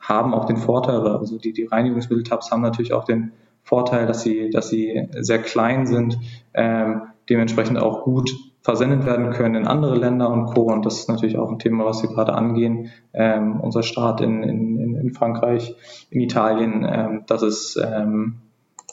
haben 0.00 0.34
auch 0.34 0.46
den 0.46 0.56
Vorteil, 0.56 1.06
also 1.06 1.38
die, 1.38 1.52
die 1.52 1.66
Reinigungsmittel-Tabs 1.66 2.50
haben 2.50 2.62
natürlich 2.62 2.92
auch 2.92 3.04
den 3.04 3.30
Vorteil, 3.62 4.06
dass 4.06 4.22
sie, 4.22 4.50
dass 4.50 4.70
sie 4.70 5.08
sehr 5.20 5.38
klein 5.38 5.86
sind, 5.86 6.18
ähm, 6.52 7.02
dementsprechend 7.28 7.78
auch 7.78 8.02
gut 8.02 8.30
versendet 8.66 9.06
werden 9.06 9.30
können 9.30 9.54
in 9.54 9.66
andere 9.68 9.94
Länder 9.94 10.28
und 10.28 10.46
Co. 10.46 10.62
Und 10.62 10.84
das 10.84 10.98
ist 10.98 11.08
natürlich 11.08 11.38
auch 11.38 11.52
ein 11.52 11.60
Thema, 11.60 11.84
was 11.84 12.02
wir 12.02 12.10
gerade 12.10 12.34
angehen. 12.34 12.90
Ähm, 13.14 13.60
unser 13.60 13.84
Start 13.84 14.20
in, 14.20 14.42
in, 14.42 14.96
in 14.96 15.12
Frankreich, 15.12 15.76
in 16.10 16.20
Italien, 16.20 16.84
ähm, 16.84 17.22
das 17.28 17.42
ist 17.42 17.76
ähm, 17.76 18.38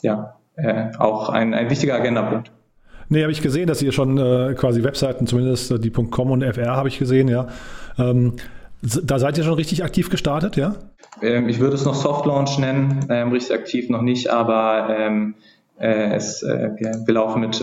ja 0.00 0.36
äh, 0.54 0.92
auch 0.96 1.28
ein, 1.28 1.54
ein 1.54 1.70
wichtiger 1.70 1.96
Agendapunkt. 1.96 2.52
Nee, 3.08 3.22
habe 3.22 3.32
ich 3.32 3.42
gesehen, 3.42 3.66
dass 3.66 3.82
ihr 3.82 3.90
schon 3.90 4.16
äh, 4.16 4.54
quasi 4.54 4.84
Webseiten, 4.84 5.26
zumindest 5.26 5.72
äh, 5.72 5.80
die 5.80 5.90
.com 5.90 6.30
und 6.30 6.44
FR 6.44 6.76
habe 6.76 6.86
ich 6.86 7.00
gesehen, 7.00 7.26
ja. 7.26 7.48
Ähm, 7.98 8.34
da 8.80 9.18
seid 9.18 9.36
ihr 9.38 9.44
schon 9.44 9.54
richtig 9.54 9.82
aktiv 9.82 10.08
gestartet, 10.08 10.56
ja? 10.56 10.76
Ähm, 11.20 11.48
ich 11.48 11.58
würde 11.58 11.74
es 11.74 11.84
noch 11.84 11.96
Soft 11.96 12.26
Launch 12.26 12.60
nennen, 12.60 13.06
ähm, 13.10 13.32
richtig 13.32 13.56
aktiv 13.56 13.90
noch 13.90 14.02
nicht, 14.02 14.30
aber 14.30 14.88
äh, 15.80 16.14
es, 16.14 16.44
äh, 16.44 16.70
wir, 16.76 17.02
wir, 17.06 17.14
laufen 17.14 17.40
mit 17.40 17.60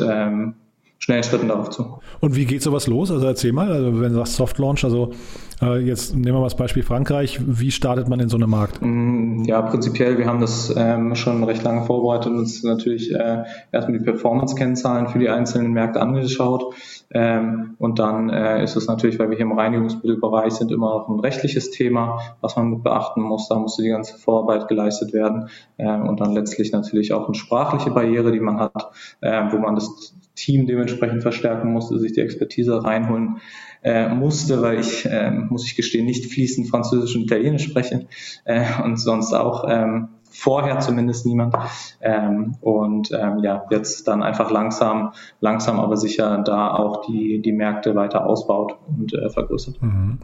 schnellen 1.02 1.24
Schritten 1.24 1.48
darauf 1.48 1.72
zu. 1.72 2.00
Und 2.20 2.36
wie 2.36 2.46
geht 2.46 2.62
sowas 2.62 2.88
los? 2.88 3.12
Also 3.12 3.26
erzähl 3.26 3.52
mal, 3.52 3.72
also 3.72 4.00
wenn 4.00 4.10
du 4.10 4.20
sagst 4.20 4.36
Soft 4.36 4.60
Launch, 4.60 4.84
also 4.84 5.12
äh, 5.60 5.80
jetzt 5.80 6.14
nehmen 6.14 6.26
wir 6.28 6.34
mal 6.34 6.44
das 6.44 6.56
Beispiel 6.56 6.84
Frankreich, 6.84 7.40
wie 7.44 7.72
startet 7.72 8.08
man 8.08 8.20
in 8.20 8.30
so 8.30 8.38
einem 8.38 8.52
Markt? 8.52 8.80
Mm, 8.82 9.44
ja, 9.46 9.64
prinzipiell, 9.64 10.20
wir 10.20 10.28
haben 10.28 10.42
das 10.42 10.72
ähm, 10.78 11.16
schon 11.16 11.44
recht 11.44 11.64
lange 11.64 11.86
vorbereitet 11.86 12.28
und 12.28 12.38
uns 12.38 12.64
natürlich 12.64 13.12
äh, 13.12 13.44
erstmal 13.72 13.98
die 13.98 14.06
Performance-Kennzahlen 14.06 15.08
für 15.08 15.18
die 15.18 15.30
einzelnen 15.30 15.74
Märkte 15.74 16.00
angeschaut. 16.02 16.76
Ähm, 17.14 17.76
und 17.78 18.00
dann 18.00 18.30
äh, 18.30 18.64
ist 18.64 18.76
es 18.76 18.88
natürlich, 18.88 19.20
weil 19.20 19.30
wir 19.30 19.38
hier 19.38 19.46
im 19.46 19.58
Reinigungsmittelbereich 19.58 20.54
sind, 20.54 20.72
immer 20.72 20.98
noch 20.98 21.10
ein 21.10 21.20
rechtliches 21.20 21.72
Thema, 21.72 22.20
was 22.42 22.56
man 22.56 22.70
mit 22.70 22.84
beachten 22.84 23.22
muss. 23.22 23.50
Da 23.50 23.56
musste 23.56 23.84
die 23.84 23.90
ganze 23.90 24.18
Vorarbeit 24.18 24.68
geleistet 24.68 25.14
werden. 25.14 25.50
Ähm, 25.78 26.08
und 26.08 26.20
dann 26.20 26.34
letztlich 26.34 26.72
natürlich 26.72 27.14
auch 27.14 27.26
eine 27.26 27.36
sprachliche 27.36 27.92
Barriere, 27.92 28.32
die 28.32 28.40
man 28.40 28.60
hat, 28.60 28.92
äh, 29.22 29.44
wo 29.52 29.58
man 29.58 29.76
das 29.76 30.16
Team 30.36 30.68
dementsprechend 30.68 31.22
verstärken 31.22 31.72
musste, 31.72 32.00
sich 32.00 32.14
die 32.14 32.22
Expertise 32.22 32.84
reinholen 32.84 33.42
äh, 33.84 34.10
musste, 34.10 34.62
weil 34.62 34.80
ich, 34.80 35.06
äh, 35.06 35.32
muss 35.32 35.66
ich 35.66 35.76
gestehen, 35.76 36.06
nicht 36.06 36.32
fließend 36.32 36.70
Französisch 36.70 37.16
und 37.16 37.24
Italienisch 37.24 37.64
spreche 37.64 38.08
äh, 38.46 38.64
und 38.84 38.98
sonst 38.98 39.34
auch 39.34 39.66
ähm, 39.68 40.10
vorher 40.32 40.80
zumindest 40.80 41.26
niemand. 41.26 41.56
Ähm, 42.02 42.56
und 42.62 43.12
ähm, 43.12 43.40
ja, 43.44 43.66
jetzt 43.70 44.08
dann 44.08 44.24
einfach 44.24 44.52
langsam, 44.52 45.14
langsam 45.40 45.80
aber 45.80 45.98
sicher 45.98 46.40
da 46.40 46.74
auch 46.74 47.06
die, 47.06 47.42
die 47.42 47.52
Märkte 47.52 47.96
weiter 47.96 48.26
ausbaut 48.26 48.78
und 48.88 49.14
äh, 49.14 49.30
vergrößert. 49.30 49.82
Mhm. 49.82 50.20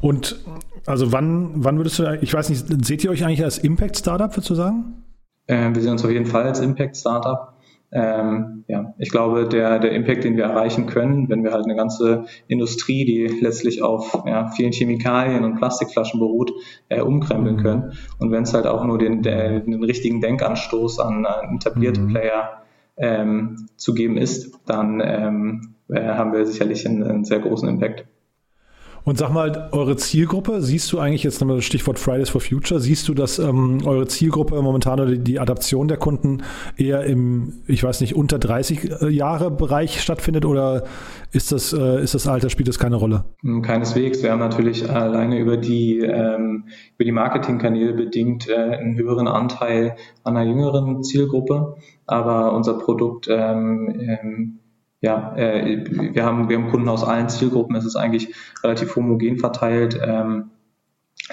Und 0.00 0.40
also 0.86 1.12
wann, 1.12 1.50
wann 1.54 1.76
würdest 1.76 1.98
du, 1.98 2.18
ich 2.20 2.34
weiß 2.34 2.48
nicht, 2.50 2.84
seht 2.84 3.04
ihr 3.04 3.10
euch 3.10 3.24
eigentlich 3.24 3.44
als 3.44 3.58
Impact-Startup, 3.58 4.30
würdest 4.32 4.50
du 4.50 4.54
sagen? 4.54 5.04
Äh, 5.46 5.74
wir 5.74 5.82
sehen 5.82 5.92
uns 5.92 6.04
auf 6.04 6.10
jeden 6.10 6.26
Fall 6.26 6.44
als 6.44 6.60
Impact-Startup 6.60 7.51
ähm, 7.92 8.64
ja, 8.68 8.94
ich 8.98 9.10
glaube, 9.10 9.46
der, 9.46 9.78
der 9.78 9.92
Impact, 9.92 10.24
den 10.24 10.38
wir 10.38 10.44
erreichen 10.44 10.86
können, 10.86 11.28
wenn 11.28 11.44
wir 11.44 11.52
halt 11.52 11.64
eine 11.64 11.76
ganze 11.76 12.24
Industrie, 12.48 13.04
die 13.04 13.26
letztlich 13.26 13.82
auf 13.82 14.24
ja, 14.26 14.48
vielen 14.48 14.72
Chemikalien 14.72 15.44
und 15.44 15.56
Plastikflaschen 15.56 16.18
beruht, 16.18 16.52
äh, 16.88 17.02
umkrempeln 17.02 17.56
mhm. 17.56 17.60
können. 17.60 17.92
Und 18.18 18.30
wenn 18.30 18.44
es 18.44 18.54
halt 18.54 18.66
auch 18.66 18.84
nur 18.84 18.98
den, 18.98 19.22
den, 19.22 19.70
den 19.70 19.84
richtigen 19.84 20.22
Denkanstoß 20.22 21.00
an, 21.00 21.26
an 21.26 21.56
etablierte 21.56 22.00
mhm. 22.00 22.08
Player 22.08 22.62
ähm, 22.96 23.68
zu 23.76 23.92
geben 23.92 24.16
ist, 24.16 24.58
dann 24.64 25.02
ähm, 25.04 25.74
äh, 25.88 26.02
haben 26.02 26.32
wir 26.32 26.46
sicherlich 26.46 26.88
einen, 26.88 27.02
einen 27.02 27.24
sehr 27.24 27.40
großen 27.40 27.68
Impact. 27.68 28.06
Und 29.04 29.18
sag 29.18 29.32
mal, 29.32 29.68
eure 29.72 29.96
Zielgruppe, 29.96 30.60
siehst 30.60 30.92
du 30.92 31.00
eigentlich 31.00 31.24
jetzt 31.24 31.40
nochmal 31.40 31.56
das 31.56 31.64
Stichwort 31.64 31.98
Fridays 31.98 32.28
for 32.28 32.40
Future, 32.40 32.78
siehst 32.78 33.08
du, 33.08 33.14
dass 33.14 33.40
ähm, 33.40 33.80
eure 33.84 34.06
Zielgruppe 34.06 34.60
momentan 34.62 35.00
oder 35.00 35.16
die 35.16 35.40
Adaption 35.40 35.88
der 35.88 35.96
Kunden 35.96 36.42
eher 36.76 37.02
im, 37.04 37.62
ich 37.66 37.82
weiß 37.82 38.00
nicht, 38.00 38.14
unter 38.14 38.38
30 38.38 39.02
äh, 39.02 39.08
Jahre 39.08 39.50
Bereich 39.50 40.00
stattfindet 40.00 40.44
oder 40.44 40.84
ist 41.32 41.50
das, 41.50 41.72
äh, 41.72 42.02
ist 42.02 42.14
das 42.14 42.28
Alter, 42.28 42.48
spielt 42.48 42.68
das 42.68 42.78
keine 42.78 42.96
Rolle? 42.96 43.24
Hm, 43.40 43.62
keineswegs. 43.62 44.22
Wir 44.22 44.30
haben 44.30 44.38
natürlich 44.38 44.88
alleine 44.88 45.38
über 45.40 45.56
die, 45.56 45.98
ähm, 45.98 46.66
über 46.94 47.04
die 47.04 47.12
Marketingkanäle 47.12 47.94
bedingt 47.94 48.48
äh, 48.48 48.54
einen 48.54 48.96
höheren 48.96 49.26
Anteil 49.26 49.96
an 50.22 50.36
einer 50.36 50.48
jüngeren 50.48 51.02
Zielgruppe, 51.02 51.74
aber 52.06 52.52
unser 52.52 52.78
Produkt 52.78 53.26
ähm, 53.28 53.94
ähm 53.98 54.58
ja, 55.02 55.34
äh, 55.36 55.84
wir, 56.14 56.24
haben, 56.24 56.48
wir 56.48 56.56
haben 56.56 56.70
Kunden 56.70 56.88
aus 56.88 57.04
allen 57.04 57.28
Zielgruppen, 57.28 57.76
es 57.76 57.84
ist 57.84 57.96
eigentlich 57.96 58.34
relativ 58.62 58.94
homogen 58.96 59.36
verteilt. 59.36 60.00
Ähm, 60.02 60.50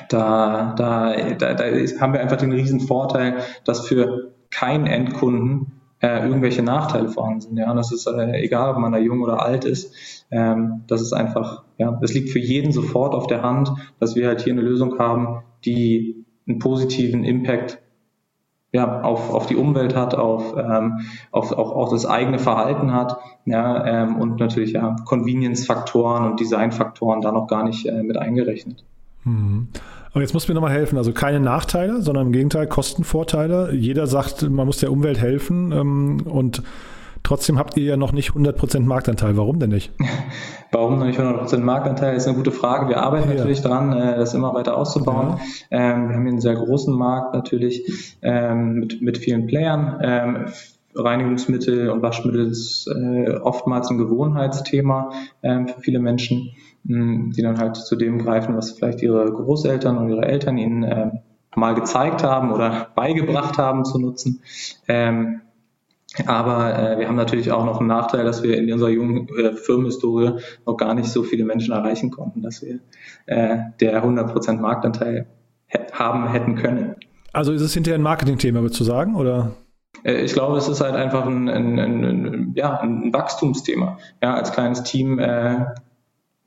da, 0.10 0.74
da, 0.76 1.34
da, 1.36 1.54
da 1.54 1.64
ist, 1.64 2.02
haben 2.02 2.14
wir 2.14 2.20
einfach 2.20 2.38
den 2.38 2.52
riesen 2.52 2.80
Vorteil, 2.80 3.38
dass 3.64 3.88
für 3.88 4.34
keinen 4.50 4.88
Endkunden 4.88 5.80
äh, 6.02 6.26
irgendwelche 6.26 6.64
Nachteile 6.64 7.10
vorhanden 7.10 7.42
sind. 7.42 7.58
Ja, 7.58 7.70
und 7.70 7.78
das 7.78 7.92
ist 7.92 8.08
äh, 8.08 8.42
egal, 8.42 8.72
ob 8.72 8.80
man 8.80 8.92
da 8.92 8.98
jung 8.98 9.22
oder 9.22 9.44
alt 9.44 9.66
ist. 9.66 9.94
Ähm, 10.32 10.84
das 10.88 11.02
ist 11.02 11.14
einfach, 11.14 11.64
ja, 11.78 12.00
es 12.02 12.14
liegt 12.14 12.32
für 12.32 12.40
jeden 12.40 12.72
sofort 12.72 13.14
auf 13.14 13.28
der 13.28 13.44
Hand, 13.44 13.72
dass 14.00 14.16
wir 14.16 14.28
halt 14.28 14.42
hier 14.42 14.54
eine 14.54 14.62
Lösung 14.62 14.98
haben, 14.98 15.44
die 15.66 16.26
einen 16.48 16.58
positiven 16.58 17.24
Impact 17.24 17.80
ja, 18.72 19.02
auf, 19.02 19.34
auf 19.34 19.48
die 19.48 19.56
Umwelt 19.56 19.96
hat, 19.96 20.16
auf, 20.16 20.56
ähm, 20.58 21.00
auf, 21.32 21.52
auf, 21.52 21.72
auf 21.72 21.90
das 21.90 22.06
eigene 22.06 22.40
Verhalten 22.40 22.94
hat, 22.94 23.18
ja, 23.46 23.86
ähm, 23.86 24.18
und 24.18 24.40
natürlich 24.40 24.74
ja 24.74 24.96
Convenience-Faktoren 25.06 26.26
und 26.26 26.40
Design-Faktoren 26.40 27.22
da 27.22 27.32
noch 27.32 27.48
gar 27.48 27.64
nicht 27.64 27.86
äh, 27.88 28.04
mit 28.04 28.18
eingerechnet. 28.18 28.84
Mhm. 29.24 29.70
Aber 30.12 30.22
jetzt 30.22 30.34
muss 30.34 30.48
mir 30.48 30.56
nochmal 30.56 30.72
helfen. 30.72 30.98
Also 30.98 31.12
keine 31.14 31.40
Nachteile, 31.40 32.02
sondern 32.02 32.28
im 32.28 32.34
Gegenteil 32.34 32.68
Kostenvorteile. 32.68 33.74
Jeder 33.74 34.08
sagt, 34.08 34.48
man 34.50 34.66
muss 34.66 34.78
der 34.78 34.92
Umwelt 34.92 35.20
helfen 35.20 35.72
ähm, 35.72 36.22
und 36.26 36.64
Trotzdem 37.30 37.60
habt 37.60 37.78
ihr 37.78 37.84
ja 37.84 37.96
noch 37.96 38.12
nicht 38.12 38.32
100% 38.32 38.80
Marktanteil. 38.80 39.38
Warum 39.38 39.60
denn 39.60 39.70
nicht? 39.70 39.92
Warum 40.72 40.98
noch 40.98 41.06
nicht 41.06 41.20
100% 41.20 41.60
Marktanteil 41.60 42.16
ist 42.16 42.28
eine 42.28 42.36
gute 42.36 42.50
Frage. 42.50 42.90
Wir 42.90 43.04
arbeiten 43.04 43.30
ja. 43.30 43.36
natürlich 43.36 43.62
dran, 43.62 43.94
äh, 43.94 44.18
das 44.18 44.34
immer 44.34 44.56
weiter 44.56 44.76
auszubauen. 44.76 45.40
Ja. 45.70 45.78
Ähm, 45.94 46.10
wir 46.10 46.16
haben 46.16 46.24
hier 46.24 46.32
einen 46.32 46.42
sehr 46.42 46.56
großen 46.56 46.92
Markt 46.92 47.36
natürlich 47.36 48.18
ähm, 48.24 48.80
mit, 48.80 49.04
mit 49.04 49.20
vielen 49.20 49.46
Playern. 49.46 50.00
Ähm, 50.02 50.46
Reinigungsmittel 50.96 51.92
und 51.92 52.02
Waschmittel 52.02 52.48
ist 52.50 52.88
äh, 52.88 53.36
oftmals 53.36 53.92
ein 53.92 54.00
Gewohnheitsthema 54.00 55.12
für 55.42 55.82
viele 55.82 56.00
Menschen, 56.00 56.56
die 56.84 57.42
dann 57.44 57.60
halt 57.60 57.76
zu 57.76 57.96
dem 57.96 58.18
greifen, 58.18 58.58
was 58.58 58.72
vielleicht 58.72 59.04
ihre 59.04 59.32
Großeltern 59.32 60.00
und 60.00 60.10
ihre 60.10 60.26
Eltern 60.26 60.58
ihnen 60.58 61.22
mal 61.56 61.76
gezeigt 61.76 62.24
haben 62.24 62.52
oder 62.52 62.88
beigebracht 62.96 63.60
haben 63.60 63.86
zu 63.86 64.00
nutzen. 64.00 64.42
Aber 66.26 66.78
äh, 66.78 67.00
wir 67.00 67.08
haben 67.08 67.16
natürlich 67.16 67.52
auch 67.52 67.66
noch 67.66 67.80
einen 67.80 67.88
Nachteil, 67.88 68.26
dass 68.26 68.42
wir 68.42 68.58
in 68.58 68.72
unserer 68.72 68.90
jungen 68.90 69.30
äh, 69.30 69.56
Firmenhistorie 69.56 70.40
noch 70.66 70.78
gar 70.78 70.96
nicht 70.96 71.10
so 71.10 71.24
viele 71.24 71.46
Menschen 71.46 71.74
erreichen 71.74 72.10
konnten, 72.10 72.42
dass 72.42 72.62
wir 72.62 72.80
äh, 73.28 73.58
der 73.80 74.04
100% 74.04 74.60
Marktanteil 74.60 75.28
haben 75.92 76.28
hätten 76.32 76.56
können. 76.56 76.96
Also 77.32 77.54
ist 77.54 77.62
es 77.62 77.74
hinterher 77.74 78.00
ein 78.00 78.04
Marketingthema, 78.04 78.62
würdest 78.62 78.80
du 78.80 78.84
sagen, 78.84 79.16
oder? 79.16 79.52
Äh, 80.04 80.22
ich 80.24 80.34
glaube, 80.34 80.58
es 80.58 80.68
ist 80.68 80.82
halt 80.82 80.96
einfach 80.96 81.26
ein, 81.26 81.48
ein, 81.48 81.80
ein, 81.80 82.54
ja, 82.56 82.80
ein 82.80 83.14
Wachstumsthema. 83.14 84.00
Ja, 84.22 84.34
als 84.34 84.52
kleines 84.52 84.84
Team 84.84 85.20
äh, 85.20 85.66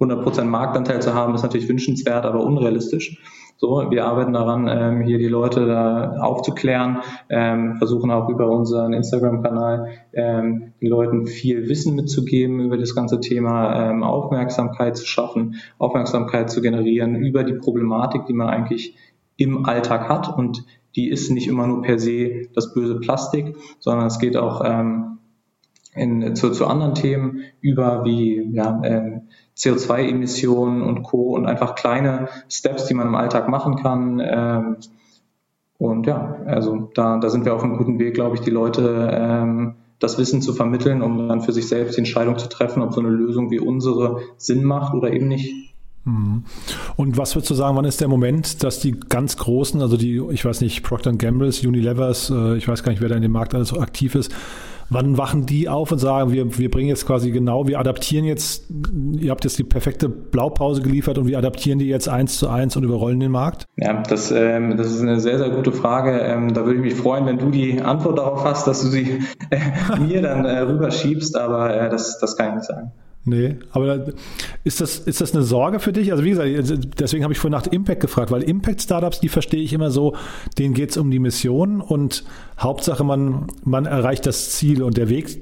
100% 0.00 0.44
Marktanteil 0.44 1.00
zu 1.00 1.14
haben, 1.14 1.34
ist 1.34 1.42
natürlich 1.42 1.68
wünschenswert, 1.68 2.24
aber 2.24 2.40
unrealistisch. 2.44 3.22
So, 3.62 3.92
wir 3.92 4.06
arbeiten 4.06 4.32
daran, 4.32 4.66
ähm, 4.66 5.02
hier 5.02 5.18
die 5.18 5.28
Leute 5.28 5.66
da 5.66 6.16
aufzuklären, 6.20 6.98
ähm, 7.28 7.76
versuchen 7.76 8.10
auch 8.10 8.28
über 8.28 8.50
unseren 8.50 8.92
Instagram-Kanal 8.92 9.90
ähm, 10.14 10.72
den 10.80 10.88
Leuten 10.88 11.28
viel 11.28 11.68
Wissen 11.68 11.94
mitzugeben 11.94 12.58
über 12.58 12.76
das 12.76 12.96
ganze 12.96 13.20
Thema, 13.20 13.88
ähm, 13.88 14.02
Aufmerksamkeit 14.02 14.96
zu 14.96 15.06
schaffen, 15.06 15.60
Aufmerksamkeit 15.78 16.50
zu 16.50 16.60
generieren 16.60 17.14
über 17.14 17.44
die 17.44 17.52
Problematik, 17.52 18.26
die 18.26 18.32
man 18.32 18.48
eigentlich 18.48 18.96
im 19.36 19.64
Alltag 19.64 20.08
hat. 20.08 20.36
Und 20.36 20.64
die 20.96 21.08
ist 21.08 21.30
nicht 21.30 21.46
immer 21.46 21.68
nur 21.68 21.82
per 21.82 22.00
se 22.00 22.48
das 22.56 22.74
böse 22.74 22.98
Plastik, 22.98 23.54
sondern 23.78 24.08
es 24.08 24.18
geht 24.18 24.36
auch 24.36 24.62
ähm, 24.64 25.18
in, 25.94 26.34
zu, 26.34 26.50
zu 26.50 26.66
anderen 26.66 26.94
Themen 26.94 27.42
über 27.60 28.04
wie 28.04 28.42
ja, 28.52 28.80
äh, 28.82 29.20
CO2-Emissionen 29.56 30.82
und 30.82 31.02
Co. 31.02 31.34
und 31.34 31.46
einfach 31.46 31.74
kleine 31.74 32.28
Steps, 32.48 32.86
die 32.86 32.94
man 32.94 33.06
im 33.06 33.14
Alltag 33.14 33.48
machen 33.48 33.76
kann. 33.76 34.20
Ähm, 34.24 34.76
und 35.78 36.06
ja, 36.06 36.36
also 36.46 36.90
da, 36.94 37.18
da 37.18 37.28
sind 37.28 37.44
wir 37.44 37.54
auf 37.54 37.62
einem 37.62 37.76
guten 37.76 37.98
Weg, 37.98 38.14
glaube 38.14 38.36
ich, 38.36 38.42
die 38.42 38.50
Leute 38.50 39.10
ähm, 39.12 39.74
das 39.98 40.18
Wissen 40.18 40.42
zu 40.42 40.52
vermitteln, 40.52 41.02
um 41.02 41.28
dann 41.28 41.42
für 41.42 41.52
sich 41.52 41.68
selbst 41.68 41.96
die 41.96 42.00
Entscheidung 42.00 42.38
zu 42.38 42.48
treffen, 42.48 42.82
ob 42.82 42.92
so 42.92 43.00
eine 43.00 43.10
Lösung 43.10 43.50
wie 43.50 43.60
unsere 43.60 44.20
Sinn 44.36 44.64
macht 44.64 44.94
oder 44.94 45.12
eben 45.12 45.28
nicht. 45.28 45.72
Mhm. 46.04 46.44
Und 46.96 47.16
was 47.16 47.34
würdest 47.34 47.50
du 47.50 47.54
sagen, 47.54 47.76
wann 47.76 47.84
ist 47.84 48.00
der 48.00 48.08
Moment, 48.08 48.64
dass 48.64 48.80
die 48.80 48.92
ganz 48.92 49.36
Großen, 49.36 49.80
also 49.80 49.96
die, 49.96 50.20
ich 50.30 50.44
weiß 50.44 50.60
nicht, 50.60 50.82
Procter 50.82 51.12
Gamble's, 51.12 51.64
Unilevers, 51.64 52.30
äh, 52.30 52.56
ich 52.56 52.66
weiß 52.66 52.82
gar 52.82 52.90
nicht, 52.90 53.00
wer 53.00 53.08
da 53.08 53.16
in 53.16 53.22
dem 53.22 53.32
Markt 53.32 53.54
alles 53.54 53.68
so 53.68 53.78
aktiv 53.78 54.14
ist, 54.14 54.32
wann 54.92 55.18
wachen 55.18 55.46
die 55.46 55.68
auf 55.68 55.92
und 55.92 55.98
sagen, 55.98 56.32
wir, 56.32 56.58
wir 56.58 56.70
bringen 56.70 56.88
jetzt 56.88 57.06
quasi 57.06 57.30
genau, 57.30 57.66
wir 57.66 57.78
adaptieren 57.78 58.24
jetzt, 58.24 58.70
ihr 59.18 59.30
habt 59.30 59.44
jetzt 59.44 59.58
die 59.58 59.64
perfekte 59.64 60.08
Blaupause 60.08 60.82
geliefert 60.82 61.18
und 61.18 61.26
wir 61.26 61.38
adaptieren 61.38 61.78
die 61.78 61.88
jetzt 61.88 62.08
eins 62.08 62.38
zu 62.38 62.48
eins 62.48 62.76
und 62.76 62.84
überrollen 62.84 63.20
den 63.20 63.30
Markt? 63.30 63.66
Ja, 63.76 64.02
das, 64.02 64.30
ähm, 64.30 64.76
das 64.76 64.88
ist 64.88 65.00
eine 65.00 65.20
sehr, 65.20 65.38
sehr 65.38 65.50
gute 65.50 65.72
Frage. 65.72 66.18
Ähm, 66.20 66.54
da 66.54 66.64
würde 66.64 66.76
ich 66.76 66.82
mich 66.82 66.94
freuen, 66.94 67.26
wenn 67.26 67.38
du 67.38 67.50
die 67.50 67.80
Antwort 67.80 68.18
darauf 68.18 68.44
hast, 68.44 68.66
dass 68.66 68.82
du 68.82 68.88
sie 68.88 69.20
äh, 69.50 69.98
mir 70.00 70.22
dann 70.22 70.44
äh, 70.44 70.58
rüberschiebst, 70.60 71.36
aber 71.36 71.74
äh, 71.74 71.90
das, 71.90 72.18
das 72.18 72.36
kann 72.36 72.48
ich 72.48 72.54
nicht 72.54 72.66
sagen. 72.66 72.92
Nee, 73.24 73.54
aber 73.70 74.06
ist 74.64 74.80
das, 74.80 74.98
ist 74.98 75.20
das 75.20 75.32
eine 75.32 75.44
Sorge 75.44 75.78
für 75.78 75.92
dich? 75.92 76.10
Also 76.10 76.24
wie 76.24 76.30
gesagt, 76.30 76.98
deswegen 76.98 77.22
habe 77.22 77.32
ich 77.32 77.38
vorhin 77.38 77.56
nach 77.56 77.68
Impact 77.68 78.00
gefragt, 78.00 78.32
weil 78.32 78.42
Impact-Startups, 78.42 79.20
die 79.20 79.28
verstehe 79.28 79.62
ich 79.62 79.72
immer 79.72 79.92
so, 79.92 80.16
denen 80.58 80.74
geht 80.74 80.90
es 80.90 80.96
um 80.96 81.08
die 81.08 81.20
Mission 81.20 81.80
und 81.80 82.24
Hauptsache 82.58 83.04
man, 83.04 83.46
man 83.64 83.86
erreicht 83.86 84.26
das 84.26 84.50
Ziel 84.50 84.82
und 84.82 84.96
der 84.96 85.08
Weg 85.08 85.38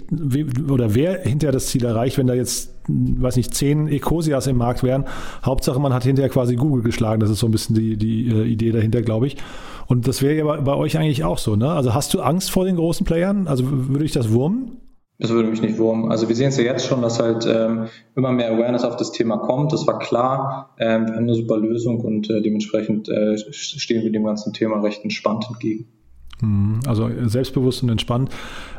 oder 0.69 0.95
wer 0.95 1.23
hinterher 1.23 1.53
das 1.53 1.69
Ziel 1.69 1.87
erreicht, 1.87 2.19
wenn 2.19 2.27
da 2.27 2.35
jetzt, 2.35 2.75
weiß 2.87 3.37
nicht, 3.37 3.55
zehn 3.55 3.89
Ecosias 3.89 4.47
im 4.47 4.59
Markt 4.59 4.83
wären, 4.83 5.07
Hauptsache 5.43 5.81
man 5.81 5.95
hat 5.95 6.05
hinterher 6.05 6.29
quasi 6.29 6.57
Google 6.57 6.83
geschlagen. 6.83 7.21
Das 7.21 7.31
ist 7.31 7.39
so 7.39 7.47
ein 7.47 7.53
bisschen 7.53 7.77
die, 7.77 7.97
die 7.97 8.29
äh, 8.29 8.45
Idee 8.45 8.73
dahinter, 8.73 9.01
glaube 9.01 9.27
ich. 9.27 9.39
Und 9.87 10.07
das 10.07 10.21
wäre 10.21 10.35
ja 10.35 10.45
bei, 10.45 10.61
bei 10.61 10.75
euch 10.75 10.99
eigentlich 10.99 11.25
auch 11.25 11.39
so, 11.39 11.57
ne? 11.57 11.71
Also 11.71 11.95
hast 11.95 12.13
du 12.13 12.21
Angst 12.21 12.51
vor 12.51 12.67
den 12.67 12.77
großen 12.77 13.07
Playern? 13.07 13.49
Also 13.49 13.65
würde 13.67 14.05
ich 14.05 14.13
das 14.13 14.31
wurmen? 14.33 14.77
Das 15.21 15.31
würde 15.31 15.51
mich 15.51 15.61
nicht 15.61 15.77
wurmen. 15.77 16.11
Also 16.11 16.29
wir 16.29 16.35
sehen 16.35 16.49
es 16.49 16.57
ja 16.57 16.65
jetzt 16.65 16.87
schon, 16.87 17.03
dass 17.03 17.21
halt 17.21 17.47
ähm, 17.47 17.89
immer 18.17 18.33
mehr 18.33 18.51
Awareness 18.53 18.85
auf 18.85 18.97
das 18.97 19.13
Thema 19.13 19.37
kommt. 19.37 19.71
Das 19.71 19.87
war 19.87 19.99
klar. 19.99 20.71
Ähm, 20.79 21.07
wir 21.07 21.15
haben 21.15 21.25
eine 21.25 21.35
super 21.35 21.59
Lösung 21.59 22.01
und 22.01 22.31
äh, 22.31 22.41
dementsprechend 22.41 23.11
äh, 23.11 23.37
stehen 23.53 24.03
wir 24.03 24.11
dem 24.11 24.25
ganzen 24.25 24.55
Thema 24.55 24.81
recht 24.81 25.05
entspannt 25.05 25.45
entgegen. 25.51 25.87
Mhm. 26.41 26.81
Also 26.87 27.11
selbstbewusst 27.27 27.83
und 27.83 27.91
entspannt. 27.91 28.31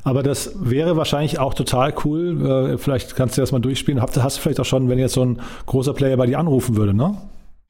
Aber 0.03 0.23
das 0.23 0.55
wäre 0.59 0.97
wahrscheinlich 0.97 1.37
auch 1.37 1.53
total 1.53 1.93
cool. 2.05 2.71
Äh, 2.73 2.77
vielleicht 2.79 3.15
kannst 3.15 3.37
du 3.37 3.41
das 3.41 3.51
mal 3.51 3.59
durchspielen. 3.59 4.01
Hast, 4.01 4.21
hast 4.21 4.37
du 4.37 4.41
vielleicht 4.41 4.59
auch 4.59 4.65
schon, 4.65 4.89
wenn 4.89 4.97
jetzt 4.97 5.13
so 5.13 5.23
ein 5.23 5.39
großer 5.67 5.93
Player 5.93 6.17
bei 6.17 6.25
dir 6.25 6.39
anrufen 6.39 6.75
würde, 6.75 6.95
ne? 6.95 7.17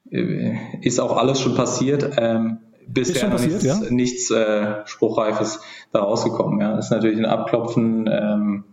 Äh, 0.09 0.55
ist 0.81 0.99
auch 1.01 1.17
alles 1.17 1.41
schon 1.41 1.55
passiert. 1.55 2.09
Ähm, 2.17 2.59
bisher 2.87 3.29
passiert, 3.29 3.63
nichts, 3.63 3.65
ja? 3.65 3.89
nichts 3.89 4.31
äh, 4.31 4.85
Spruchreifes 4.85 5.61
da 5.91 5.99
rausgekommen. 5.99 6.59
Ja. 6.59 6.75
Das 6.75 6.85
ist 6.85 6.91
natürlich 6.91 7.17
ein 7.17 7.25
Abklopfen 7.25 8.09
ähm, 8.11 8.63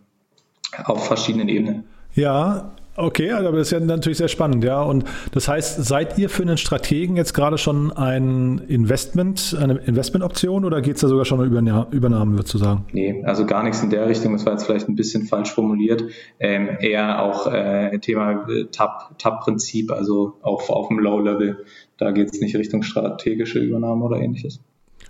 auf 0.84 1.06
verschiedenen 1.06 1.48
Ebenen. 1.48 1.84
Ja, 2.14 2.72
Okay, 3.00 3.30
aber 3.30 3.52
das 3.52 3.68
ist 3.68 3.70
ja 3.70 3.78
natürlich 3.78 4.18
sehr 4.18 4.26
spannend, 4.26 4.64
ja. 4.64 4.82
Und 4.82 5.04
das 5.30 5.46
heißt, 5.46 5.84
seid 5.84 6.18
ihr 6.18 6.28
für 6.28 6.42
einen 6.42 6.56
Strategen 6.56 7.16
jetzt 7.16 7.32
gerade 7.32 7.56
schon 7.56 7.92
ein 7.92 8.60
Investment, 8.66 9.56
eine 9.58 9.74
Investmentoption 9.74 10.64
oder 10.64 10.82
geht 10.82 10.96
es 10.96 11.02
da 11.02 11.08
sogar 11.08 11.24
schon 11.24 11.38
um 11.38 11.46
Übernahmen, 11.46 12.34
würdest 12.34 12.54
du 12.54 12.58
sagen? 12.58 12.86
Nee, 12.90 13.22
also 13.24 13.46
gar 13.46 13.62
nichts 13.62 13.84
in 13.84 13.90
der 13.90 14.08
Richtung. 14.08 14.32
Das 14.32 14.44
war 14.46 14.54
jetzt 14.54 14.64
vielleicht 14.64 14.88
ein 14.88 14.96
bisschen 14.96 15.26
falsch 15.26 15.52
formuliert. 15.52 16.02
Ähm, 16.40 16.70
eher 16.80 17.22
auch 17.22 17.46
äh, 17.46 17.96
Thema 18.00 18.48
äh, 18.48 18.64
TAP-Prinzip, 18.64 19.92
also 19.92 20.34
auf, 20.42 20.68
auf 20.68 20.88
dem 20.88 20.98
Low-Level. 20.98 21.64
Da 21.98 22.12
geht 22.12 22.32
es 22.32 22.40
nicht 22.40 22.56
Richtung 22.56 22.82
strategische 22.82 23.58
Übernahme 23.58 24.04
oder 24.04 24.18
ähnliches. 24.18 24.60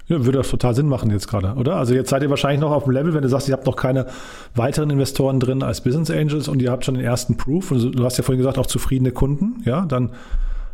Ja, 0.06 0.24
würde 0.24 0.38
das 0.38 0.48
total 0.48 0.74
Sinn 0.74 0.88
machen 0.88 1.10
jetzt 1.10 1.28
gerade, 1.28 1.54
oder? 1.54 1.76
Also 1.76 1.94
jetzt 1.94 2.08
seid 2.08 2.22
ihr 2.22 2.30
wahrscheinlich 2.30 2.60
noch 2.60 2.72
auf 2.72 2.84
dem 2.84 2.92
Level, 2.92 3.12
wenn 3.12 3.22
du 3.22 3.28
sagst, 3.28 3.48
ihr 3.48 3.52
habt 3.52 3.66
noch 3.66 3.76
keine 3.76 4.06
weiteren 4.54 4.88
Investoren 4.88 5.38
drin 5.38 5.62
als 5.62 5.82
Business 5.82 6.10
Angels 6.10 6.48
und 6.48 6.62
ihr 6.62 6.70
habt 6.70 6.86
schon 6.86 6.94
den 6.94 7.04
ersten 7.04 7.36
Proof 7.36 7.70
und 7.70 7.92
du 7.92 8.04
hast 8.04 8.16
ja 8.16 8.24
vorhin 8.24 8.38
gesagt, 8.38 8.58
auch 8.58 8.66
zufriedene 8.66 9.12
Kunden, 9.12 9.62
ja, 9.64 9.84
dann 9.84 10.12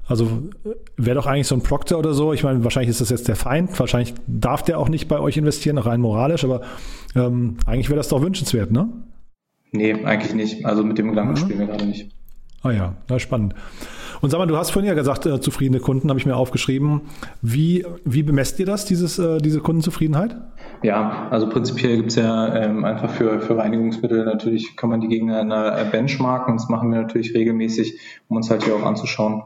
also 0.06 0.42
wäre 0.96 1.16
doch 1.16 1.26
eigentlich 1.26 1.46
so 1.46 1.54
ein 1.54 1.62
Proctor 1.62 1.98
oder 1.98 2.12
so. 2.12 2.32
Ich 2.32 2.44
meine, 2.44 2.62
wahrscheinlich 2.62 2.90
ist 2.90 3.00
das 3.00 3.08
jetzt 3.08 3.26
der 3.26 3.36
Feind, 3.36 3.78
wahrscheinlich 3.78 4.14
darf 4.26 4.62
der 4.62 4.78
auch 4.78 4.88
nicht 4.88 5.08
bei 5.08 5.18
euch 5.18 5.36
investieren, 5.36 5.78
rein 5.78 6.00
moralisch, 6.00 6.44
aber 6.44 6.60
ähm, 7.16 7.56
eigentlich 7.66 7.88
wäre 7.88 7.96
das 7.96 8.08
doch 8.08 8.22
wünschenswert, 8.22 8.70
ne? 8.70 8.88
Nee, 9.72 10.04
eigentlich 10.04 10.34
nicht. 10.34 10.66
Also 10.66 10.84
mit 10.84 10.98
dem 10.98 11.08
Gedanken 11.08 11.32
mhm. 11.32 11.36
spielen 11.38 11.58
wir 11.58 11.66
gerade 11.66 11.86
nicht. 11.86 12.10
Ah 12.62 12.70
ja, 12.70 12.96
na 13.08 13.18
spannend. 13.18 13.54
Und 14.24 14.30
sag 14.30 14.38
mal, 14.38 14.46
du 14.46 14.56
hast 14.56 14.70
vorhin 14.70 14.88
ja 14.88 14.94
gesagt, 14.94 15.26
äh, 15.26 15.38
zufriedene 15.38 15.80
Kunden 15.80 16.08
habe 16.08 16.18
ich 16.18 16.24
mir 16.24 16.34
aufgeschrieben. 16.34 17.02
Wie, 17.42 17.84
wie 18.06 18.22
bemesst 18.22 18.58
ihr 18.58 18.64
das, 18.64 18.86
dieses, 18.86 19.18
äh, 19.18 19.36
diese 19.36 19.60
Kundenzufriedenheit? 19.60 20.34
Ja, 20.82 21.28
also 21.28 21.46
prinzipiell 21.46 21.98
gibt 21.98 22.08
es 22.08 22.16
ja 22.16 22.54
ähm, 22.54 22.86
einfach 22.86 23.10
für, 23.10 23.42
für 23.42 23.58
Reinigungsmittel 23.58 24.24
natürlich, 24.24 24.76
kann 24.78 24.88
man 24.88 25.02
die 25.02 25.08
gegeneinander 25.08 25.78
äh, 25.78 25.84
benchmarken. 25.84 26.56
Das 26.56 26.70
machen 26.70 26.90
wir 26.90 27.02
natürlich 27.02 27.34
regelmäßig, 27.34 28.00
um 28.28 28.38
uns 28.38 28.48
halt 28.48 28.64
hier 28.64 28.74
auch 28.74 28.86
anzuschauen, 28.86 29.42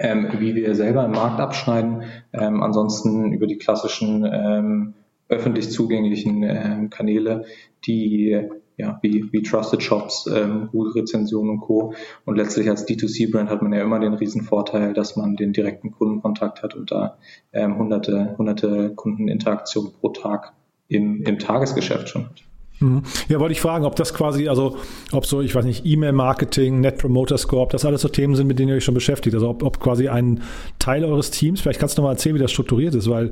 ähm, 0.00 0.26
wie 0.40 0.56
wir 0.56 0.74
selber 0.74 1.04
im 1.04 1.12
Markt 1.12 1.38
abschneiden. 1.38 2.02
Ähm, 2.32 2.64
ansonsten 2.64 3.32
über 3.32 3.46
die 3.46 3.58
klassischen 3.58 4.24
ähm, 4.28 4.94
öffentlich 5.28 5.70
zugänglichen 5.70 6.42
äh, 6.42 6.88
Kanäle, 6.90 7.44
die 7.86 8.42
ja, 8.76 8.98
wie, 9.02 9.32
wie 9.32 9.42
Trusted 9.42 9.82
Shops, 9.82 10.28
ähm, 10.32 10.68
Google-Rezensionen 10.72 11.50
und 11.50 11.60
Co. 11.60 11.94
Und 12.24 12.36
letztlich 12.36 12.68
als 12.68 12.86
D2C-Brand 12.88 13.50
hat 13.50 13.62
man 13.62 13.72
ja 13.72 13.82
immer 13.82 14.00
den 14.00 14.14
riesen 14.14 14.42
Vorteil, 14.42 14.94
dass 14.94 15.16
man 15.16 15.36
den 15.36 15.52
direkten 15.52 15.92
Kundenkontakt 15.92 16.62
hat 16.62 16.74
und 16.74 16.90
da 16.90 17.18
ähm, 17.52 17.78
hunderte, 17.78 18.34
hunderte 18.36 18.94
Kundeninteraktionen 18.94 19.92
pro 19.92 20.08
Tag 20.08 20.54
im, 20.88 21.22
im 21.22 21.38
Tagesgeschäft 21.38 22.08
schon 22.08 22.26
hat. 22.26 22.44
Mhm. 22.80 23.02
Ja, 23.28 23.38
wollte 23.40 23.52
ich 23.52 23.60
fragen, 23.60 23.84
ob 23.84 23.96
das 23.96 24.14
quasi, 24.14 24.48
also 24.48 24.76
ob 25.12 25.26
so, 25.26 25.40
ich 25.40 25.54
weiß 25.54 25.64
nicht, 25.64 25.86
E-Mail-Marketing, 25.86 26.80
Net 26.80 26.98
Promoter 26.98 27.38
Score, 27.38 27.62
ob 27.62 27.70
das 27.70 27.84
alles 27.84 28.02
so 28.02 28.08
Themen 28.08 28.34
sind, 28.34 28.46
mit 28.46 28.58
denen 28.58 28.70
ihr 28.70 28.76
euch 28.76 28.84
schon 28.84 28.94
beschäftigt. 28.94 29.34
Also 29.34 29.48
ob, 29.48 29.62
ob 29.62 29.80
quasi 29.80 30.08
ein 30.08 30.42
Teil 30.78 31.04
eures 31.04 31.30
Teams, 31.30 31.60
vielleicht 31.60 31.80
kannst 31.80 31.96
du 31.96 32.02
noch 32.02 32.08
mal 32.08 32.12
erzählen, 32.12 32.34
wie 32.34 32.40
das 32.40 32.50
strukturiert 32.50 32.94
ist, 32.94 33.08
weil 33.08 33.30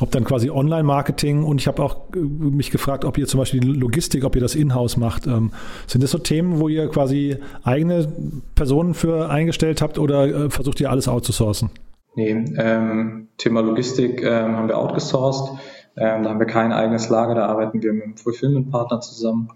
ob 0.00 0.10
dann 0.10 0.24
quasi 0.24 0.50
Online-Marketing 0.50 1.44
und 1.44 1.60
ich 1.60 1.66
habe 1.66 1.82
auch 1.82 1.96
äh, 2.14 2.18
mich 2.18 2.70
gefragt, 2.70 3.04
ob 3.04 3.18
ihr 3.18 3.26
zum 3.26 3.38
Beispiel 3.38 3.60
die 3.60 3.68
Logistik, 3.68 4.24
ob 4.24 4.34
ihr 4.34 4.40
das 4.40 4.54
in-house 4.54 4.96
macht. 4.96 5.26
Ähm, 5.26 5.52
sind 5.86 6.02
das 6.02 6.10
so 6.10 6.18
Themen, 6.18 6.58
wo 6.58 6.68
ihr 6.68 6.88
quasi 6.88 7.36
eigene 7.62 8.10
Personen 8.54 8.94
für 8.94 9.30
eingestellt 9.30 9.82
habt 9.82 9.98
oder 9.98 10.26
äh, 10.26 10.50
versucht 10.50 10.80
ihr 10.80 10.90
alles 10.90 11.06
outzusourcen? 11.06 11.70
Nee, 12.16 12.44
ähm, 12.56 13.28
Thema 13.38 13.60
Logistik 13.60 14.22
ähm, 14.22 14.56
haben 14.56 14.68
wir 14.68 14.78
outgesourced. 14.78 15.58
Ähm, 16.00 16.24
da 16.24 16.30
haben 16.30 16.40
wir 16.40 16.46
kein 16.46 16.72
eigenes 16.72 17.08
Lager, 17.08 17.34
da 17.34 17.46
arbeiten 17.46 17.82
wir 17.82 17.92
mit 17.92 18.02
einem 18.02 18.16
Fulfillment-Partner 18.16 19.00
zusammen. 19.00 19.50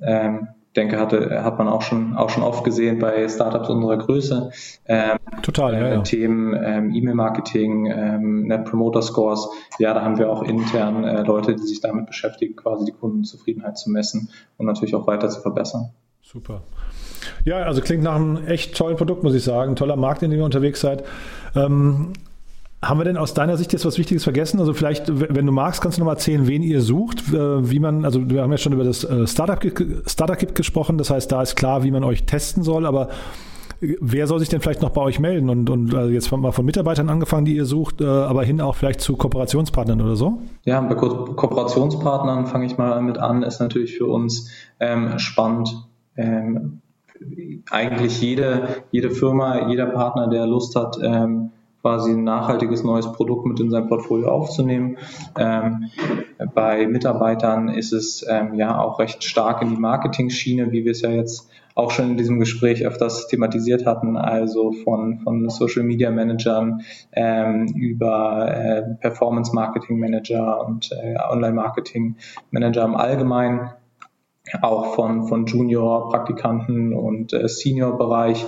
Ähm, 0.00 0.48
denke, 0.76 1.00
hatte, 1.00 1.42
hat 1.42 1.58
man 1.58 1.68
auch 1.68 1.82
schon, 1.82 2.16
auch 2.16 2.30
schon 2.30 2.42
oft 2.42 2.62
gesehen 2.64 2.98
bei 2.98 3.26
Startups 3.28 3.68
unserer 3.68 3.96
Größe. 3.96 4.50
Ähm, 4.86 5.16
Total, 5.42 5.74
ja, 5.74 5.88
ja. 5.88 6.00
Themen 6.02 6.54
ähm, 6.62 6.94
E-Mail-Marketing, 6.94 7.86
ähm, 7.86 8.46
Net 8.46 8.64
Promoter 8.66 9.02
Scores. 9.02 9.48
Ja, 9.78 9.94
da 9.94 10.02
haben 10.02 10.18
wir 10.18 10.30
auch 10.30 10.42
intern 10.42 11.04
äh, 11.04 11.22
Leute, 11.22 11.56
die 11.56 11.62
sich 11.62 11.80
damit 11.80 12.06
beschäftigen, 12.06 12.56
quasi 12.56 12.84
die 12.84 12.92
Kundenzufriedenheit 12.92 13.78
zu 13.78 13.90
messen 13.90 14.28
und 14.58 14.66
natürlich 14.66 14.94
auch 14.94 15.06
weiter 15.06 15.28
zu 15.28 15.40
verbessern. 15.40 15.90
Super. 16.22 16.62
Ja, 17.44 17.58
also 17.58 17.80
klingt 17.80 18.02
nach 18.02 18.16
einem 18.16 18.44
echt 18.46 18.76
tollen 18.76 18.96
Produkt, 18.96 19.22
muss 19.22 19.34
ich 19.34 19.44
sagen. 19.44 19.76
toller 19.76 19.96
Markt, 19.96 20.22
in 20.22 20.30
dem 20.30 20.40
ihr 20.40 20.44
unterwegs 20.44 20.80
seid. 20.80 21.04
Ähm, 21.54 22.12
haben 22.82 23.00
wir 23.00 23.04
denn 23.04 23.16
aus 23.16 23.34
deiner 23.34 23.56
Sicht 23.56 23.72
jetzt 23.72 23.86
was 23.86 23.98
Wichtiges 23.98 24.24
vergessen? 24.24 24.60
Also 24.60 24.74
vielleicht, 24.74 25.04
wenn 25.08 25.46
du 25.46 25.52
magst, 25.52 25.80
kannst 25.80 25.96
du 25.96 26.02
noch 26.02 26.06
mal 26.06 26.12
erzählen, 26.12 26.46
wen 26.46 26.62
ihr 26.62 26.82
sucht, 26.82 27.32
äh, 27.32 27.70
wie 27.70 27.80
man, 27.80 28.04
also 28.04 28.28
wir 28.28 28.42
haben 28.42 28.50
ja 28.50 28.58
schon 28.58 28.72
über 28.72 28.84
das 28.84 29.02
äh, 29.04 29.26
Startup-Kit 29.26 30.04
Startup 30.06 30.54
gesprochen, 30.54 30.98
das 30.98 31.10
heißt, 31.10 31.32
da 31.32 31.42
ist 31.42 31.56
klar, 31.56 31.84
wie 31.84 31.90
man 31.90 32.04
euch 32.04 32.24
testen 32.24 32.62
soll, 32.62 32.84
aber 32.84 33.08
äh, 33.80 33.94
wer 34.00 34.26
soll 34.26 34.40
sich 34.40 34.50
denn 34.50 34.60
vielleicht 34.60 34.82
noch 34.82 34.90
bei 34.90 35.00
euch 35.00 35.18
melden? 35.18 35.48
Und, 35.48 35.70
und 35.70 35.94
also 35.94 36.10
jetzt 36.10 36.30
mal 36.30 36.52
von 36.52 36.66
Mitarbeitern 36.66 37.08
angefangen, 37.08 37.46
die 37.46 37.56
ihr 37.56 37.64
sucht, 37.64 38.02
aber 38.02 38.44
hin 38.44 38.60
auch 38.60 38.76
vielleicht 38.76 39.00
zu 39.00 39.16
Kooperationspartnern 39.16 40.00
oder 40.02 40.16
so? 40.16 40.42
Ja, 40.64 40.80
bei 40.82 40.94
Ko 40.94 41.24
Kooperationspartnern 41.34 42.46
fange 42.46 42.66
ich 42.66 42.76
mal 42.76 43.00
mit 43.00 43.16
an, 43.16 43.42
ist 43.42 43.58
natürlich 43.58 43.96
für 43.96 44.06
uns 44.06 44.50
ähm, 44.80 45.18
spannend. 45.18 45.86
Ähm, 46.16 46.80
eigentlich 47.70 48.20
jede, 48.20 48.68
jede 48.90 49.10
Firma, 49.10 49.68
jeder 49.68 49.86
Partner, 49.86 50.28
der 50.28 50.46
Lust 50.46 50.76
hat, 50.76 50.98
ähm, 51.02 51.50
quasi 51.86 52.10
ein 52.10 52.24
nachhaltiges 52.24 52.82
neues 52.82 53.12
Produkt 53.12 53.46
mit 53.46 53.60
in 53.60 53.70
sein 53.70 53.86
Portfolio 53.86 54.28
aufzunehmen. 54.28 54.98
Ähm, 55.38 55.88
bei 56.52 56.84
Mitarbeitern 56.88 57.68
ist 57.68 57.92
es 57.92 58.26
ähm, 58.28 58.54
ja 58.54 58.80
auch 58.80 58.98
recht 58.98 59.22
stark 59.22 59.62
in 59.62 59.70
die 59.70 59.76
Marketing-Schiene, 59.76 60.72
wie 60.72 60.84
wir 60.84 60.90
es 60.90 61.02
ja 61.02 61.10
jetzt 61.10 61.48
auch 61.76 61.92
schon 61.92 62.10
in 62.10 62.16
diesem 62.16 62.40
Gespräch 62.40 62.84
öfters 62.84 63.28
thematisiert 63.28 63.86
hatten, 63.86 64.16
also 64.16 64.72
von, 64.72 65.20
von 65.20 65.48
Social 65.48 65.84
Media 65.84 66.10
Managern 66.10 66.80
ähm, 67.12 67.68
über 67.76 68.48
äh, 68.52 68.82
Performance 69.00 69.54
Marketing 69.54 70.00
Manager 70.00 70.66
und 70.66 70.90
äh, 70.90 71.14
Online 71.30 71.54
Marketing 71.54 72.16
Manager 72.50 72.84
im 72.84 72.96
Allgemeinen 72.96 73.70
auch 74.60 74.96
von, 74.96 75.28
von 75.28 75.46
Junior, 75.46 76.08
Praktikanten 76.08 76.92
und 76.92 77.32
äh, 77.32 77.46
Senior-Bereich 77.46 78.44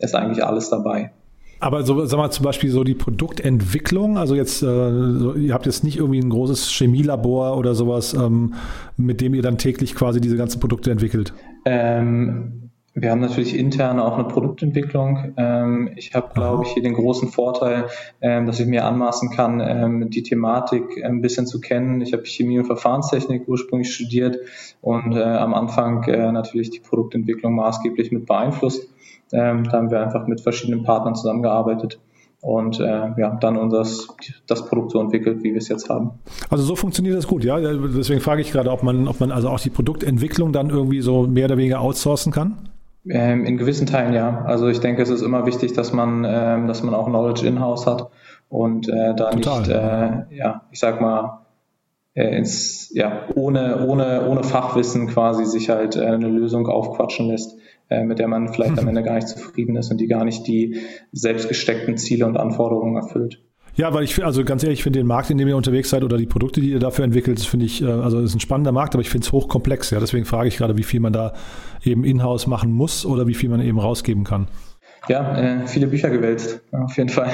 ist 0.00 0.16
eigentlich 0.16 0.44
alles 0.44 0.70
dabei. 0.70 1.12
Aber 1.60 1.82
so, 1.82 2.06
sag 2.06 2.16
mal 2.16 2.30
zum 2.30 2.44
Beispiel 2.44 2.70
so 2.70 2.84
die 2.84 2.94
Produktentwicklung, 2.94 4.16
also 4.16 4.34
jetzt, 4.34 4.62
äh, 4.62 4.66
ihr 4.66 5.52
habt 5.52 5.66
jetzt 5.66 5.84
nicht 5.84 5.98
irgendwie 5.98 6.18
ein 6.18 6.30
großes 6.30 6.70
Chemielabor 6.70 7.58
oder 7.58 7.74
sowas, 7.74 8.14
ähm, 8.14 8.54
mit 8.96 9.20
dem 9.20 9.34
ihr 9.34 9.42
dann 9.42 9.58
täglich 9.58 9.94
quasi 9.94 10.22
diese 10.22 10.38
ganzen 10.38 10.58
Produkte 10.58 10.90
entwickelt? 10.90 11.34
Ähm, 11.66 12.70
wir 12.94 13.10
haben 13.10 13.20
natürlich 13.20 13.56
intern 13.56 14.00
auch 14.00 14.14
eine 14.14 14.26
Produktentwicklung. 14.26 15.34
Ähm, 15.36 15.90
ich 15.96 16.14
habe, 16.14 16.34
glaube 16.34 16.64
ich, 16.64 16.72
hier 16.72 16.82
den 16.82 16.94
großen 16.94 17.28
Vorteil, 17.28 17.86
ähm, 18.20 18.46
dass 18.46 18.58
ich 18.58 18.66
mir 18.66 18.84
anmaßen 18.84 19.30
kann, 19.30 19.60
ähm, 19.60 20.10
die 20.10 20.22
Thematik 20.22 21.04
ein 21.04 21.20
bisschen 21.20 21.46
zu 21.46 21.60
kennen. 21.60 22.00
Ich 22.00 22.12
habe 22.12 22.24
Chemie 22.24 22.58
und 22.58 22.64
Verfahrenstechnik 22.64 23.46
ursprünglich 23.46 23.94
studiert 23.94 24.38
und 24.80 25.14
äh, 25.14 25.22
am 25.22 25.54
Anfang 25.54 26.02
äh, 26.04 26.32
natürlich 26.32 26.70
die 26.70 26.80
Produktentwicklung 26.80 27.54
maßgeblich 27.54 28.10
mit 28.12 28.26
beeinflusst. 28.26 28.88
Ähm, 29.32 29.64
da 29.64 29.72
haben 29.72 29.90
wir 29.90 30.00
einfach 30.00 30.26
mit 30.26 30.40
verschiedenen 30.40 30.82
Partnern 30.82 31.14
zusammengearbeitet 31.14 31.98
und 32.42 32.80
äh, 32.80 33.08
ja, 33.18 33.36
dann 33.40 33.56
unseres, 33.56 34.08
das 34.46 34.64
Produkt 34.66 34.92
so 34.92 35.00
entwickelt, 35.00 35.42
wie 35.42 35.52
wir 35.52 35.58
es 35.58 35.68
jetzt 35.68 35.90
haben. 35.90 36.12
Also 36.48 36.64
so 36.64 36.74
funktioniert 36.74 37.16
das 37.16 37.26
gut, 37.26 37.44
ja. 37.44 37.58
Deswegen 37.60 38.20
frage 38.20 38.40
ich 38.40 38.50
gerade, 38.50 38.70
ob 38.70 38.82
man, 38.82 39.08
ob 39.08 39.20
man 39.20 39.30
also 39.30 39.50
auch 39.50 39.60
die 39.60 39.70
Produktentwicklung 39.70 40.52
dann 40.52 40.70
irgendwie 40.70 41.02
so 41.02 41.26
mehr 41.26 41.46
oder 41.46 41.58
weniger 41.58 41.80
outsourcen 41.80 42.32
kann? 42.32 42.70
Ähm, 43.08 43.44
in 43.44 43.56
gewissen 43.58 43.86
Teilen 43.86 44.14
ja. 44.14 44.42
Also 44.46 44.68
ich 44.68 44.80
denke, 44.80 45.02
es 45.02 45.10
ist 45.10 45.22
immer 45.22 45.46
wichtig, 45.46 45.74
dass 45.74 45.92
man, 45.92 46.24
ähm, 46.26 46.66
dass 46.66 46.82
man 46.82 46.94
auch 46.94 47.06
Knowledge 47.06 47.46
in-house 47.46 47.86
hat 47.86 48.08
und 48.48 48.88
äh, 48.88 49.14
da 49.14 49.30
Total. 49.30 49.58
nicht, 49.60 49.70
äh, 49.70 50.36
ja, 50.36 50.62
ich 50.70 50.80
sag 50.80 51.00
mal, 51.00 51.39
ins, 52.28 52.90
ja, 52.94 53.28
ohne, 53.34 53.86
ohne, 53.86 54.28
ohne 54.28 54.42
Fachwissen 54.42 55.08
quasi 55.08 55.44
sich 55.44 55.70
halt 55.70 55.96
äh, 55.96 56.04
eine 56.04 56.28
Lösung 56.28 56.66
aufquatschen 56.66 57.28
lässt, 57.28 57.56
äh, 57.88 58.04
mit 58.04 58.18
der 58.18 58.28
man 58.28 58.52
vielleicht 58.52 58.78
am 58.78 58.88
Ende 58.88 59.02
gar 59.02 59.14
nicht 59.14 59.28
zufrieden 59.28 59.76
ist 59.76 59.90
und 59.90 60.00
die 60.00 60.06
gar 60.06 60.24
nicht 60.24 60.46
die 60.46 60.80
selbstgesteckten 61.12 61.96
Ziele 61.96 62.26
und 62.26 62.36
Anforderungen 62.36 62.96
erfüllt. 62.96 63.42
Ja, 63.76 63.94
weil 63.94 64.04
ich 64.04 64.22
also 64.24 64.44
ganz 64.44 64.62
ehrlich, 64.62 64.80
ich 64.80 64.82
finde 64.82 64.98
den 64.98 65.06
Markt, 65.06 65.30
in 65.30 65.38
dem 65.38 65.48
ihr 65.48 65.56
unterwegs 65.56 65.90
seid 65.90 66.02
oder 66.02 66.16
die 66.16 66.26
Produkte, 66.26 66.60
die 66.60 66.70
ihr 66.70 66.80
dafür 66.80 67.04
entwickelt, 67.04 67.38
das 67.38 67.46
finde 67.46 67.66
ich, 67.66 67.82
äh, 67.82 67.86
also 67.86 68.20
ist 68.20 68.34
ein 68.34 68.40
spannender 68.40 68.72
Markt, 68.72 68.94
aber 68.94 69.02
ich 69.02 69.10
finde 69.10 69.24
es 69.24 69.32
hochkomplex. 69.32 69.90
Ja, 69.90 70.00
deswegen 70.00 70.24
frage 70.24 70.48
ich 70.48 70.56
gerade, 70.56 70.76
wie 70.76 70.82
viel 70.82 71.00
man 71.00 71.12
da 71.12 71.34
eben 71.82 72.04
in-house 72.04 72.46
machen 72.46 72.72
muss 72.72 73.06
oder 73.06 73.26
wie 73.26 73.34
viel 73.34 73.48
man 73.48 73.60
eben 73.60 73.78
rausgeben 73.78 74.24
kann. 74.24 74.48
Ja, 75.08 75.62
äh, 75.62 75.66
viele 75.66 75.86
Bücher 75.86 76.10
gewälzt, 76.10 76.60
auf 76.72 76.96
jeden 76.96 77.08
Fall. 77.08 77.32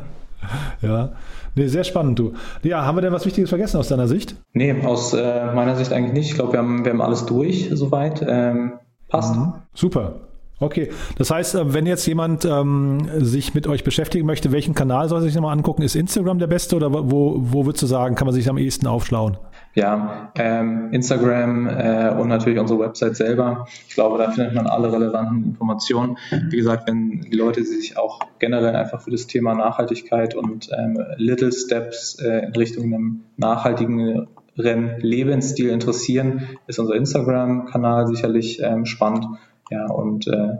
ja. 0.82 1.12
Nee, 1.54 1.66
sehr 1.66 1.84
spannend, 1.84 2.18
du. 2.18 2.32
Ja, 2.62 2.84
haben 2.84 2.96
wir 2.96 3.02
denn 3.02 3.12
was 3.12 3.26
Wichtiges 3.26 3.50
vergessen 3.50 3.76
aus 3.78 3.88
deiner 3.88 4.08
Sicht? 4.08 4.36
Nee, 4.54 4.74
aus 4.84 5.12
äh, 5.12 5.52
meiner 5.54 5.76
Sicht 5.76 5.92
eigentlich 5.92 6.14
nicht. 6.14 6.30
Ich 6.30 6.34
glaube, 6.34 6.52
wir 6.52 6.58
haben, 6.58 6.84
wir 6.84 6.92
haben 6.92 7.02
alles 7.02 7.26
durch 7.26 7.68
soweit. 7.72 8.24
Ähm, 8.26 8.74
Passt. 9.12 9.36
Mhm. 9.36 9.52
Super. 9.74 10.14
Okay, 10.58 10.90
das 11.18 11.30
heißt, 11.30 11.54
äh, 11.56 11.74
wenn 11.74 11.86
jetzt 11.86 12.06
jemand 12.06 12.46
ähm, 12.46 13.06
sich 13.18 13.52
mit 13.52 13.66
euch 13.66 13.84
beschäftigen 13.84 14.24
möchte, 14.26 14.52
welchen 14.52 14.74
Kanal 14.74 15.08
soll 15.08 15.20
er 15.20 15.24
sich 15.24 15.34
nochmal 15.34 15.52
angucken? 15.52 15.82
Ist 15.82 15.96
Instagram 15.96 16.38
der 16.38 16.46
beste 16.46 16.76
oder 16.76 16.92
wo, 16.92 17.36
wo 17.38 17.66
würdest 17.66 17.82
du 17.82 17.86
sagen, 17.86 18.14
kann 18.14 18.26
man 18.26 18.34
sich 18.34 18.48
am 18.48 18.56
ehesten 18.56 18.86
aufschlauen? 18.86 19.36
Ja, 19.74 20.32
ähm, 20.34 20.92
Instagram 20.92 21.66
äh, 21.66 22.10
und 22.10 22.28
natürlich 22.28 22.58
unsere 22.58 22.80
Website 22.80 23.16
selber. 23.16 23.66
Ich 23.88 23.94
glaube, 23.94 24.18
da 24.18 24.30
findet 24.30 24.54
man 24.54 24.66
alle 24.66 24.92
relevanten 24.92 25.44
Informationen. 25.44 26.18
Wie 26.50 26.58
gesagt, 26.58 26.86
wenn 26.86 27.22
die 27.22 27.36
Leute 27.36 27.64
sich 27.64 27.96
auch 27.96 28.20
generell 28.38 28.76
einfach 28.76 29.00
für 29.00 29.10
das 29.10 29.26
Thema 29.26 29.54
Nachhaltigkeit 29.54 30.34
und 30.34 30.68
ähm, 30.76 30.98
Little 31.16 31.52
Steps 31.52 32.18
äh, 32.20 32.46
in 32.46 32.52
Richtung 32.52 32.84
einem 32.84 33.24
nachhaltigen 33.38 34.28
Lebensstil 34.54 35.70
interessieren, 35.70 36.48
ist 36.66 36.78
unser 36.78 36.94
Instagram-Kanal 36.94 38.06
sicherlich 38.08 38.60
ähm, 38.62 38.84
spannend. 38.84 39.26
Ja, 39.70 39.86
und 39.86 40.26
äh, 40.26 40.58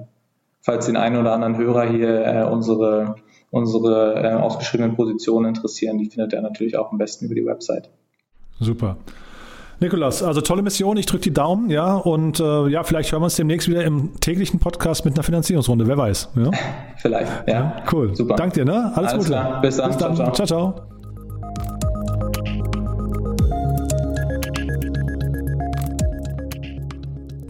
falls 0.63 0.87
den 0.87 0.97
einen 0.97 1.19
oder 1.19 1.35
anderen 1.35 1.59
Hörer 1.59 1.85
hier 1.85 2.25
äh, 2.25 2.45
unsere, 2.45 3.17
unsere 3.51 4.15
äh, 4.15 4.33
ausgeschriebenen 4.33 4.97
Positionen 4.97 5.55
interessieren, 5.55 5.99
die 5.99 6.09
findet 6.09 6.33
er 6.33 6.41
natürlich 6.41 6.79
auch 6.79 6.93
am 6.93 6.97
besten 6.97 7.27
über 7.27 7.35
die 7.35 7.45
Website. 7.45 7.91
Super. 8.63 8.97
Nikolas, 9.83 10.23
also 10.23 10.41
tolle 10.41 10.63
Mission, 10.63 10.97
ich 10.97 11.07
drücke 11.07 11.25
die 11.25 11.35
Daumen, 11.35 11.69
ja, 11.69 11.97
und 11.97 12.39
äh, 12.39 12.69
ja, 12.69 12.85
vielleicht 12.85 13.11
hören 13.11 13.21
wir 13.21 13.25
uns 13.25 13.35
demnächst 13.35 13.69
wieder 13.69 13.85
im 13.85 14.19
täglichen 14.21 14.61
Podcast 14.61 15.05
mit 15.05 15.15
einer 15.15 15.25
Finanzierungsrunde, 15.25 15.87
wer 15.89 15.99
weiß. 15.99 16.31
Ja? 16.37 16.51
vielleicht, 16.99 17.49
ja. 17.49 17.55
ja. 17.55 17.77
Cool. 17.93 18.15
Super. 18.15 18.37
Dank 18.37 18.55
dir, 18.55 18.65
ne? 18.65 18.93
Alles, 18.95 19.13
Alles 19.13 19.27
Gute. 19.27 19.39
Klar. 19.39 19.61
Bis 19.61 19.77
dann. 19.77 19.89
Bis 19.89 19.99
dann. 19.99 20.17
ciao. 20.17 20.33
ciao. 20.33 20.47
ciao. 20.47 21.02